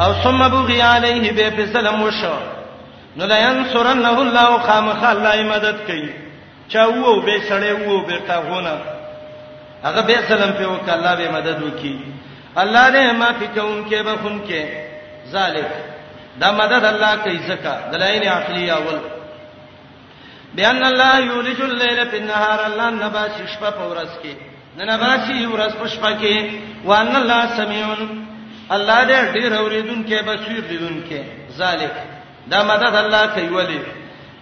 او 0.00 0.12
ثم 0.24 0.48
بغي 0.48 0.80
علیه 0.80 1.32
به 1.32 1.50
په 1.50 1.66
ظلم 1.72 2.02
وشو 2.02 2.34
نو 3.16 3.24
لینصرنه 3.26 4.18
الله 4.20 4.58
خامخا 4.62 5.08
الله 5.10 5.42
مدد 5.42 5.76
کوي 5.86 6.08
چا 6.68 6.86
وو 6.90 7.20
به 7.20 7.36
سړې 7.48 7.88
وو 7.88 8.06
به 8.06 8.18
تا 8.26 8.40
غونه 8.40 8.78
هغه 9.84 10.00
به 10.02 10.16
سلام 10.28 10.52
په 10.52 10.66
وک 10.72 10.88
الله 10.88 11.14
به 11.16 11.30
مدد 11.30 11.62
وکي 11.62 11.98
الله 12.56 12.90
دې 12.90 13.14
ما 13.16 13.32
فکون 13.32 13.90
کې 13.90 13.94
به 14.06 14.16
خون 14.16 14.40
کې 14.48 14.62
ذالک 15.32 15.66
دا 16.40 16.50
مدد 16.52 16.84
الله 16.84 17.16
کوي 17.16 17.38
زکا 17.38 17.80
دلایل 17.92 18.22
عقلیه 18.28 18.72
اول 18.74 18.98
بیان 20.54 20.84
الله 20.84 21.20
یولج 21.26 21.60
الليل 21.62 22.06
فی 22.10 22.16
النهار 22.16 22.60
الله 22.66 22.90
نبا 23.04 23.26
شپه 23.54 23.70
پورس 23.70 24.08
کې 24.22 24.28
نن 24.78 24.96
باشي 24.96 25.46
ورځ 25.46 25.72
پښپا 25.80 26.10
کې 26.22 26.34
وان 26.84 27.16
الله 27.16 27.56
سميون 27.56 28.26
الله 28.70 28.98
دې 29.08 29.34
ډیر 29.34 29.52
اوریدونکې 29.58 30.22
بصیر 30.26 30.62
لیدونکې 30.70 31.20
ذالک 31.56 31.92
دا 32.50 32.62
مدد 32.62 32.94
الله 32.96 33.26
کوي 33.26 33.48
ولی 33.48 33.80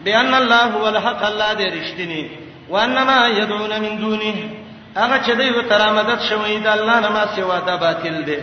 بیان 0.05 0.35
الله 0.35 0.57
هو 0.65 0.85
الحق 0.89 1.23
الله 1.27 1.55
دې 1.55 1.73
رښتینی 1.75 2.25
وانما 2.71 3.29
يدعون 3.29 3.81
من 3.83 3.97
دونه 3.99 4.60
هغه 4.97 5.19
چې 5.27 5.31
دوی 5.37 5.51
و 5.51 5.63
تر 5.63 5.83
امدد 5.89 6.21
شوی 6.29 6.59
د 6.59 6.67
الله 6.67 7.01
نه 7.01 7.09
ما 7.09 7.25
سیوا 7.35 7.59
دا 7.67 7.77
باطل 7.77 8.23
دی 8.25 8.39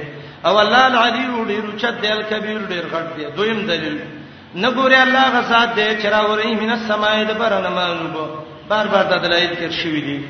او 0.46 0.58
الله 0.60 0.84
العلی 0.86 1.28
و 1.28 1.46
ډیر 1.46 1.64
چت 1.82 2.02
دی 2.02 2.08
الکبیر 2.08 2.58
ډیر 2.70 2.84
غټ 2.92 3.18
دی 3.18 3.26
دویم 3.36 3.68
دلیل 3.68 3.98
نه 4.56 4.72
ګوري 4.72 4.96
الله 4.96 5.26
غزاد 5.40 5.76
دی 5.76 6.02
چې 6.02 6.06
راوري 6.06 6.56
مینه 6.56 6.78
سمای 6.88 7.26
د 7.26 7.34
برنه 7.38 7.70
مانوبو 7.70 8.28
بار 8.70 8.88
بار 8.88 9.04
د 9.04 9.22
دلایل 9.24 9.56
تیر 9.56 9.72
شوی 9.72 10.02
دی 10.02 10.26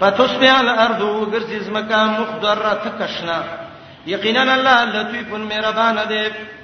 فتصبح 0.00 0.58
الارض 0.58 1.02
وغرز 1.02 1.50
زمکا 1.66 2.04
مخضره 2.06 2.74
تکشنا 2.84 3.42
یقینا 4.06 4.42
الله 4.42 4.84
لطیف 4.84 5.32
مهربان 5.32 5.96
دی 6.08 6.22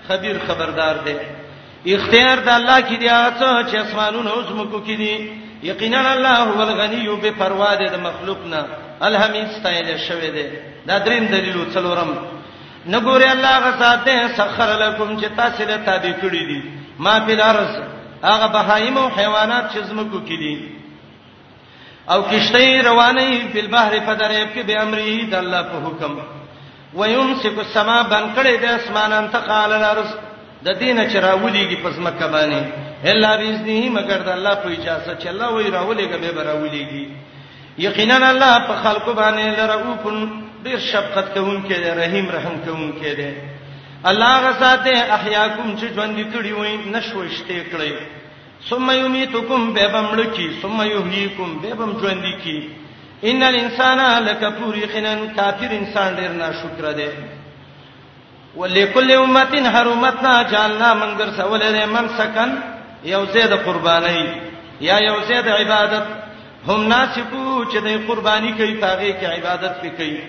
خبیر 0.08 0.36
خبردار 0.48 0.94
دی 1.04 1.14
اختیار 1.94 2.38
د 2.38 2.48
الله 2.48 2.80
کې 2.80 2.98
دی 3.00 3.08
هغه 3.08 3.66
چې 3.70 3.74
اسمانونو 3.74 4.30
او 4.30 4.42
زمکو 4.42 4.78
کې 4.86 4.96
دی 4.96 5.42
یقینا 5.62 6.12
الله 6.12 6.36
هو 6.38 6.60
الغنی 6.62 7.16
به 7.22 7.30
پروا 7.30 7.74
ده 7.74 7.88
د 7.96 8.00
مخلوق 8.06 8.46
نه 8.46 8.62
الحمید 9.08 9.46
ستایل 9.58 9.96
شوی 10.08 10.28
دی 10.34 10.44
دا 10.88 10.96
دریم 11.06 11.24
دلیل 11.34 11.56
څلورم 11.74 12.10
نګوري 12.94 13.26
الله 13.34 13.54
غساته 13.58 14.28
سخر 14.36 14.70
لكم 14.84 15.08
چې 15.20 15.26
تاسو 15.36 15.64
له 15.70 15.76
تابع 15.86 16.12
کړی 16.22 16.42
دي 16.50 16.60
ما 17.04 17.14
په 17.26 17.32
الارض 17.36 17.72
هغه 18.26 18.46
بهایم 18.56 18.96
او 19.02 19.06
حیوانات 19.18 19.66
چې 19.70 19.78
زمکو 19.88 20.20
کې 20.26 20.36
دي 20.44 20.68
او 22.12 22.20
کشتۍ 22.30 22.68
روانې 22.88 23.50
په 23.54 23.68
بحر 23.74 23.98
په 24.06 24.14
دریاب 24.22 24.48
کې 24.54 24.60
به 24.68 24.74
امرې 24.74 25.30
د 25.30 25.34
الله 25.34 25.62
په 25.62 25.80
حکم 25.86 26.20
ويمسك 26.98 27.58
السما 27.64 27.98
بن 28.02 28.30
کړي 28.36 28.56
د 28.62 28.80
اسمانان 28.80 29.28
ته 29.34 29.38
قال 29.50 29.72
الارض 29.80 30.10
د 30.62 30.68
دینه 30.78 31.08
چې 31.08 31.16
راولېږي 31.26 31.76
پس 31.84 31.98
مکه 32.06 32.26
باندې 32.26 33.08
الا 33.10 33.36
باذنه 33.36 33.90
مگر 33.98 34.18
د 34.28 34.32
الله 34.38 34.54
په 34.62 34.68
اجازه 34.72 35.12
چې 35.20 35.26
الله 35.32 35.52
وی 35.52 35.68
راولېږي 35.78 36.34
به 36.38 36.42
راولېږي 36.50 37.06
یقینا 37.78 38.16
الله 38.30 38.58
په 38.68 38.74
خلقو 38.82 39.12
باندې 39.12 39.60
لرؤفن 39.60 40.26
ډیر 40.64 40.78
شفقت 40.78 41.34
کوونکی 41.34 41.74
دی 41.74 41.90
رحیم 41.90 42.26
رحم 42.30 42.56
کوونکی 42.64 43.14
دی 43.14 43.30
الله 44.10 44.40
غساته 44.40 44.90
احیاکم 45.14 45.76
چې 45.76 45.94
ژوند 45.94 46.18
کړی 46.34 46.52
وای 46.58 46.76
نشوشته 46.90 47.64
کړی 47.72 47.92
ثم 48.70 48.90
یمیتکم 48.90 49.74
بهبمړکی 49.74 50.48
ثم 50.62 50.82
یحییکم 50.82 51.58
بهبم 51.62 51.98
ژوند 52.00 52.24
کی 52.42 52.60
ان 53.22 53.42
الانسان 53.42 53.98
لکفور 54.24 54.76
یقینا 54.78 55.14
کافر 55.36 55.68
انسان 55.76 56.16
ډیر 56.16 56.30
ناشکر 56.30 56.92
دی 56.92 57.08
ولکل 58.56 59.12
امه 59.16 59.68
حرمتنا 59.74 60.42
جعلنا 60.52 60.94
منګر 60.94 61.30
سوال 61.36 61.60
له 61.72 61.86
من 61.86 62.08
سکن 62.18 62.58
یو 63.12 63.24
زید 63.32 63.52
قربانی 63.64 64.26
یا 64.88 64.98
یو 65.04 65.20
زید 65.28 65.48
عبادت 65.48 66.21
هم 66.68 66.88
ناسبو 66.88 67.64
چې 67.64 67.78
د 67.86 68.06
قرباني 68.08 68.52
کوي 68.58 68.74
پاغه 68.82 69.10
کې 69.20 69.26
عبادت 69.38 69.78
پې 69.82 69.90
کوي 69.98 70.20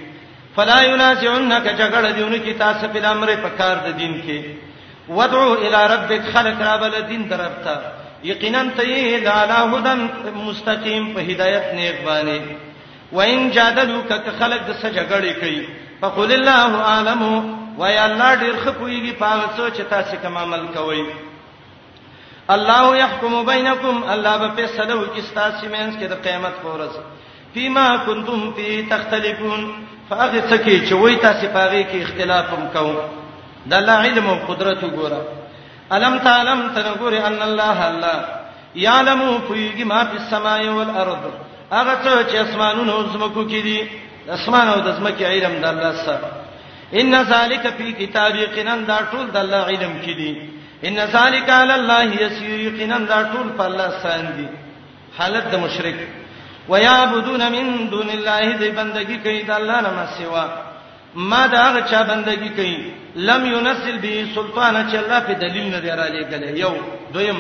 فلا 0.56 0.78
ينازعنك 0.84 1.66
جګړه 1.80 2.10
دیونه 2.18 2.38
کې 2.46 2.54
تاسو 2.62 2.88
په 2.94 3.08
امر 3.16 3.30
په 3.44 3.50
کار 3.58 3.78
د 3.88 3.98
دین 4.02 4.16
کې 4.22 4.42
ودعو 5.18 5.54
الى 5.54 5.82
ربك 5.94 6.24
خلق 6.34 6.58
رب 6.68 7.08
دین 7.10 7.24
دربتا 7.30 7.76
یقینا 8.28 8.60
ته 8.78 9.02
لا 9.26 9.34
لا 9.52 9.58
هدن 9.72 10.06
مستقيم 10.36 11.10
په 11.16 11.22
هدایت 11.30 11.74
نیک 11.80 11.96
باندې 12.06 12.42
وان 13.20 13.50
جادلوك 13.58 14.08
كخلق 14.28 14.62
د 14.70 14.74
سجګړې 14.74 15.40
کوي 15.42 15.68
فقل 16.02 16.32
الله 16.38 16.72
اعلم 16.94 17.22
ويا 17.78 18.06
الله 18.06 18.36
ډیر 18.36 18.56
خپويږي 18.66 19.12
پاغه 19.20 19.50
څو 19.58 19.70
چې 19.70 19.82
تاسو 19.90 20.16
کوم 20.26 20.38
عمل 20.46 20.66
کوي 20.78 21.06
الله 22.52 22.84
يحكم 23.04 23.34
بينكم 23.52 23.96
الله 24.14 24.38
به 24.38 24.50
فیصله 24.56 24.94
وکړي 24.96 25.22
ستاسو 25.30 25.68
مینس 25.74 25.96
کې 26.00 26.06
د 26.12 26.16
قیامت 26.26 26.54
پر 26.64 26.70
ورځ 26.70 26.92
فيما 27.54 27.88
كنتم 28.06 28.54
فيه 28.54 28.90
تختلفون 28.90 29.62
فاغه 30.10 30.42
سکی 30.50 30.78
چې 30.88 30.94
وای 30.94 31.16
تاسو 31.16 31.48
پاغه 31.54 31.82
کې 31.92 32.04
اختلاف 32.04 32.46
هم 32.54 32.64
کوو 32.74 32.96
د 33.66 33.74
الله 33.74 33.92
علم 34.06 34.28
او 34.30 34.36
قدرت 34.48 34.84
وګوره 34.84 35.22
الم 35.92 36.18
تعلم 36.20 36.60
تنګوري 36.76 37.20
ان 37.28 37.42
الله 37.42 37.88
الله 37.90 38.20
يعلم 38.76 39.40
فيما 39.48 39.86
ما 39.86 40.04
في 40.12 40.18
السماء 40.18 40.68
والارض 40.70 41.24
هغه 41.72 41.94
څه 42.04 42.14
چې 42.32 42.36
اسمانونو 42.36 42.92
او 42.94 43.04
زمکو 43.14 43.44
کې 43.44 43.62
دي 43.68 43.88
اسمان 44.30 44.68
او 44.68 44.80
د 44.82 44.92
زمکه 44.96 45.28
علم 45.28 45.62
د 45.62 45.66
الله 45.66 45.94
سره 46.06 46.30
ان 47.00 47.14
ذالک 47.24 47.66
فی 47.78 47.92
کتاب 47.94 48.36
یقینا 48.36 48.76
دا 48.76 48.98
ټول 49.12 49.26
د 49.32 49.38
الله 49.38 49.62
علم 49.64 49.94
کې 50.04 50.14
دي 50.20 50.32
ان 50.88 50.96
ذالک 51.16 51.48
علی 51.62 51.74
الله 51.80 52.00
یسیر 52.24 52.60
یقینا 52.68 52.98
دا 53.12 53.20
ټول 53.34 53.48
په 53.58 53.64
الله 53.70 53.90
سان 54.04 54.26
دي 54.38 54.48
حالت 55.18 55.46
د 55.54 55.56
مشرک 55.66 55.98
ويعبدون 56.70 57.42
من 57.56 57.66
دون 57.94 58.10
الله 58.18 58.46
دی 58.62 58.70
بندگی 58.80 59.18
کوي 59.26 59.44
د 59.50 59.52
الله 59.60 59.80
نه 59.86 59.92
مسوا 60.02 60.46
ما 61.16 61.48
دا 61.48 61.60
هغه 61.68 61.82
چا 61.92 62.02
بندگی 62.12 62.50
کوي 62.60 62.78
لم 63.16 63.46
ينزل 63.46 63.98
به 63.98 64.26
سلطان 64.36 64.76
چې 64.92 64.96
الله 65.04 65.20
په 65.28 65.34
دلیل 65.34 65.68
نه 65.76 65.80
دی 65.80 65.90
را 65.90 66.08
لېګل 66.16 66.44
یو 66.64 66.74
دویم 67.14 67.40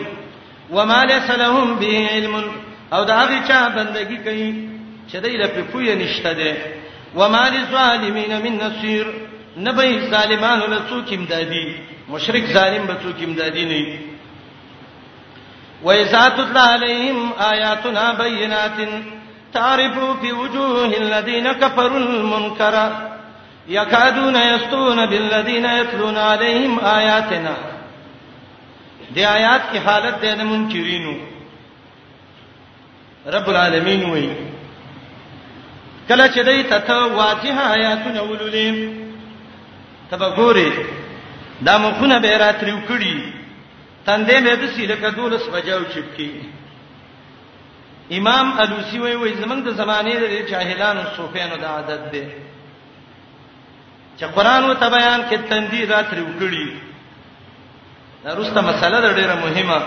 وما 0.76 1.04
ليس 1.06 1.30
لهم 1.32 1.76
به 1.80 2.08
علم 2.12 2.36
او 2.94 3.04
دا 3.06 3.14
هغه 3.22 3.38
چا 3.48 3.60
بندگی 3.78 4.18
کوي 4.18 4.50
چې 5.10 5.16
دای 5.24 5.38
له 5.38 5.48
پوی 5.72 5.96
نشته 5.96 6.34
ده 6.34 6.54
وما 7.16 7.50
للظالمین 7.50 8.32
من 8.44 8.54
نصير 8.68 9.06
نبي 9.58 10.00
ظالمانو 10.14 10.66
له 10.66 10.80
څوک 10.89 11.14
امدادي 11.14 11.76
مشرک 12.10 12.45
ظالم 12.54 12.86
به 12.86 12.95
څوک 13.04 13.24
امدادي 13.24 13.66
نه 13.66 13.99
وَإِذَا 15.84 16.30
تُتْلَى 16.38 16.60
عَلَيْهِمْ 16.60 17.32
آيَاتُنَا 17.39 18.14
بَيِّنَاتٍ 18.18 18.89
تَعْرِفُ 19.54 19.95
فِي 20.22 20.32
وُجُوهِ 20.32 20.86
الَّذِينَ 20.97 21.51
كَفَرُوا 21.51 21.97
الْمُنكَرَ 21.99 22.76
يَكَادُونَ 23.68 24.36
يَسْطُونَ 24.36 25.06
بِالَّذِينَ 25.06 25.66
يَتْلُونَ 25.66 26.18
عَلَيْهِمْ 26.18 26.80
آيَاتِنَا 26.84 27.56
دې 29.16 29.26
آیات 29.28 29.72
کی 29.72 29.78
حالت 29.86 30.22
د 30.26 30.41
منکرینو 30.54 31.16
رب 33.38 33.47
العالمین 33.49 34.10
وایي 34.10 34.34
کله 36.08 36.28
چې 36.34 36.47
دې 36.47 36.88
ته 36.88 36.93
واضح 37.20 37.58
آیاتونه 37.70 38.28
ولولې 38.30 40.12
تبه 40.12 40.36
ګوري 40.36 40.70
دا 41.66 41.78
مخونه 41.78 42.20
به 42.20 42.38
راتریو 42.38 42.78
کړی 42.89 43.16
تندې 44.05 44.38
به 44.43 44.55
د 44.55 44.64
سیلکه 44.76 45.09
دولس 45.09 45.47
بجاو 45.53 45.84
چپکی 45.93 46.32
امام 48.18 48.59
الوسی 48.61 48.99
وای 48.99 49.16
وای 49.16 49.34
زمنګ 49.36 49.61
د 49.66 49.70
زمانه 49.78 50.16
د 50.20 50.47
جاهلانو 50.51 51.01
صوفیانو 51.18 51.55
د 51.57 51.64
عادت 51.66 52.11
دی 52.11 52.24
چې 54.18 54.24
قران 54.36 54.64
او 54.64 54.74
تبیان 54.74 55.22
کې 55.30 55.38
تندې 55.49 55.89
راتریو 55.89 56.32
کړی 56.39 56.68
دا 58.24 58.34
روسته 58.36 58.61
مسله 58.61 59.14
ډیره 59.20 59.36
مهمه 59.36 59.84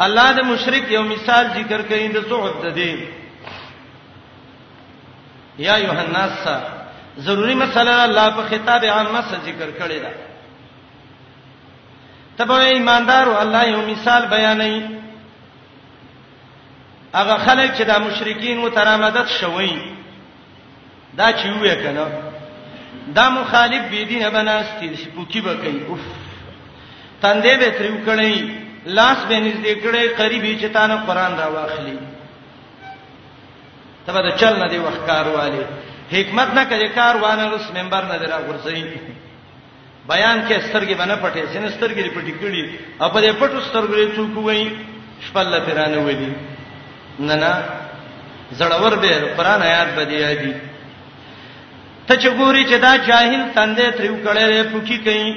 الله 0.00 0.32
د 0.32 0.40
مشرک 0.52 0.84
یو 0.92 1.02
مثال 1.02 1.44
ذکر 1.58 1.80
کړي 1.82 2.14
د 2.14 2.28
سعود 2.28 2.62
د 2.64 2.74
دی 2.74 2.92
یا 5.58 5.78
یوهناس 5.78 6.38
ضروری 7.18 7.54
مسله 7.54 8.02
الله 8.02 8.30
په 8.30 8.42
خطاب 8.42 8.84
عامه 8.84 9.22
سره 9.30 9.40
ذکر 9.44 9.70
کړی 9.70 10.00
دا 10.00 10.08
تبه 12.38 12.54
ایماندارو 12.56 13.34
الله 13.38 13.64
یو 13.68 13.82
مثال 13.86 14.26
بیانوي 14.26 14.82
هغه 17.14 17.36
خلک 17.38 17.70
چې 17.78 17.82
د 17.82 17.90
مشرکین 18.02 18.58
و 18.58 18.68
ترامدت 18.70 19.28
شوي 19.28 19.72
دا 21.18 21.32
چې 21.32 21.46
وې 21.62 21.74
کنه 21.84 22.06
دا 23.14 23.30
مخالف 23.30 23.82
بی 23.90 24.04
دینه 24.04 24.30
بناستی 24.30 24.96
شپوکی 24.96 25.40
بکې 25.42 25.88
اوف 25.88 26.00
تندې 27.22 27.54
به 27.60 27.70
تریو 27.78 27.96
کړی 28.06 28.50
لاس 28.86 29.16
به 29.28 29.36
نږدې 29.52 29.74
کړی 29.84 30.16
قریبی 30.20 30.58
چې 30.60 30.64
تانه 30.72 30.96
قران 30.96 31.36
را 31.38 31.48
واخلي 31.50 31.98
تبه 34.06 34.20
دا 34.22 34.30
چل 34.30 34.56
نه 34.58 34.68
دی 34.68 34.78
وخکار 34.78 35.28
والی 35.28 35.62
حکمت 36.14 36.48
نه 36.58 36.62
کړي 36.70 36.88
کار 36.98 37.14
وانه 37.24 37.44
اوس 37.52 37.66
منبر 37.76 38.02
نه 38.10 38.16
درا 38.22 38.38
ورځي 38.46 38.82
بیان 40.12 40.38
کې 40.48 40.58
سترګې 40.68 40.94
باندې 41.00 41.16
پټې 41.22 41.40
سین 41.52 41.64
سترګې 41.76 42.02
پټې 42.16 42.32
کړي 42.40 42.62
اپا 43.04 43.18
دې 43.24 43.30
پټو 43.40 43.58
سترګې 43.68 44.02
څوک 44.16 44.32
وایي 44.46 44.66
شپله 45.26 45.58
پیرانه 45.66 45.98
ودی 46.06 46.30
نه 47.26 47.34
نه 47.42 47.52
زړور 48.58 48.94
به 49.02 49.12
قران 49.36 49.60
آیات 49.70 49.90
بدی 49.98 50.16
یادي 50.22 50.52
ته 52.06 52.14
چګوري 52.16 52.64
چې 52.70 52.76
دا 52.86 52.92
جاهل 53.08 53.42
تندې 53.56 53.86
تریو 53.98 54.16
کړي 54.26 54.44
پوکي 54.72 54.98
کوي 55.06 55.30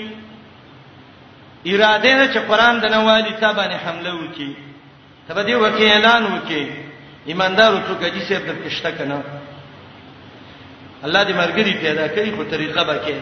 اراده 1.71 2.11
نه 2.19 2.25
چې 2.33 2.39
قران 2.49 2.75
د 2.83 2.85
نوالي 2.95 3.33
تابانه 3.43 3.77
حمله 3.85 4.11
وکي 4.25 4.49
تبه 5.27 5.41
دې 5.43 5.55
وکي 5.63 5.85
اعلان 5.93 6.23
وکي 6.33 6.63
ایماندارو 7.31 7.77
څوک 7.87 8.01
چې 8.15 8.21
سبب 8.29 8.57
کښته 8.65 8.91
کنه 8.97 9.19
الله 11.03 11.23
دې 11.23 11.33
مرګري 11.41 11.73
پیدا 11.83 12.07
کړي 12.15 12.29
خو 12.35 12.43
طریقه 12.43 12.83
به 12.83 12.97
کې 13.07 13.15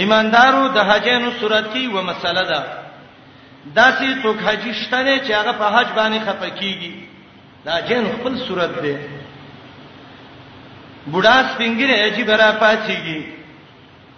ایماندارو 0.00 0.62
د 0.76 0.78
حجینو 0.90 1.30
صورت 1.40 1.64
کې 1.74 1.82
و 1.94 2.02
مسله 2.10 2.42
ده 2.50 2.60
داسې 3.78 4.22
څوک 4.22 4.36
حج 4.46 4.64
شته 4.82 5.18
چې 5.24 5.30
هغه 5.38 5.52
په 5.60 5.66
حج 5.76 5.86
باندې 5.98 6.20
خپکیږي 6.28 6.92
دا 7.66 7.74
جن 7.88 8.04
خپل 8.14 8.38
صورت 8.46 8.72
ده 8.84 8.96
بوډا 11.12 11.36
سپینګره 11.54 12.10
چې 12.16 12.22
برا 12.30 12.48
پاتېږي 12.64 13.20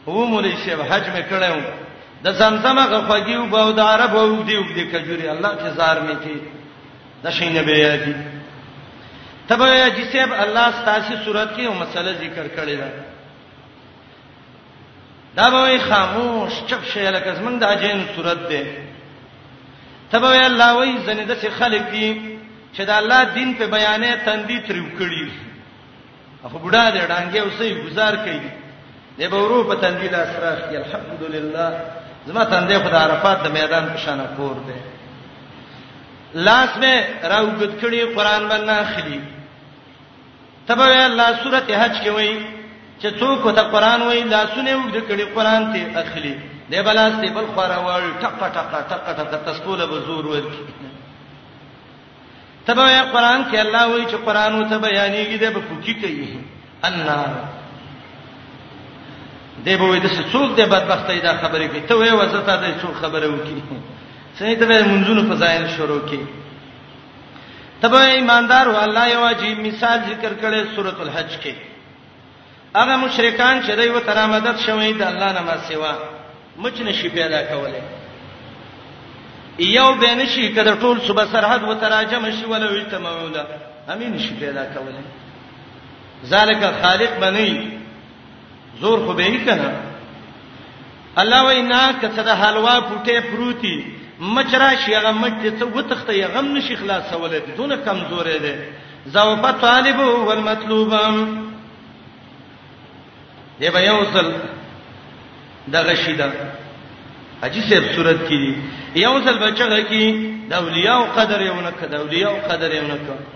و 0.07 0.11
مولوی 0.33 0.55
شیب 0.65 0.81
حج 0.91 1.03
مې 1.15 1.23
کړم 1.31 1.59
د 2.25 2.33
زمزم 2.41 2.79
غفګیو 2.93 3.43
به 3.53 3.73
د 3.79 3.81
عرب 3.93 4.17
او 4.17 4.43
دی 4.49 4.57
وګړي 4.57 4.85
کجوري 4.95 5.29
الله 5.29 5.49
چې 5.61 5.69
زار 5.79 5.97
مې 6.07 6.17
کې 6.25 6.37
د 7.23 7.31
شینه 7.37 7.63
به 7.67 7.77
یادي 7.87 8.15
تبه 9.49 9.91
جی 9.97 10.05
صاحب 10.13 10.33
الله 10.33 10.71
ستاسو 10.81 11.15
صورت 11.25 11.51
کې 11.57 11.61
یو 11.61 11.73
مسله 11.73 12.13
ذکر 12.21 12.47
کړی 12.49 12.77
ده 12.77 12.93
دا 15.37 15.51
به 15.55 15.79
خاموش 15.89 16.53
چپ 16.69 16.85
شي 16.93 17.05
لکه 17.11 17.35
زمونږ 17.35 17.59
د 17.61 17.65
اجین 17.65 18.05
صورت 18.17 18.49
ده 18.49 18.77
تبه 20.13 20.47
الله 20.47 20.73
وای 20.75 20.95
زنه 21.07 21.25
د 21.25 21.41
څه 21.43 21.49
خلک 21.59 21.83
دي 21.91 22.09
چې 22.77 22.81
د 22.85 22.91
الله 23.01 23.25
دین 23.35 23.55
په 23.55 23.67
بیانې 23.67 24.27
تندې 24.27 24.69
تریو 24.69 24.89
کړی 24.99 25.31
اخو 26.45 26.59
بډا 26.59 26.87
دې 26.91 27.09
ډانګې 27.09 27.37
اوسې 27.37 27.87
گزار 27.87 28.17
کړي 28.17 28.41
دې 29.19 29.27
به 29.29 29.37
ورو 29.45 29.61
په 29.65 29.75
تندې 29.75 30.09
د 30.15 30.17
اسراف 30.27 30.59
کې 30.59 30.77
الحمدلله 30.77 31.81
زما 32.27 32.45
تندې 32.45 32.75
خدای 32.89 33.03
عرفات 33.03 33.45
د 33.45 33.53
میدان 33.61 33.85
په 33.93 33.99
شان 34.09 34.27
کور 34.37 34.55
ده 34.69 34.81
لاس 36.35 36.69
مې 36.81 37.25
راوګد 37.25 37.81
کړی 37.81 38.19
قران 38.19 38.49
باندې 38.49 38.71
اخلي 38.81 39.21
تبه 40.69 41.07
الله 41.07 41.29
سورته 41.43 41.75
حج 41.83 41.95
کې 42.05 42.11
وایي 42.15 42.37
چې 43.01 43.09
څوک 43.21 43.43
ته 43.57 43.63
قران 43.73 44.01
وایي 44.03 44.25
لاسونه 44.25 44.71
وګړي 44.81 45.05
کړي 45.09 45.25
قران 45.37 45.63
ته 45.73 45.81
اخلي 46.03 46.35
دی 46.71 46.81
بلاسته 46.89 47.29
بل 47.37 47.47
خورا 47.55 47.79
ول 47.87 48.05
ټق 48.21 48.39
ټق 48.57 48.71
ټق 48.91 49.05
ټق 49.19 49.35
تسکول 49.49 49.81
بزور 49.93 50.25
ورکی 50.35 50.63
تبه 52.67 52.85
قران 53.15 53.41
کې 53.53 53.59
الله 53.67 53.83
وایي 53.91 54.07
چې 54.07 54.19
قران 54.27 54.53
وته 54.61 54.77
بیانېږي 54.79 55.37
د 55.41 55.45
پوکی 55.69 55.95
کوي 55.95 56.29
النار 56.89 57.31
دی 59.65 59.75
به 59.81 59.85
وایي 59.91 60.01
د 60.07 60.09
څوک 60.33 60.49
د 60.61 60.63
بدبختۍ 60.73 61.19
دا 61.27 61.33
خبرې 61.43 61.67
کوي 61.69 61.81
ته 61.91 61.95
وایي 61.97 62.13
وزته 62.21 62.57
د 62.65 62.65
څوک 62.81 62.95
خبره 63.03 63.27
وکي 63.29 63.59
څنګه 64.39 64.55
ته 64.59 64.67
منځونو 64.93 65.23
په 65.29 65.35
ځای 65.43 65.69
شروع 65.77 66.01
کوي 66.09 66.27
تبه 67.85 68.01
ایماندار 68.01 68.67
هو 68.71 68.77
الله 68.87 69.05
یو 69.15 69.23
عجیب 69.33 69.59
مثال 69.69 69.99
ذکر 70.11 70.33
کړي 70.43 70.61
سورۃ 70.75 70.99
الحج 71.05 71.33
کې 71.41 71.53
هغه 72.77 72.95
مشرکان 73.03 73.59
چې 73.67 73.71
دوی 73.79 73.89
وته 73.97 74.13
را 74.19 74.25
مدد 74.35 74.59
شوي 74.67 74.93
د 75.01 75.03
الله 75.13 75.29
نه 75.39 75.43
ما 75.49 75.57
سیوا 75.69 75.93
مچ 76.63 76.81
نشي 76.87 77.09
پیدا 77.19 77.41
کوله 77.51 77.83
یو 79.73 79.89
به 80.01 80.15
نشي 80.21 80.47
کده 80.59 80.75
ټول 80.85 81.03
صبح 81.09 81.25
سرحد 81.35 81.63
وتراجم 81.71 82.25
شي 82.39 82.47
ولا 82.53 82.71
وي 82.71 82.83
تموله 82.93 83.45
امين 83.95 84.13
نشي 84.17 84.33
پیدا 84.41 84.65
کوله 84.65 85.01
ذالک 86.33 86.65
خالق 86.83 87.19
بنئ 87.27 87.49
زور 88.81 89.07
خو 89.07 89.13
به 89.19 89.25
یې 89.25 89.49
کنه 89.49 89.73
الله 91.25 91.43
و 91.49 91.53
انا 91.61 91.85
کڅه 92.01 92.19
د 92.29 92.41
حلوا 92.45 92.77
پټه 92.89 93.21
پروتي 93.33 93.77
مچ 94.33 94.53
راشي 94.63 94.97
هغه 94.97 95.13
مچ 95.23 95.35
دې 95.43 95.51
ته 95.59 95.65
وتخته 95.77 96.13
یې 96.17 96.27
غم 96.35 96.47
نشي 96.57 96.77
خلاصولای 96.81 97.43
دونه 97.59 97.77
کمزورې 97.87 98.37
ده 98.43 98.59
زوفه 99.15 99.51
طالب 99.65 99.99
والمطلوبم 100.27 101.17
دی 103.61 103.71
به 103.75 103.81
یوصل 103.89 104.29
د 105.73 105.75
غشیدا 105.89 106.29
اجي 107.45 107.61
سب 107.69 107.85
صورت 107.97 108.21
کې 108.29 108.57
یوصل 109.05 109.37
بچغه 109.45 109.81
کې 109.91 110.05
د 110.51 110.53
اولیاء 110.63 110.97
او 111.01 111.05
قدر 111.19 111.41
یو 111.49 111.55
نه 111.67 111.71
کده 111.81 111.97
اولیاء 111.99 112.31
او 112.33 112.39
قدر 112.53 112.71
یو 112.79 112.83
نه 112.93 112.99
کده 113.07 113.27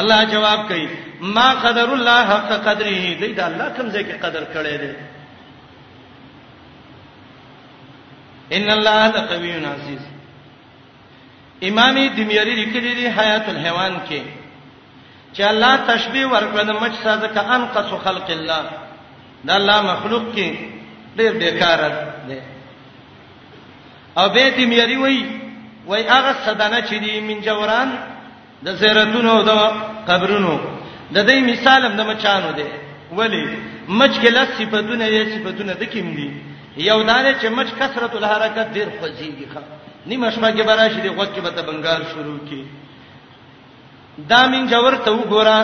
الله 0.00 0.24
جواب 0.32 0.60
کوي 0.68 0.88
ما 1.36 1.48
قدر 1.64 1.88
الله 1.94 2.18
حق 2.32 2.50
قدره 2.68 3.12
دی 3.20 3.28
دا 3.38 3.44
الله 3.50 3.68
کوم 3.76 3.86
ځای 3.90 4.04
کې 4.08 4.14
قدر 4.24 4.42
کړی 4.54 4.76
دی 4.82 4.92
ان 8.56 8.68
الله 8.76 9.00
لقوی 9.14 9.50
عزیز 9.74 10.00
امام 11.68 11.94
دمیری 12.16 12.54
لیکلی 12.62 12.92
دی 12.98 13.06
حیات 13.18 13.44
الحیوان 13.50 13.94
کې 14.08 14.22
چې 15.34 15.42
الله 15.50 15.74
تشبیه 15.92 16.26
ورکړه 16.26 16.62
د 16.66 16.70
مچ 16.82 16.92
ساده 17.04 17.28
ک 17.34 17.36
انقص 17.56 17.90
خلق 18.04 18.28
الله 18.38 18.62
دا 19.46 19.52
الله 19.60 19.78
مخلوق 19.92 20.24
کې 20.34 20.48
ډېر 21.18 21.32
بیکار 21.42 21.78
دی 22.28 22.38
او 24.18 24.28
به 24.34 24.44
دمیری 24.58 24.96
وای 24.96 25.18
وای 25.88 26.02
هغه 26.14 26.32
صدانه 26.46 26.80
چې 26.88 26.94
دی 27.04 27.20
من 27.20 27.38
جوران 27.46 27.88
د 28.66 28.68
زیارتونو 28.80 29.32
د 29.50 29.52
قبرونو 30.08 30.54
د 31.14 31.18
دې 31.28 31.38
مثالم 31.50 31.92
د 31.96 32.00
مچانو 32.10 32.50
دی 32.58 32.64
ولی 33.18 33.42
مچ 33.98 34.10
کې 34.22 34.30
لږ 34.36 34.48
صفاتونه 34.58 35.04
یې 35.04 35.24
صفاتونه 35.34 35.72
د 35.80 35.84
کوم 35.92 36.08
دي 36.18 36.28
یو 36.78 37.02
دانه 37.02 37.34
چې 37.42 37.48
مچ 37.56 37.68
کثرت 37.78 38.12
الحرکت 38.16 38.68
ډیر 38.76 38.88
خوځيږي 39.00 39.46
ښا 39.52 39.62
نیمه 40.10 40.28
شپه 40.34 40.50
کې 40.56 40.62
براشي 40.68 41.00
دی 41.04 41.08
غوږ 41.16 41.28
کې 41.34 41.40
به 41.46 41.62
بنگال 41.68 42.02
شروع 42.12 42.38
کی 42.48 42.62
دا 44.30 44.46
من 44.52 44.62
جوړ 44.72 44.94
ته 45.04 45.10
وګوره 45.18 45.58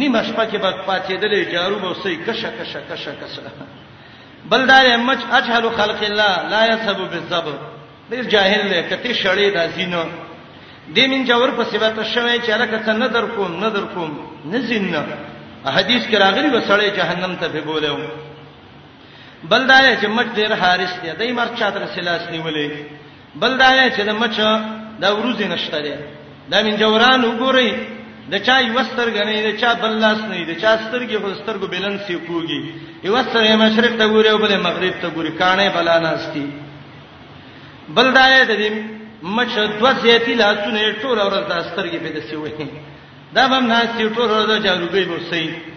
نیمه 0.00 0.20
شپه 0.28 0.44
کې 0.50 0.56
به 0.62 0.70
پاتې 0.86 1.14
دلې 1.22 1.40
جارو 1.52 1.76
به 1.82 1.94
سې 2.02 2.12
کشه 2.28 2.50
کشه 2.60 2.80
کشه 2.90 3.12
کشه 3.22 3.42
بلدار 4.50 4.86
مچ 4.98 5.18
اجهل 5.38 5.64
خلق 5.78 6.00
الله 6.10 6.32
لا 6.52 6.62
يسب 6.72 6.98
بالذبر 7.12 7.54
ډیر 8.10 8.22
جاهل 8.32 8.62
دی 8.70 8.80
کته 8.90 9.12
شړې 9.22 9.46
داسینو 9.54 10.02
دې 10.94 11.00
من 11.12 11.20
جوړ 11.28 11.50
په 11.58 11.62
سیبات 11.70 12.02
شوه 12.14 12.32
چې 12.42 12.50
الکه 12.50 12.78
څنګه 12.86 13.06
در 13.14 13.26
کوم 13.34 13.60
نه 13.60 13.68
در 13.70 13.84
کوم 13.94 14.10
نه 14.44 14.58
زین 14.58 14.96
حدیث 15.64 16.02
کې 16.10 16.14
راغلی 16.14 16.50
وسړې 16.60 16.96
جهنم 16.98 17.36
ته 17.36 17.48
به 17.48 17.60
بوله 17.60 17.98
بل 19.48 19.62
دا 19.68 19.76
چې 20.00 20.06
مچ 20.16 20.26
ډیر 20.38 20.52
حارس 20.60 20.92
دی 21.02 21.08
دای 21.20 21.32
مرګ 21.38 21.52
چاته 21.60 21.86
سلاس 21.94 22.22
نیولې 22.34 22.68
بل 23.40 23.52
دا 23.60 23.68
چې 23.96 24.00
د 24.08 24.12
مچ 24.20 24.36
دا 25.02 25.08
وروزي 25.16 25.46
نشته 25.52 25.78
دی 25.86 25.92
دا 26.50 26.58
من 26.66 26.74
جوران 26.82 27.20
وګوري 27.24 27.70
د 28.32 28.34
چا 28.46 28.56
یوستر 28.70 29.06
غنی 29.16 29.36
د 29.48 29.50
چا 29.60 29.70
بللاس 29.82 30.18
نه 30.30 30.36
دی 30.48 30.54
چا 30.62 30.72
سترګي 30.84 31.16
خو 31.22 31.28
سترګو 31.42 31.66
بلن 31.72 31.96
سی 32.06 32.14
کوږي 32.28 32.60
یوستر 33.08 33.40
یې 33.50 33.54
مشرق 33.64 33.92
ته 34.00 34.04
ګوري 34.12 34.28
او 34.30 34.38
بل 34.42 34.52
مغرب 34.68 34.94
ته 35.02 35.08
ګوري 35.16 35.32
کانه 35.40 35.68
بلا 35.76 35.96
ناشتي 36.06 36.46
بل 37.96 38.06
دا 38.16 38.24
دې 38.50 38.70
مچ 39.36 39.48
دوه 39.80 39.92
زیتی 40.02 40.34
لاسونه 40.40 40.80
ټول 41.02 41.18
ورځ 41.28 41.44
د 41.50 41.54
سترګي 41.70 41.98
په 42.04 42.08
دسی 42.18 42.36
وې 42.36 42.66
دا 43.34 43.42
هم 43.52 43.64
ناشتي 43.72 44.04
ټول 44.16 44.28
ورځ 44.30 44.62
جاروګي 44.66 45.04
ورسې 45.10 45.69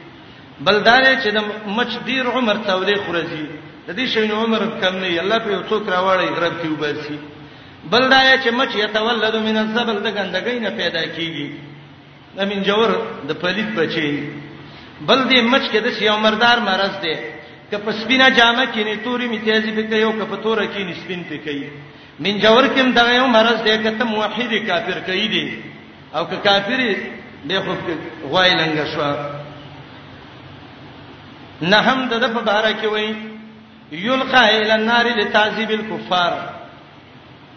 بلدار 0.66 1.03
چې 1.24 1.30
د 1.36 1.39
مچ 1.78 1.91
ډیر 2.07 2.26
عمر 2.36 2.55
تولې 2.68 2.97
خورځي 3.05 3.43
د 3.88 3.97
دې 3.97 4.05
شین 4.14 4.32
عمر 4.41 4.61
کم 4.82 4.95
نه 5.03 5.09
الله 5.24 5.38
په 5.45 5.51
څوک 5.70 5.84
راوړي 5.93 6.28
رب 6.43 6.55
کې 6.61 6.70
وباسي 6.74 7.18
بلدار 7.93 8.28
چې 8.43 8.49
مچ 8.59 8.76
یتولد 8.82 9.36
من 9.47 9.57
الزبل 9.64 9.97
د 9.99 10.07
ګندګۍ 10.18 10.59
نه 10.66 10.70
پیدا 10.80 11.03
کیږي 11.16 11.51
د 12.38 12.41
من 12.51 12.64
جوړ 12.64 12.88
د 13.30 13.39
پلید 13.43 13.70
بچي 13.80 14.14
بل 15.01 15.20
دې 15.30 15.41
مچ 15.51 15.64
کې 15.72 15.80
د 15.89 16.01
یو 16.09 16.18
مردار 16.28 16.59
مرز 16.70 16.95
دی 17.05 17.14
که 17.72 17.78
په 17.86 17.91
سپینه 17.99 18.30
جامه 18.39 18.66
کې 18.66 18.84
نه 18.88 18.95
توري 19.05 19.28
می 19.34 19.39
تیزی 19.47 19.72
به 19.78 19.84
کوي 19.91 20.03
او 20.07 20.14
که 20.20 20.24
په 20.32 20.36
تور 20.45 20.64
کې 20.64 20.82
نه 20.89 20.95
سپین 21.03 21.22
په 21.30 21.38
کوي 21.38 21.70
من 22.24 22.39
جوړ 22.45 22.64
کې 22.68 22.93
دا 22.99 23.05
یو 23.20 23.28
مرز 23.38 23.61
دی 23.68 23.78
که 23.86 23.91
ته 23.99 24.03
موحد 24.16 24.51
کافر 24.72 24.99
کوي 25.11 25.28
دی 25.36 25.45
او 26.16 26.26
که 26.34 26.43
کافر 26.49 26.89
به 27.51 27.59
خو 27.64 27.74
غوایلنګ 28.32 28.78
شو 28.97 29.01
نه 31.72 31.80
هم 31.88 31.99
د 32.11 32.16
مبارک 32.38 32.82
وي 32.93 33.07
یلقى 34.05 34.43
الى 34.57 34.74
النار 34.80 35.05
لتعذيب 35.20 35.72
الكفار 35.80 36.34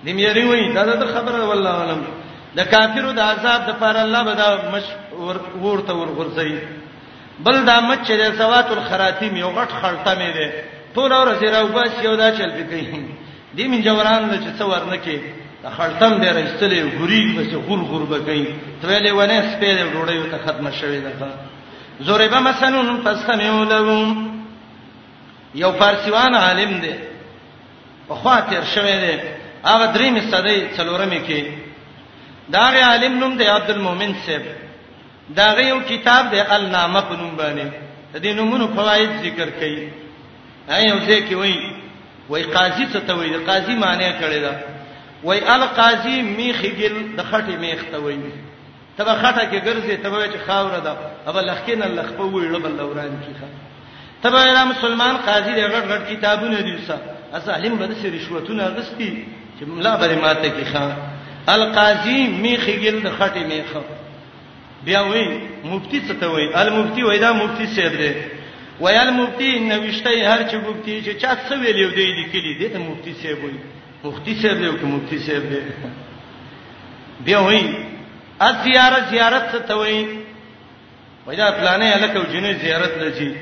دمیری 0.07 0.45
وي 0.51 0.73
دا 0.77 0.83
د 1.03 1.05
خبره 1.15 1.41
والله 1.51 1.73
علم 1.85 2.03
د 2.59 2.61
کافرو 2.73 3.11
د 3.19 3.21
عذاب 3.33 3.61
د 3.69 3.73
پر 3.83 3.97
الله 4.05 4.23
به 4.29 4.35
دا 4.43 4.49
مش 4.75 4.87
ورته 5.65 5.93
ورغورځي 6.01 6.55
بل 7.47 7.57
دا 7.71 7.77
مچ 7.89 8.07
د 8.23 8.37
سوات 8.41 8.69
الخراتیم 8.77 9.33
یو 9.43 9.51
غټ 9.59 9.71
خلطه 9.83 10.13
مې 10.19 10.31
ده 10.37 10.47
ټول 10.97 11.11
اور 11.17 11.29
زیرا 11.41 11.61
وباس 11.65 11.93
یو 12.05 12.15
دا 12.23 12.29
چل 12.39 12.51
پکې 12.59 12.85
دې 13.57 13.65
من 13.73 13.81
جوران 13.89 14.31
د 14.31 14.35
چ 14.45 14.47
څور 14.61 14.81
نه 14.93 14.99
کې 15.05 15.19
خړتم 15.77 16.13
دې 16.23 16.33
راستلې 16.39 16.81
ګوري 16.99 17.21
بس 17.39 17.53
غور 17.69 17.79
غور 17.91 18.03
بګي 18.15 18.47
ته 18.83 18.89
ویلې 18.89 19.11
ونه 19.19 19.39
سپېره 19.53 19.85
ډوړې 19.95 20.31
ته 20.33 20.39
ختمه 20.47 20.71
شوې 20.81 21.01
ده 21.05 21.13
ضرب 22.03 22.35
مثلا 22.35 22.97
فاستمعوا 23.05 23.65
له 23.65 24.17
یو 25.55 25.73
فارسیوان 25.73 26.35
عالم 26.35 26.71
دی 26.81 26.93
په 28.09 28.15
خاطر 28.25 28.65
شوه 28.75 28.97
دی 29.05 29.17
هغه 29.65 29.87
درې 29.95 30.11
مصدې 30.17 30.77
څلورمې 30.77 31.21
کې 31.29 31.45
دا 32.55 32.65
غي 32.73 32.81
عالم 32.89 33.19
نوم 33.19 33.37
دی 33.39 33.45
عبدالمومن 33.49 34.13
صاحب 34.27 34.43
دا 35.39 35.47
غي 35.55 35.69
یو 35.69 35.81
کتاب 35.89 36.31
دی 36.31 36.41
النامه 36.41 37.01
په 37.01 37.17
نوم 37.21 37.37
باندې 37.37 37.71
د 38.15 38.23
دې 38.23 38.37
نومونو 38.41 38.67
فواید 38.75 39.11
ذکر 39.23 39.49
کړي 39.61 39.89
هاي 40.71 40.85
یو 40.89 40.99
ځکه 41.01 41.33
وایي 41.35 41.77
وای 42.29 42.43
قاضي 42.43 42.87
څه 42.93 42.99
ته 43.07 43.15
وایي 43.15 43.37
قاضي 43.47 43.75
معنی 43.75 44.13
کړي 44.21 44.41
دا 44.41 44.61
وای 45.25 45.39
القاضي 45.49 46.23
میخګل 46.37 47.17
د 47.17 47.21
خټې 47.33 47.61
میخ 47.61 47.81
ته 47.91 47.99
وایي 48.03 48.19
تبه 48.99 49.15
خټه 49.23 49.43
کې 49.51 49.59
ګرځي 49.67 49.95
تبه 50.03 50.27
چې 50.33 50.39
خاور 50.47 50.79
ده 50.87 50.93
ابا 51.29 51.41
لخکین 51.41 51.83
الله 51.83 52.03
خپل 52.11 52.27
ویړ 52.35 52.55
بل 52.65 52.75
دوران 52.81 53.13
کیخه 53.27 53.49
تبه 54.23 54.41
را 54.57 54.65
مسلمان 54.73 55.17
قاضي 55.27 55.53
دې 55.57 55.67
غټ 55.73 55.85
غټ 55.93 56.03
کتابونه 56.13 56.61
دي 56.63 56.73
وسه 56.77 56.99
اس 57.37 57.49
علم 57.49 57.77
بده 57.81 57.95
سي 58.01 58.09
رشوتونه 58.17 58.63
غستی 58.77 59.09
چې 59.59 59.63
ملا 59.69 59.97
بری 59.97 60.15
ماته 60.23 60.49
کیخه 60.59 60.85
القاضي 61.55 62.19
میخي 62.43 62.77
ګل 62.91 62.97
د 63.07 63.09
خټه 63.19 63.43
میخه 63.53 63.83
بیا 64.87 65.01
وې 65.09 65.25
مفتی 65.71 66.01
څه 66.07 66.13
ته 66.21 66.27
وې 66.27 66.57
المفتی 66.63 67.03
وې 67.03 67.19
دا 67.25 67.33
مفتی 67.41 67.67
سید 67.75 67.93
دی 68.01 68.13
وې 68.81 68.91
المفتی 69.05 69.51
نوښته 69.71 70.11
هر 70.33 70.41
چې 70.49 70.55
مفتی 70.67 70.95
چې 71.07 71.13
چا 71.23 71.37
څه 71.49 71.53
ویلو 71.61 71.91
دی 71.99 72.07
د 72.19 72.21
کلی 72.33 72.53
دی 72.59 72.69
ته 72.69 72.79
مفتی 72.89 73.13
سیب 73.21 73.39
وې 73.45 73.55
مفتی 74.05 74.35
سیب 74.41 74.57
دی 74.59 74.67
او 74.67 74.87
مفتی 74.95 75.19
سیب 75.27 75.45
دی 75.51 75.61
بیا 77.27 77.39
وې 77.41 77.63
از 78.41 78.55
زیارت 78.65 79.09
زیارت 79.11 79.51
څه 79.53 79.59
ته 79.69 79.75
وایي 79.75 80.07
وایدا 81.27 81.51
پلانې 81.51 81.93
الکه 81.95 82.21
جنې 82.33 82.53
زیارت 82.63 82.93
لږي 83.01 83.33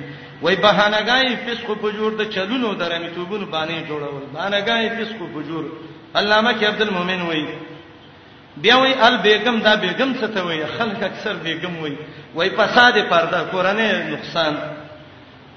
وای 0.43 0.57
بهانګای 0.57 1.37
فسق 1.47 1.67
په 1.83 1.91
جوړ 1.93 2.11
د 2.19 2.23
چلونو 2.35 2.75
درنې 2.75 3.15
توبونو 3.15 3.47
باندې 3.47 3.89
جوړول 3.89 4.25
بهانګای 4.33 4.91
فسق 4.99 5.19
په 5.35 5.41
جوړ 5.49 5.65
علامه 6.17 6.53
کې 6.59 6.65
عبد 6.65 6.83
المؤمن 6.83 7.23
وایي 7.23 7.47
بیا 8.57 8.77
وی 8.79 8.95
ال 8.95 9.17
بیگم 9.23 9.61
دا 9.61 9.77
بیگم 9.77 10.15
څه 10.15 10.27
ته 10.35 10.43
وای 10.43 10.67
خلک 10.79 11.03
اکثر 11.03 11.35
بیگم 11.35 11.77
وای 11.81 11.97
وای 12.35 12.51
فساد 12.51 12.95
پرده 13.09 13.41
قرانه 13.41 14.11
نقصان 14.13 14.57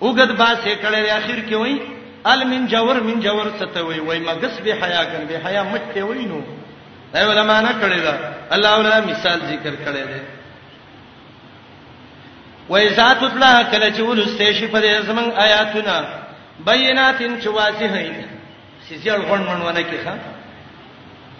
وګد 0.02 0.32
با 0.32 0.50
څه 0.56 0.72
کړي 0.84 1.10
اخر 1.18 1.40
کې 1.50 1.54
وای 1.54 1.78
ال 2.26 2.48
من 2.48 2.68
جور 2.68 3.00
من 3.04 3.20
جور 3.20 3.48
څه 3.60 3.66
ته 3.74 3.82
وای 3.86 4.00
وای 4.00 4.20
مګس 4.26 4.62
به 4.64 4.74
حیا 4.82 5.04
کن 5.04 5.26
به 5.30 5.40
حیا 5.46 5.64
مټ 5.74 5.94
ته 5.94 6.04
وای 6.06 6.26
نو 6.26 6.42
دا 7.14 7.20
علماء 7.32 7.62
نه 7.62 7.72
کړی 7.82 8.00
دا 8.02 8.18
الله 8.52 8.78
ولا 8.80 9.00
مثال 9.02 9.40
ذکر 9.52 9.74
کړی 9.86 10.04
دی 10.14 10.22
وایذا 12.70 13.14
تطلع 13.14 13.64
کله 13.72 13.94
چې 13.98 14.00
ولسته 14.00 14.52
شي 14.54 14.68
په 14.68 14.80
دې 14.82 15.06
زمنګ 15.08 15.40
آیاتونه 15.44 16.06
بیناتن 16.66 17.40
چې 17.42 17.48
واضحه 17.48 17.98
دي 18.08 18.26
سیزل 18.90 19.22
غون 19.22 19.42
منونه 19.42 19.82
کې 19.82 19.98
ښا 20.06 20.14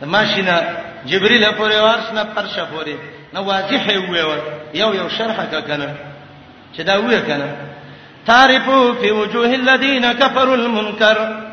تماشینا 0.02 0.62
جبرئیل 1.06 1.44
پورې 1.52 1.76
ورسنه 1.88 2.24
پرشه 2.36 2.66
پورې 2.74 2.96
نو 3.34 3.44
واضحه 3.44 3.94
وې 3.96 4.74
یو 4.74 4.94
یو 4.94 5.10
شرحه 5.10 5.62
کنه 5.68 5.96
چې 6.76 6.80
دا 6.82 6.96
وې 7.02 7.20
کنه 7.28 7.56
تعرفوا 8.26 8.94
في 8.94 9.12
وجوه 9.12 9.56
الذين 9.56 10.12
كفروا 10.14 10.56
المنكر 10.56 11.47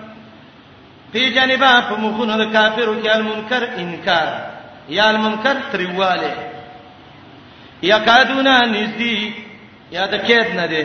په 1.14 1.24
جانبا 1.36 1.72
په 1.88 1.94
مخونو 2.04 2.34
د 2.42 2.44
کافرو 2.54 2.94
کې 3.02 3.08
المنکر 3.16 3.62
انکار 3.82 4.28
یا 4.96 5.04
المنکر 5.12 5.56
تریواله 5.72 6.32
یا 7.90 7.98
کادونا 8.08 8.54
نزدی 8.74 9.18
یا 9.96 10.04
د 10.06 10.14
کېد 10.26 10.48
نه 10.60 10.66
دی 10.72 10.84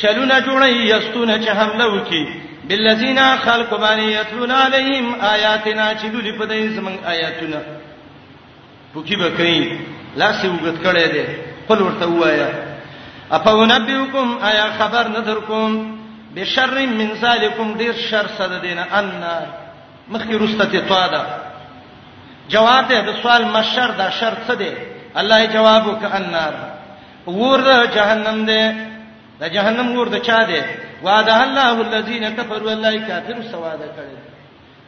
چلونه 0.00 0.40
جوړي 0.46 0.72
یستونه 0.94 1.34
چې 1.44 1.48
حمله 1.58 1.86
وکي 1.94 2.22
بالذین 2.68 3.18
خلق 3.44 3.70
بانی 3.84 4.12
یتلون 4.12 4.50
علیهم 4.50 5.06
آیاتنا 5.20 5.86
چې 6.00 6.06
دوی 6.12 6.32
په 6.32 6.44
دې 6.50 6.76
زمون 6.76 6.98
آیاتونه 7.12 7.60
پوکي 8.94 9.16
بکې 9.16 9.74
لاس 10.16 10.44
وګت 10.44 10.76
کړي 10.84 11.06
دي 11.14 11.24
قل 11.68 11.82
ورته 11.82 12.06
وایا 12.10 12.48
افونبئکم 13.32 14.38
آیا 14.50 14.66
خبر 14.78 15.08
ندرکم 15.16 15.82
بشر 16.34 16.78
من 17.00 17.10
ذالکم 17.20 17.72
دیر 17.78 17.92
شر 18.06 18.26
صد 18.38 18.60
دینه 18.62 18.86
النار 19.00 19.42
مخکې 20.10 20.34
رستته 20.42 20.80
توا 20.80 21.06
ده 21.06 21.20
جواب 22.48 22.88
ده 22.88 23.00
د 23.00 23.22
سوال 23.22 23.44
مشر 23.56 23.90
دا 23.98 24.10
شر 24.10 24.34
څه 24.46 24.54
ده 24.60 24.72
الله 25.22 25.38
یې 25.44 25.52
جواب 25.52 25.86
وکړ 25.86 26.10
النار 26.14 26.54
ور 27.26 27.60
د 27.60 27.90
جهنم 27.96 28.46
ده 28.46 28.74
د 29.40 29.52
جهنم 29.54 29.92
ور 29.96 30.08
د 30.14 30.22
چا 30.28 30.42
ده 30.52 30.64
وعده 31.04 31.36
الله 31.44 31.70
الذين 31.86 32.28
كفروا 32.30 32.72
الله 32.72 32.98
کافر 33.08 33.42
سواده 33.52 33.86
کړي 33.96 34.18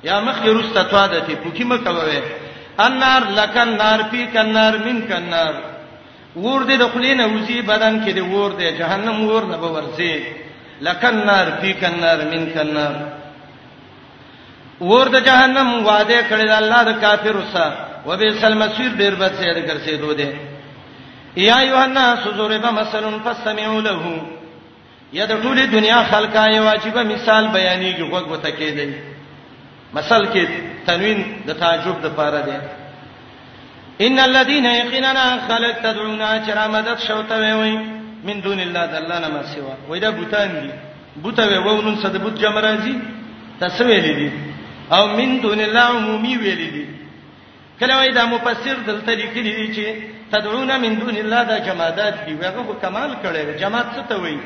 یا 0.09 0.20
مخکې 0.20 0.49
رستته 0.59 0.83
توا 0.83 1.07
ده 1.07 1.20
ته 1.20 1.35
پوکي 1.45 1.64
مکوي 1.64 2.20
النار 2.87 3.23
لکن 3.37 3.68
نار 3.79 4.01
پی 4.11 4.27
کنار 4.33 4.79
من 4.85 5.03
کنار 5.09 5.55
ور 6.37 6.62
دې 6.64 6.77
د 6.83 6.89
خلینه 6.95 7.27
وزي 7.27 7.62
بدن 7.62 8.05
کې 8.05 8.14
دې 8.16 8.35
ور 8.35 8.53
دې 8.59 8.79
جهنم 8.79 9.25
ور 9.31 9.47
نه 9.53 9.57
به 9.57 9.70
ورځي 9.73 10.20
لکن 10.87 11.14
نار 11.27 11.51
پی 11.61 11.73
کنار 11.81 12.18
من 12.31 12.47
کنار 12.55 13.03
ور 14.91 15.07
د 15.14 15.16
جهنم 15.28 15.68
وعده 15.89 16.18
کړی 16.30 16.47
د 16.53 16.55
الله 16.62 16.80
د 16.91 16.93
کافرو 17.05 17.43
سره 17.53 17.76
وبئسل 18.09 18.55
مسیر 18.62 18.91
ډیر 19.01 19.14
بد 19.20 19.33
سیر 19.41 19.57
ګرځېدو 19.68 20.11
دی 20.18 20.28
یا 21.49 21.59
یوحنا 21.70 22.05
سوزورب 22.24 22.64
مثلن 22.80 23.14
فاستمعوا 23.24 23.80
له 23.89 23.95
یا 25.18 25.24
د 25.33 25.35
ټوله 25.43 25.62
دنیا 25.76 25.99
خلکا 26.12 26.45
یو 26.55 26.62
واجب 26.68 26.97
مثال 27.14 27.45
بیانېږي 27.55 28.05
غوږ 28.11 28.26
وته 28.33 28.51
کېدی 28.59 28.87
مثال 29.97 30.22
کې 30.33 30.45
تنوین 30.87 31.18
د 31.49 31.51
تعجب 31.62 31.97
د 32.05 32.14
پاره 32.18 32.41
دی 32.47 32.59
ان 34.07 34.18
الذين 34.18 34.66
يقيننا 34.66 35.26
خلق 35.49 35.74
تدعونا 35.83 36.30
شرامدت 36.47 36.99
شوتوي 37.09 37.53
وي 37.61 37.74
من 38.26 38.37
دون 38.47 38.61
الله 38.61 38.99
الله 39.01 39.18
نما 39.24 39.43
سوا 39.55 39.74
وای 39.89 40.01
دا 40.05 40.11
بوتان 40.18 40.51
دي 40.62 40.70
بوتوي 41.24 41.59
وونن 41.66 41.97
صد 42.03 42.16
بوت 42.24 42.35
جمرازي 42.45 42.95
تسویل 43.61 44.07
دي 44.20 44.30
او 44.97 45.05
من 45.18 45.30
دون 45.45 45.61
الله 45.68 45.88
عمومي 45.99 46.34
ویل 46.45 46.62
دي 46.74 46.84
کله 47.80 47.95
وای 47.99 48.11
دا 48.18 48.24
مفسر 48.34 48.76
دلته 48.86 49.12
لیکلی 49.20 49.53
دی 49.59 49.66
چې 49.76 49.86
تدعون 50.34 50.70
من 50.84 50.93
دون 51.03 51.16
الله 51.22 51.43
دا 51.51 51.59
جمادات 51.68 52.14
دی 52.26 52.32
هغه 52.45 52.62
کمال 52.82 53.11
کړي 53.22 53.61
جماد 53.62 53.86
څه 53.97 54.03
ته 54.09 54.14
وایي 54.22 54.40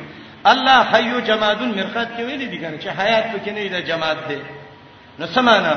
الله 0.53 0.77
حیو 0.93 1.19
جمادون 1.31 1.69
مرقات 1.79 2.09
کې 2.17 2.21
ویل 2.27 2.43
دي 2.51 2.59
کنه 2.63 2.77
چې 2.83 2.87
حیات 2.99 3.25
پکې 3.33 3.49
نه 3.57 3.67
ده 3.75 3.81
جماد 3.91 4.19
ده 4.29 4.39
نو 5.19 5.27
سمانا 5.37 5.75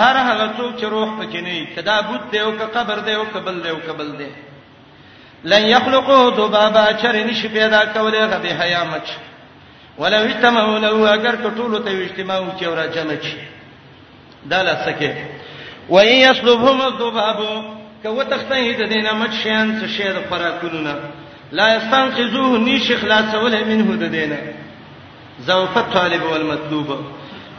هر 0.00 0.16
هغه 0.28 0.46
څوک 0.58 0.72
چې 0.80 0.84
روح 0.94 1.08
پکې 1.20 1.36
نه 1.46 1.56
تدابوت 1.76 2.22
دی 2.32 2.38
او 2.44 2.52
که 2.58 2.64
قبر 2.76 2.98
دی 3.06 3.12
او 3.18 3.24
قبل 3.34 3.56
دی 3.62 3.68
او 3.70 3.78
قبل 3.88 4.08
دی 4.18 4.26
لن 5.50 5.62
یخلقو 5.74 6.18
ذبابا 6.38 6.84
چر 7.00 7.14
نشي 7.28 7.48
پیدا 7.48 7.80
کوله 7.94 8.20
غبي 8.32 8.48
حیامت 8.60 9.06
ولو 10.00 10.16
اجتمعوا 10.28 10.78
لو 10.78 11.06
اگر 11.16 11.34
ټولو 11.58 11.78
ته 11.84 11.90
اجتماع 12.06 12.38
وکړه 12.40 12.84
جمع 12.96 13.16
شي 13.28 13.40
دا 14.50 14.62
لسکه 14.62 15.14
و 15.88 15.96
ان 15.98 16.08
یسلبهم 16.16 16.80
الذباب 16.80 17.38
کو 18.02 18.22
تختې 18.22 18.74
د 18.80 18.88
دینه 18.88 19.12
مچ 19.12 19.32
شین 19.42 19.80
څه 19.80 19.86
شی 19.96 20.08
د 20.16 20.28
خوراکونه 20.28 20.94
لا 21.52 21.76
یستنقذوه 21.76 22.58
نش 22.58 22.92
خلاصول 23.02 23.54
منه 23.70 23.96
د 23.96 24.04
دینه 24.16 24.38
زوف 25.46 25.76
الطالب 25.76 26.22
والمطلوب 26.22 26.90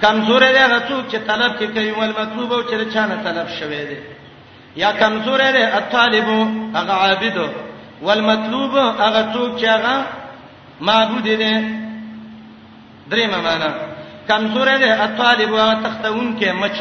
کمزور 0.02 0.42
دی 0.52 0.58
هغه 0.60 0.80
څوک 0.90 1.12
چې 1.12 1.18
طلب 1.28 1.56
کې 1.60 1.64
کوي 1.76 1.92
والمطلوب 1.92 2.54
او 2.54 2.62
چې 2.64 2.94
چانه 2.94 3.18
طلب 3.24 3.48
شوی 3.60 3.86
دی 3.90 3.98
یا 4.76 4.92
کمزور 4.92 5.40
دی 5.52 5.64
الطالب 5.80 6.26
هغه 6.76 6.92
عابد 6.94 7.38
والمطلوب 8.02 8.76
هغه 8.78 9.34
څوک 9.34 9.60
چې 9.62 9.66
هغه 9.66 10.06
معبود 10.82 11.24
دی 11.24 11.52
درې 13.12 13.26
معنا 13.32 13.70
کمزور 14.28 14.68
دی 14.82 14.90
الطالب 15.06 15.54
او 15.64 15.72
تختون 15.86 16.28
کې 16.40 16.46
مچ 16.62 16.80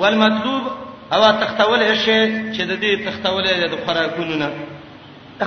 والمطلوب 0.00 0.64
او 1.12 1.22
تختول 1.42 1.80
شي 2.04 2.18
چې 2.52 2.60
د 2.60 2.80
دې 2.82 2.92
تختول 3.06 3.44
د 3.44 3.74
خوراکونو 3.86 4.36
نه 4.42 4.48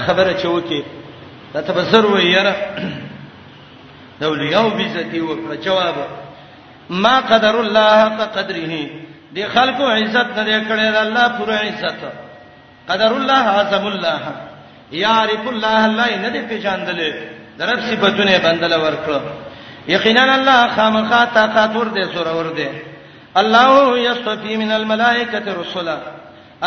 خبره 0.08 0.34
چوکي 0.42 0.82
دا 1.54 1.62
تبصر 1.70 2.06
و 2.06 2.20
یره 2.20 2.56
دول 4.22 4.42
یو 4.50 4.70
بیزتی 4.70 5.20
و 5.20 5.56
جواب 5.64 5.96
ما 6.90 7.20
قدر 7.32 7.56
الله 7.60 8.02
حق 8.06 8.36
قدره 8.38 8.82
دی 9.36 9.46
خلکو 9.56 9.84
عزت 9.84 10.40
نه 10.40 10.64
کړی 10.68 10.94
دا 10.94 11.02
الله 11.02 11.28
پوره 11.28 11.56
عزت 11.56 12.00
قدر 12.90 13.12
الله 13.14 13.48
اعظم 13.56 13.86
الله 13.88 14.20
یعرف 15.04 15.48
الله 15.48 15.86
الله 15.86 16.18
نه 16.18 16.30
دی 16.30 16.42
پیژندل 16.50 17.00
درب 17.58 17.80
صفاتونه 17.88 18.38
بندل 18.44 18.74
ورکړه 18.84 19.48
یقینا 19.96 20.24
الله 20.38 20.62
خامخا 20.76 21.26
طاقت 21.38 21.76
ور 21.76 21.88
دې 21.96 22.14
سور 22.14 22.28
ور 22.38 22.48
دې 22.58 22.68
الله 23.42 23.70
یصفی 24.08 24.54
من 24.62 24.72
الملائکه 24.72 25.46
رسلا 25.62 25.98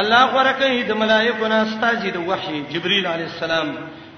الله 0.01 0.25
ورکه 0.35 0.83
د 0.91 0.93
ملائکو 1.03 1.47
نه 1.53 1.57
استاجی 1.67 2.11
د 2.11 2.17
وحی 2.29 2.59
جبرئیل 2.73 3.07
علی 3.07 3.23
السلام 3.31 3.69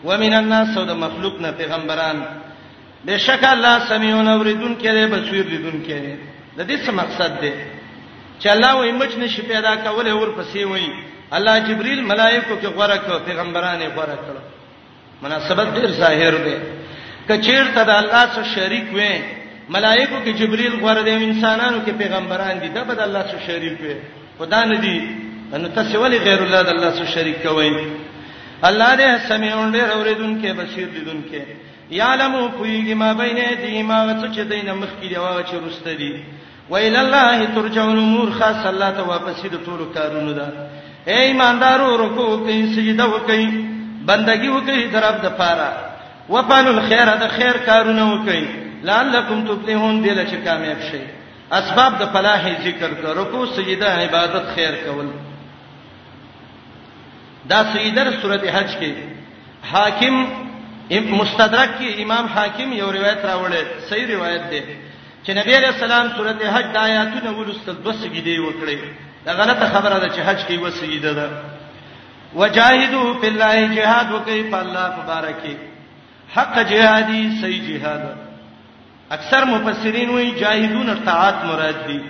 ومن 0.05 0.33
الناس 0.41 0.77
او 0.79 0.85
د 0.85 0.91
مخلوق 1.05 1.37
نه 1.41 1.51
پیغمبران 1.61 2.19
بشک 3.07 3.45
الله 3.55 3.75
سمیون 3.91 4.29
اوریدون 4.29 4.75
کړي 4.83 5.05
بصیر 5.13 5.43
دیدون 5.53 5.79
کړي 5.89 6.15
د 6.57 6.61
دې 6.69 6.77
څه 6.87 6.91
مقصد 7.01 7.31
دی 7.41 7.53
چې 8.41 8.47
الله 8.55 8.73
وایي 8.77 8.93
مچ 8.93 9.13
نشي 9.19 9.43
پیدا 9.53 9.77
کولای 9.85 10.13
ورپسې 10.13 10.59
وایي 10.67 10.93
الله 11.37 11.59
جبرئیل 11.69 12.01
ملائکو 12.13 12.55
کې 12.63 12.67
غوړه 12.77 12.99
کړ 13.09 13.15
پیغمبرانه 13.29 13.85
غوړه 13.97 14.19
کړ 14.25 14.37
مناسبت 15.23 15.67
ډیر 15.77 15.91
ظاهر 16.01 16.35
دی 16.47 16.57
کچیر 17.29 17.65
ته 17.75 17.83
د 17.89 17.91
الله 18.01 18.23
سره 18.35 18.49
شریک 18.57 18.87
وې 18.97 19.15
ملائکه 19.77 20.19
کې 20.25 20.33
جبرئیل 20.41 20.75
غوړ 20.83 20.99
دي 21.07 21.15
انسانانو 21.29 21.79
کې 21.87 21.91
پیغمبران 22.03 22.55
دي 22.63 22.69
دا 22.79 22.83
به 22.89 22.95
د 22.99 23.01
الله 23.09 23.23
سره 23.31 23.41
شریک 23.47 23.77
وې 23.85 23.97
خدا 24.39 24.61
نه 24.71 24.77
دي 24.85 24.99
نو 25.63 25.69
تاسو 25.79 25.95
ولې 26.03 26.17
غیر 26.27 26.41
الله 26.45 26.61
د 26.69 26.71
الله 26.75 26.91
سره 26.99 27.07
شریک 27.15 27.37
کوئ 27.43 27.71
الله 28.69 28.91
دې 28.97 29.29
سمعون 29.31 29.73
دې 29.75 29.93
اوریدونکو 29.97 30.53
بصیر 30.61 30.87
لیدونکو 30.93 31.41
یعلم 31.97 32.35
فیه 32.59 32.95
ما 33.01 33.11
بین 33.23 33.37
ایدیما 33.47 33.99
وڅ 34.07 34.23
چې 34.35 34.41
دینه 34.53 34.73
مخ 34.81 34.89
کې 35.01 35.07
دی 35.11 35.17
واغ 35.25 35.41
چې 35.51 35.55
رسته 35.67 35.93
دي 35.95 36.13
ویل 36.71 36.97
الله 37.03 37.47
ترجع 37.57 37.83
الامور 37.89 38.31
خاص 38.39 38.65
الله 38.73 38.91
ته 38.99 39.03
واپس 39.11 39.41
دي 39.53 39.59
ټول 39.67 39.81
کارونه 39.97 40.33
ده 40.39 40.47
اے 41.11 41.19
ایماندارو 41.27 41.91
رکوع 42.05 42.31
کوي 42.47 42.57
سجده 42.77 43.07
وکي 43.17 43.45
بندگی 44.11 44.49
وکي 44.55 44.81
درب 44.95 45.21
د 45.25 45.37
پاره 45.43 45.69
وفعل 46.29 46.67
الخير 46.79 47.09
دا 47.23 47.29
خیر 47.29 47.57
کارونه 47.67 48.05
وکي 48.15 48.45
لعلکم 48.85 49.39
تفلحون 49.47 50.03
دل 50.05 50.27
چې 50.27 50.45
کامیاب 50.49 50.81
شي 50.91 50.99
اسباب 51.59 51.99
د 52.01 52.09
فلاح 52.13 52.49
ذکر 52.61 52.89
کړه 52.95 53.19
رکوع 53.19 53.47
سجده 53.57 53.89
عبادت 54.05 54.49
خیر 54.55 54.75
کول 54.87 55.09
دا 57.53 57.61
سیدر 57.73 58.11
سورته 58.23 58.51
حج 58.59 58.75
کې 58.81 58.93
حاکم 59.73 60.17
مستدرک 60.91 61.71
کې 61.81 62.03
امام 62.05 62.27
حاکم 62.35 62.73
یو 62.79 62.91
روایت 62.99 63.25
راوړل 63.31 63.71
صحیح 63.91 64.07
روایت 64.17 64.51
ده 64.51 64.65
چې 65.27 65.29
نبی 65.41 65.57
علیہ 65.61 65.69
السلام 65.75 66.09
سورته 66.17 66.57
حج 66.57 66.65
د 66.75 66.77
آیاتونو 66.83 67.33
ولستل 67.41 67.79
دوه 67.87 67.93
سجدي 68.03 68.37
وکړي 68.39 68.79
دا 69.29 69.33
غلطه 69.45 69.69
خبره 69.77 69.95
ده 69.99 70.09
چې 70.09 70.21
حج 70.21 70.41
کې 70.49 70.61
وسجده 70.61 71.13
ده 71.13 71.31
وجاهدوا 72.37 73.17
فی 73.21 73.27
الله 73.27 73.75
جهاد 73.79 74.13
وکي 74.19 74.43
په 74.53 74.57
الله 74.67 74.87
مبارکي 75.03 75.57
حق 76.35 76.59
جهادي 76.63 77.23
صحیح 77.43 77.61
جهاد 77.71 78.03
اکثر 79.17 79.45
مفسرین 79.45 80.09
وایي 80.11 80.31
جاهدون 80.41 80.89
ارتعات 80.91 81.45
مراد 81.45 81.87
دي 81.87 82.01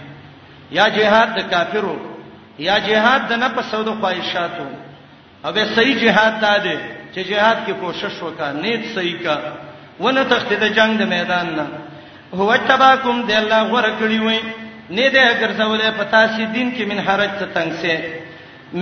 یا 0.79 0.87
جهاد 0.89 1.29
د 1.39 1.51
کافرو 1.51 1.97
یا 2.59 2.79
جهاد 2.89 3.23
د 3.31 3.33
نفس 3.33 3.75
او 3.75 3.83
د 3.83 3.91
خواهشاتو 4.01 4.67
او 5.45 5.53
به 5.53 5.65
صحیح 5.77 5.97
جهاد 6.05 6.35
تا 6.41 6.57
دي 6.59 6.77
چې 7.15 7.21
جهاد 7.31 7.59
کې 7.67 7.71
کوشش 7.81 8.23
وکا 8.23 8.53
نیت 8.53 8.85
صحیح 8.95 9.19
کا 9.25 9.37
ونه 10.01 10.23
تخته 10.25 10.57
د 10.65 10.75
جنگ 10.81 10.99
د 10.99 11.03
میدان 11.13 11.47
نه 11.61 11.67
هو 12.35 12.57
تباکم 12.69 13.23
د 13.27 13.31
الله 13.43 13.63
غره 13.75 13.93
کړی 14.01 14.21
وای 14.27 14.41
نه 14.91 15.13
دې 15.15 15.23
اگر 15.35 15.51
سوالې 15.59 15.91
پتا 16.01 16.27
سي 16.37 16.45
دین 16.47 16.73
کې 16.77 16.83
من 16.91 16.99
حرج 17.11 17.31
ته 17.39 17.47
تنگ 17.61 17.73
سي 17.73 17.99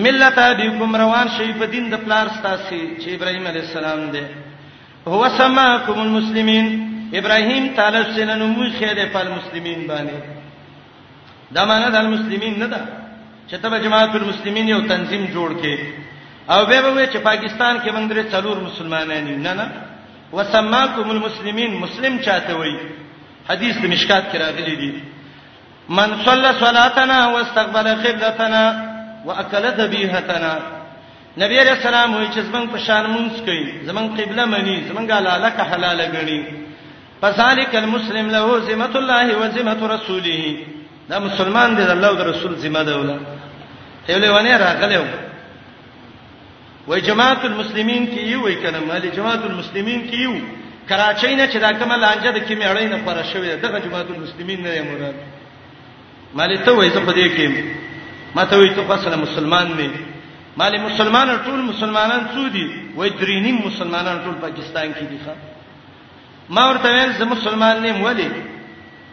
ملت 0.08 0.38
ابيكم 0.48 0.96
روان 0.96 1.28
شي 1.36 1.52
په 1.52 1.64
دین 1.76 1.90
د 1.90 1.94
پلار 2.08 2.26
ستاسي 2.38 2.80
چې 2.98 3.08
ابراهيم 3.20 3.46
عليه 3.46 3.60
السلام 3.68 4.10
دی 4.16 4.22
هو 5.08 5.24
سماکم 5.38 5.98
المسلمین 6.06 6.66
ابراهیم 7.18 7.64
تعالی 7.78 8.02
سنن 8.16 8.42
موخه 8.56 8.94
ده 8.94 9.04
په 9.12 9.22
مسلمین 9.38 9.80
باندې 9.88 10.14
دا 11.54 11.64
معنی 11.64 11.90
د 11.92 11.96
مسلمین 12.14 12.58
نه 12.58 12.66
ده 12.66 12.80
چې 13.50 13.54
ته 13.62 13.78
جماعت 13.78 14.14
المسلمین 14.14 14.68
یو 14.68 14.80
تنظیم 14.80 15.24
جوړ 15.34 15.50
کې 15.62 15.78
او 16.50 16.64
به 16.66 16.90
به 16.94 17.06
چې 17.12 17.16
پاکستان 17.16 17.78
کې 17.80 17.88
باندې 17.90 18.32
څلور 18.32 18.56
مسلمانان 18.64 19.24
نه 19.42 19.52
نه 19.54 19.70
وسماکم 20.32 21.10
المسلمین 21.10 21.74
مسلم 21.76 22.18
چاته 22.18 22.54
وایي 22.54 22.78
حدیث 23.48 23.74
د 23.78 23.84
مشکات 23.86 24.24
کې 24.32 24.36
راغلی 24.36 24.76
دی 24.76 24.92
من 25.88 26.08
صلى 26.24 26.52
صلاتنا 26.60 27.26
واستقبل 27.28 27.88
قبلتنا 28.04 28.62
واكل 29.26 29.64
ذبيحتنا 29.76 30.58
نبی 31.40 31.58
علیہ 31.60 31.70
السلام 31.72 32.14
وی 32.16 32.26
چې 32.34 32.40
زمنګ 32.40 32.70
په 32.72 32.78
شان 32.86 33.04
مونږ 33.10 33.44
کوي 33.44 33.86
زمنګ 33.86 34.10
قبله 34.20 34.44
مني 34.50 34.74
زمنګ 34.88 35.10
لالک 35.26 35.58
حلال 35.70 36.00
غني 36.12 36.38
فذلک 37.22 37.74
المسلم 37.76 38.28
له 38.34 38.58
ذمه 38.68 38.92
الله 39.00 39.36
و 39.40 39.46
ذمه 39.56 39.80
رسوله 39.94 40.42
دا 41.08 41.18
مسلمان 41.24 41.74
دی 41.76 41.82
الله 41.96 42.08
او 42.08 42.28
رسول 42.30 42.54
ذمہ 42.66 42.82
ده 42.90 42.94
ولا 43.00 43.18
ته 44.06 44.18
له 44.18 44.30
ونه 44.34 44.56
راغله 44.64 45.02
وای 46.86 47.00
جماعت 47.08 47.44
المسلمین 47.50 48.06
کې 48.06 48.20
یو 48.30 48.42
وای 48.46 48.54
کنه 48.62 48.80
مالی 48.86 49.10
جماعت 49.18 49.44
المسلمین 49.50 50.00
کې 50.10 50.16
یو 50.16 50.34
کراچۍ 50.88 51.34
نه 51.34 51.50
چې 51.52 51.56
دا 51.66 51.72
کومه 51.72 51.96
لانجه 51.96 52.30
د 52.30 52.38
کیمې 52.46 52.64
اړې 52.70 52.86
نه 52.94 52.98
پر 53.06 53.16
شوې 53.34 53.58
ده 53.58 53.68
د 53.78 53.84
جماعت 53.84 54.06
المسلمین 54.10 54.60
نه 54.62 54.82
مراد 54.88 55.16
مالی 56.40 56.58
ته 56.64 56.72
وای 56.80 56.90
زه 56.96 57.00
په 57.00 57.12
دې 57.12 57.28
کې 57.36 57.50
ما 58.34 58.44
ته 58.50 58.56
وای 58.58 58.70
ته 58.74 58.82
پسله 58.90 59.16
مسلمان 59.28 59.66
نه 59.78 59.90
مالې 60.58 60.78
مسلمانان 60.88 61.38
ټول 61.44 61.60
مسلمانان 61.68 62.24
سودي 62.34 62.64
وای 62.96 63.10
درینی 63.20 63.52
مسلمانان 63.52 64.18
ټول 64.24 64.34
پاکستان 64.40 64.92
کې 64.92 65.04
دي 65.10 65.18
ښا 65.26 65.32
ما 66.56 66.66
ورته 66.70 66.92
ویل 66.94 67.12
زه 67.20 67.24
مسلمان 67.30 67.82
نه 67.86 67.92
مولې 67.92 68.28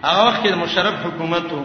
هغه 0.06 0.28
وخت 0.28 0.42
کې 0.46 0.56
مشرف 0.64 0.94
حکومت 1.06 1.52
وو 1.54 1.64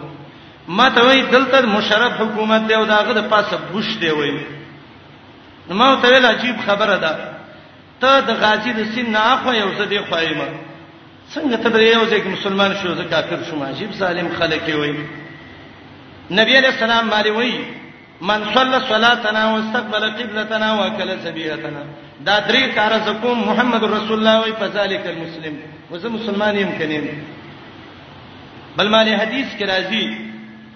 ما 0.81 0.89
ته 0.97 1.05
وای 1.09 1.23
دلته 1.37 1.61
مشرف 1.75 2.13
حکومت 2.23 2.69
دی 2.69 2.75
او 2.79 2.85
داغه 2.95 3.13
د 3.21 3.29
پاسه 3.35 3.59
بوش 3.73 3.93
دی 4.05 4.11
وای 4.21 4.35
نو 5.69 5.75
ما 5.83 5.93
ته 6.05 6.09
ویل 6.15 6.27
عجیب 6.33 6.57
خبره 6.67 6.97
ده 7.07 7.15
ته 8.01 8.21
د 8.33 8.41
غازی 8.45 8.73
د 8.83 8.93
سین 8.95 9.11
نه 9.15 9.27
اخو 9.35 9.53
یو 9.63 9.71
زه 9.79 9.85
دی 9.93 10.01
خوایمه 10.11 10.49
څنګه 11.35 11.57
ته 11.65 11.89
یو 11.89 12.05
ځکه 12.09 12.29
مسلمان 12.39 12.75
شو 12.83 12.95
زه 13.03 13.13
کافر 13.17 13.45
شوم 13.51 13.63
عجیب 13.73 13.93
ظالم 14.03 14.29
خلک 14.41 14.69
وي 14.83 14.93
نبی 16.31 16.55
علیہ 16.59 16.69
السلام 16.75 17.11
باندې 17.11 17.29
وایي 17.35 17.59
من 18.21 18.55
صلى 18.55 18.81
صلاتنا 18.81 19.53
واستقبل 19.53 20.11
قبلتنا 20.11 20.73
واكل 20.75 21.19
سبيلتنا 21.25 21.83
دا 22.21 22.41
درې 22.49 22.75
کار 22.75 22.93
زکوم 23.07 23.49
محمد 23.49 23.85
رسول 23.85 24.19
الله 24.19 24.41
وی 24.45 24.53
فذلک 24.53 25.07
المسلم 25.07 25.57
وزه 25.91 26.09
مسلمان 26.09 26.57
يم 26.57 26.73
کنین 26.79 27.05
بل 28.77 28.89
مالي 28.89 29.17
حدیث 29.17 29.47
کې 29.59 29.63
راځي 29.65 30.07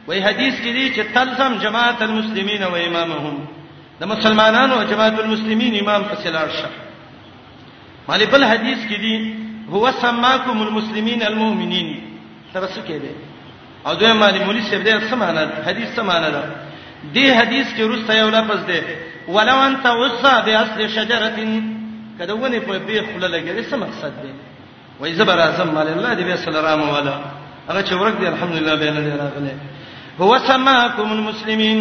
وای 0.09 0.21
حدیث 0.25 0.55
کې 0.55 0.69
دي 0.77 0.93
چې 0.95 1.15
تلزم 1.15 1.59
جماعت 1.63 2.03
المسلمین 2.03 2.63
و 2.63 2.75
امامهم 2.77 3.39
د 4.01 4.05
مسلمانانو 4.05 4.83
جماعت 4.91 5.19
المسلمین 5.21 5.81
امام 5.81 6.03
پسې 6.13 6.27
لاړ 6.27 6.63
شه 6.63 6.71
مالي 8.09 8.27
بل 8.27 8.45
حدیث 8.45 8.79
کې 8.85 8.97
دي 9.01 9.35
هو 9.71 9.91
سماکم 10.01 10.63
المسلمین 10.63 11.23
المؤمنین 11.23 11.89
ترڅ 12.55 12.79
کې 12.87 12.99
دي 13.05 13.15
او 13.87 13.95
دوی 13.95 14.13
مالي 14.13 14.45
مولوی 14.45 14.61
سیب 14.63 14.83
دې 14.85 15.11
سمانه 15.11 15.53
حدیث 15.69 15.97
سمانه 15.97 16.29
ده 16.31 16.70
دې 17.15 17.27
حدیث 17.39 17.67
کې 17.77 17.81
روسته 17.83 18.15
یو 18.15 18.31
لفظ 18.31 18.65
دی 18.67 18.81
ولو 19.35 19.57
انت 19.67 19.87
وصا 19.87 20.41
باصل 20.41 20.89
شجره 20.97 21.37
کده 22.19 22.35
ونه 22.35 22.59
په 22.59 22.79
به 22.79 23.03
خله 23.03 23.29
لګي 23.29 23.71
څه 23.71 23.77
مقصد 23.77 24.13
دی 24.23 24.33
وای 25.01 25.13
زبر 25.15 25.39
اعظم 25.39 25.73
مال 25.75 25.89
الله 25.89 26.15
دې 26.15 26.23
بسم 26.33 26.49
الله 26.51 26.61
رحم 26.63 26.89
والا 26.89 27.21
هغه 27.69 27.83
چې 27.85 27.93
ورک 27.93 28.21
دی 28.21 28.27
الحمدلله 28.27 28.75
به 28.77 28.91
نه 28.91 29.17
راغله 29.17 29.57
هو 30.21 30.39
سماکم 30.47 31.13
المسلمین 31.13 31.81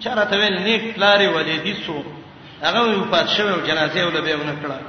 چرته 0.00 0.36
ول 0.36 0.58
نیک 0.62 0.98
لاري 0.98 1.26
ولې 1.26 1.60
دي 1.64 1.74
سو 1.86 2.02
هغه 2.62 2.94
په 2.94 3.10
پاتشو 3.10 3.60
جنازه 3.66 4.04
ول 4.06 4.20
به 4.20 4.36
ونه 4.36 4.56
کړه 4.62 4.80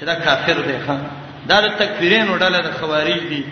چې 0.00 0.04
دا 0.04 0.14
کافر 0.14 0.52
دی 0.66 0.74
ښا 0.86 0.96
دا 1.48 1.60
د 1.60 1.68
تکفیرین 1.68 2.26
وډاله 2.26 2.60
د 2.66 2.70
خوارج 2.80 3.20
دي 3.30 3.44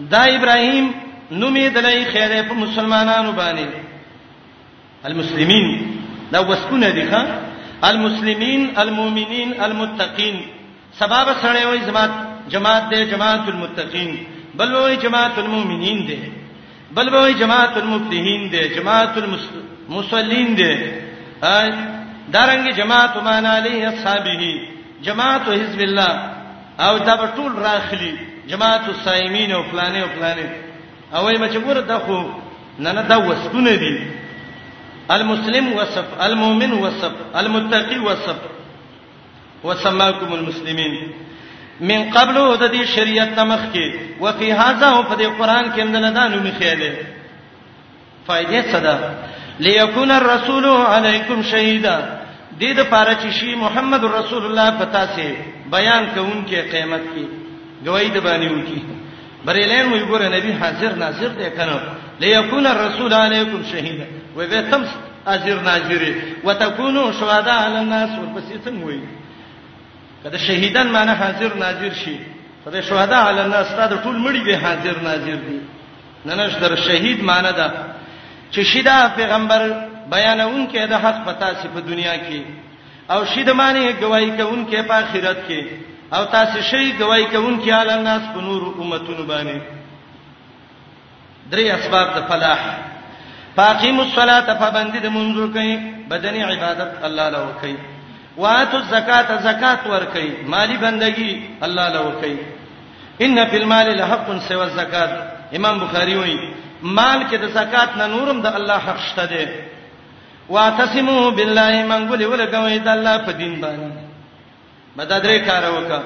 دا 0.00 0.18
ابراهیم 0.24 0.90
نومې 1.30 1.74
دلای 1.74 2.04
خیره 2.04 2.42
په 2.48 2.54
مسلمانانو 2.54 3.32
باندې 3.32 3.87
المسلمین 5.06 5.86
دا 6.32 6.38
وسکونه 6.50 6.90
دي 6.90 7.04
ښا 7.10 7.24
المسلمین 7.88 8.78
المؤمنین 8.78 9.54
المتقین 9.62 10.40
سبب 10.98 11.26
سره 11.42 11.66
وي 11.70 11.78
جماعت 11.78 12.10
جماعت 12.50 12.82
دې 12.92 12.96
جماعت 12.96 13.48
المتقین 13.48 14.16
بل 14.54 14.74
وي 14.76 14.96
جماعت 14.96 15.38
المؤمنین 15.38 16.06
دې 16.08 16.30
بل 16.96 17.14
وي 17.16 17.32
جماعت 17.34 17.76
المفلحین 17.76 18.50
دې 18.52 18.76
جماعت 18.76 19.14
المصلین 19.18 20.56
دې 20.56 20.74
دارنګ 22.34 22.66
جماعت 22.76 23.16
مان 23.16 23.46
علی 23.46 23.86
اصحابہ 23.86 24.42
جماعت 25.02 25.42
حزب 25.48 25.80
الله 25.80 26.30
او 26.80 26.98
دا 26.98 27.16
ټول 27.36 27.58
راخلی 27.58 28.16
جماعت 28.48 28.88
الصائمین 28.88 29.52
او 29.52 29.62
فلانه 29.62 30.02
او 30.02 30.08
فلانه 30.08 30.50
او 31.14 31.24
وایم 31.24 31.46
چې 31.46 31.58
ګوره 31.66 31.80
دا 31.80 31.98
خو 31.98 32.24
نه 32.78 32.92
نه 32.92 33.02
دا 33.02 33.16
وسونه 33.18 33.70
دي 33.74 33.98
المسلم 35.10 35.72
وصف 35.72 36.20
المؤمن 36.22 36.72
وصف 36.72 37.12
المتقي 37.36 37.98
وصف 37.98 38.36
وسماكم 39.64 40.34
المسلمين 40.34 41.12
من 41.80 42.10
قبل 42.10 42.56
د 42.60 42.70
دې 42.72 42.82
شریعت 42.96 43.28
تمخ 43.36 43.60
کې 43.74 43.86
او 44.22 44.26
په 44.26 44.52
هاذا 44.52 44.86
او 44.96 45.02
په 45.02 45.16
دې 45.16 45.28
قران 45.38 45.72
کې 45.72 45.80
موږ 45.80 46.00
نه 46.04 46.10
دانو 46.10 46.36
مخيله 46.48 46.92
فائدې 48.28 48.72
صدا 48.72 48.98
ليكون 49.60 50.10
الرسول 50.10 50.66
عليكم 50.68 51.42
شهيدا 51.42 52.18
دې 52.60 52.70
د 52.78 52.80
پاره 52.92 53.14
چې 53.22 53.30
شي 53.40 53.54
محمد 53.56 54.04
رسول 54.04 54.42
الله 54.46 54.70
پتا 54.70 55.04
سي 55.16 55.28
بیان 55.74 56.08
کوونکې 56.14 56.70
قیامت 56.74 57.02
کې 57.14 57.24
گواہی 57.86 58.08
د 58.10 58.18
باندې 58.26 58.52
وکي 58.52 58.82
بریلین 59.44 59.92
وی 59.92 60.00
ګوره 60.06 60.26
نبی 60.36 60.52
حاضر 60.52 60.94
ناظر 60.94 61.28
دې 61.38 61.48
کنه 61.60 61.76
ليكون 62.20 62.66
الرسول 62.66 63.14
عليكم 63.14 63.62
شهيدا 63.72 64.06
وې 64.38 64.46
به 64.46 64.70
تم 64.70 64.84
اجر 65.34 65.60
ناجری 65.60 66.12
وتكونوا 66.44 67.12
شهداء 67.12 67.58
على 67.62 67.78
الناس 67.84 68.10
ورپسې 68.10 68.56
څنګه 68.64 68.84
وې 68.90 69.00
کله 70.24 70.38
شهیدان 70.48 70.86
معنی 70.96 71.12
حاضر 71.22 71.54
ناظر 71.64 71.94
شي 72.02 72.16
خدای 72.64 72.82
شهداء 72.82 73.22
على 73.28 73.40
الناس 73.46 73.66
تا 73.78 73.86
د 73.92 73.96
ټول 74.04 74.16
مړي 74.26 74.42
به 74.48 74.56
حاضر 74.64 74.94
ناظر 75.08 75.34
دي 75.48 75.60
ننش 76.28 76.52
در 76.62 76.74
شهید 76.86 77.24
معنی 77.30 77.52
ده 77.60 77.66
چې 78.52 78.60
شیدا 78.72 78.98
پیغمبر 79.16 79.60
بیانون 80.14 80.62
کې 80.72 80.78
د 80.92 80.94
حق 81.04 81.18
پتا 81.28 81.48
سي 81.62 81.68
په 81.74 81.80
دنیا 81.90 82.14
کې 82.16 82.40
او 83.14 83.24
شید 83.32 83.50
معنی 83.60 83.92
گواہی 84.00 84.30
کوونکې 84.38 84.80
په 84.88 84.94
آخرت 85.02 85.38
کې 85.48 85.66
او 86.16 86.22
تاسو 86.36 86.60
شي 86.70 86.92
گواہی 87.00 87.26
کوونکې 87.34 87.68
علي 87.80 87.92
الناس 87.98 88.22
په 88.34 88.40
نور 88.48 88.62
امتون 88.82 89.18
باندې 89.26 89.60
درې 91.50 91.74
اسباب 91.76 92.06
د 92.16 92.28
فلاح 92.30 92.62
فاقیموا 93.58 94.04
الصلاه 94.08 94.46
پابندی 94.62 94.98
د 95.06 95.10
منځو 95.16 95.44
کوي 95.54 95.72
بدني 96.10 96.42
عبادت 96.52 96.92
الله 97.06 97.28
له 97.28 97.44
کوي 97.60 97.76
واتو 98.42 98.76
الزکات 98.80 99.28
زکات 99.48 99.80
ور 99.92 100.04
کوي 100.14 100.28
مالی 100.54 100.76
بندگی 100.82 101.30
الله 101.68 101.86
له 101.94 102.02
کوي 102.20 102.36
ان 103.26 103.40
فی 103.52 103.56
المال 103.60 103.88
لحق 104.00 104.28
سوى 104.48 104.62
الزکات 104.66 105.10
امام 105.60 105.78
بخاری 105.84 106.14
وایي 106.18 106.36
مال 106.98 107.24
کې 107.30 107.34
د 107.44 107.48
زکات 107.56 107.96
نه 108.02 108.06
نورم 108.12 108.42
د 108.44 108.60
الله 108.60 108.78
حق 108.86 108.98
شته 109.10 109.24
دی 109.32 109.42
واتسمو 110.56 111.16
بالله 111.38 111.82
منګولې 111.90 112.24
ولګوي 112.32 112.78
د 112.84 112.88
الله 112.94 113.16
په 113.30 113.38
دین 113.40 113.56
باندې 113.64 113.90
مدا 115.00 115.18
درې 115.18 115.38
کار 115.48 115.62
وکړه 115.72 116.02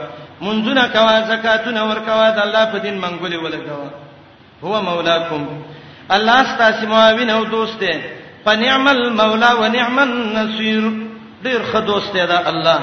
منځونه 0.47 0.89
کوا 0.97 1.21
زکاتونه 1.37 1.85
ورکوا 1.93 2.31
د 2.31 2.39
الله 2.47 2.65
په 2.77 2.89
دین 2.89 3.05
منګولې 3.05 3.37
ولګوا 3.37 3.91
هو 4.71 4.83
مولاکم 4.89 5.47
الله 6.11 6.55
ستاسو 6.55 6.87
معاون 6.87 7.31
او 7.31 7.45
دوست 7.45 7.79
دی 7.81 8.01
فنعم 8.45 8.89
المولا 8.89 9.53
ونعم 9.63 9.99
النصير 9.99 10.83
ډیر 11.45 11.61
ښه 11.73 11.79
دوست 11.81 12.13
دی 12.13 12.27
دا 12.27 12.49
الله 12.49 12.81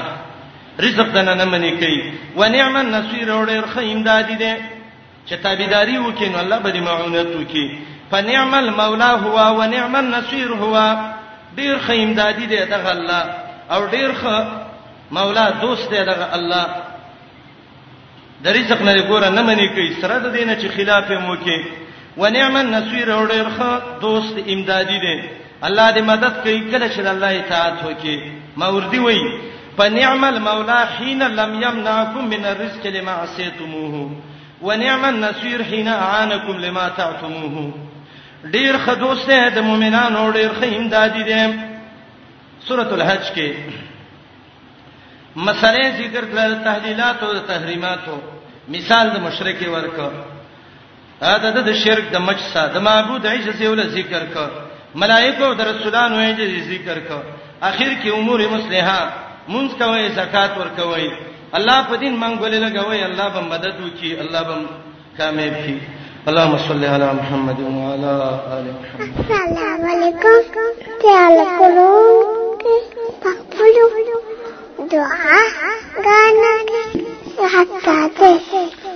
رزق 0.80 1.08
دنه 1.14 1.34
نه 1.34 1.44
منی 1.44 1.70
کوي 1.76 2.12
ونعم 2.36 2.76
النصير 2.76 3.32
او 3.32 3.44
ډیر 3.46 3.64
ښه 3.74 3.78
امدادي 3.78 4.34
دی 4.36 4.54
چې 5.30 5.32
تابعداري 5.34 5.98
وکین 5.98 6.34
الله 6.34 6.58
به 6.58 6.72
دې 6.72 6.76
معاونت 6.82 7.26
وکي 7.36 7.78
فنعم 8.12 8.54
المولا 8.54 9.10
هو 9.16 9.60
ونعم 9.60 9.96
النصير 9.96 10.52
هو 10.54 10.96
ډیر 11.56 11.78
ښه 11.86 11.90
امدادي 11.90 12.46
دی 12.46 12.64
دا 12.64 12.92
الله 12.92 13.24
او 13.70 13.86
ډیر 13.86 14.12
ښه 14.14 14.46
مولا 15.10 15.50
دوست 15.50 15.90
دی 15.94 16.04
دا 16.04 16.34
الله 16.34 16.66
د 18.44 18.48
رزق 18.48 18.82
نه 18.82 19.02
ګوره 19.08 19.28
نه 19.28 19.42
منی 19.42 19.68
کوي 19.68 19.94
سره 20.02 20.18
د 20.18 20.32
دینه 20.32 20.54
چې 20.62 20.68
خلاف 20.76 21.10
مو 21.10 21.36
کوي 21.36 21.64
ونعم 22.20 22.56
النصير 22.56 23.12
او 23.14 23.22
ډېر 23.32 23.46
ښه 23.56 23.70
دوست 24.06 24.34
امدادي 24.54 24.98
دی 25.04 25.16
الله 25.68 25.86
دې 25.96 26.00
مدد 26.12 26.34
کوي 26.44 26.60
کله 26.72 26.86
چې 26.94 27.00
الله 27.12 27.30
اطاعت 27.40 27.84
وکي 27.84 28.16
ماوردی 28.56 28.98
وایي 28.98 29.40
فنعم 29.78 30.24
المولى 30.24 30.78
حين 30.98 31.22
لم 31.22 31.62
يمنعكم 31.62 32.28
من 32.28 32.44
الرزق 32.52 32.86
لما 32.86 33.12
عصيتموه 33.12 34.10
ونعم 34.62 35.04
النصير 35.04 35.62
حين 35.64 35.88
اعانكم 35.88 36.52
لما 36.64 36.88
تعتموه 36.88 37.70
ډیر 38.44 38.78
ښه 38.86 38.92
دوست 39.04 39.26
دی 39.30 39.40
د 39.54 39.58
مؤمنانو 39.68 40.32
ډیر 40.32 40.48
ښه 40.60 40.66
امدادي 40.76 41.22
دی 41.30 41.42
سورۃ 42.68 42.90
الحج 42.96 43.26
کې 43.34 43.52
مسلې 45.36 45.86
ذکر 46.00 46.24
کړل 46.34 46.64
تحلیلات 46.64 47.22
او 47.22 47.32
تحریمات 47.52 48.04
مثال 48.76 49.10
د 49.14 49.20
مشرک 49.26 49.58
ورکو 49.74 50.08
دا 51.22 51.60
د 51.70 51.70
شرک 51.84 52.04
د 52.14 52.16
مچ 52.26 52.40
سا 52.52 52.62
د 52.74 52.76
معبود 52.88 53.22
عجز 53.34 53.58
یو 53.66 53.72
ذکر 53.96 54.24
ک 54.34 54.36
ملائکه 55.02 55.42
او 55.46 55.52
د 55.58 55.60
رسولانو 55.70 56.16
یې 56.26 56.62
ذکر 56.72 56.98
ک 57.08 57.10
اخر 57.70 57.90
کې 58.00 58.08
امور 58.18 58.40
مصلحه 58.54 59.00
مونږ 59.52 59.68
کوي 59.80 60.02
زکات 60.20 60.50
ور 60.60 60.68
کوي 60.78 61.08
الله 61.58 61.76
په 61.88 61.94
دین 62.02 62.14
منګولې 62.22 62.58
لګوي 62.66 63.00
الله 63.08 63.26
به 63.34 63.40
مدد 63.52 63.74
وکي 63.84 64.10
الله 64.22 64.40
به 64.48 64.54
کامیاب 65.18 65.54
شي 65.64 65.76
اللهم 66.30 66.54
صل 66.68 66.82
على 66.94 67.08
محمد 67.20 67.58
وعلى 67.84 68.14
ال 68.56 68.64
محمد 68.78 69.10
السلام 69.20 69.80
علیکم 69.92 70.36
تعالی 71.04 71.44
کوم 71.60 73.16
پخپلو 73.22 74.88
دعا 74.92 75.40
غانا 76.04 76.54
حتا 77.54 77.98
ته 78.20 78.89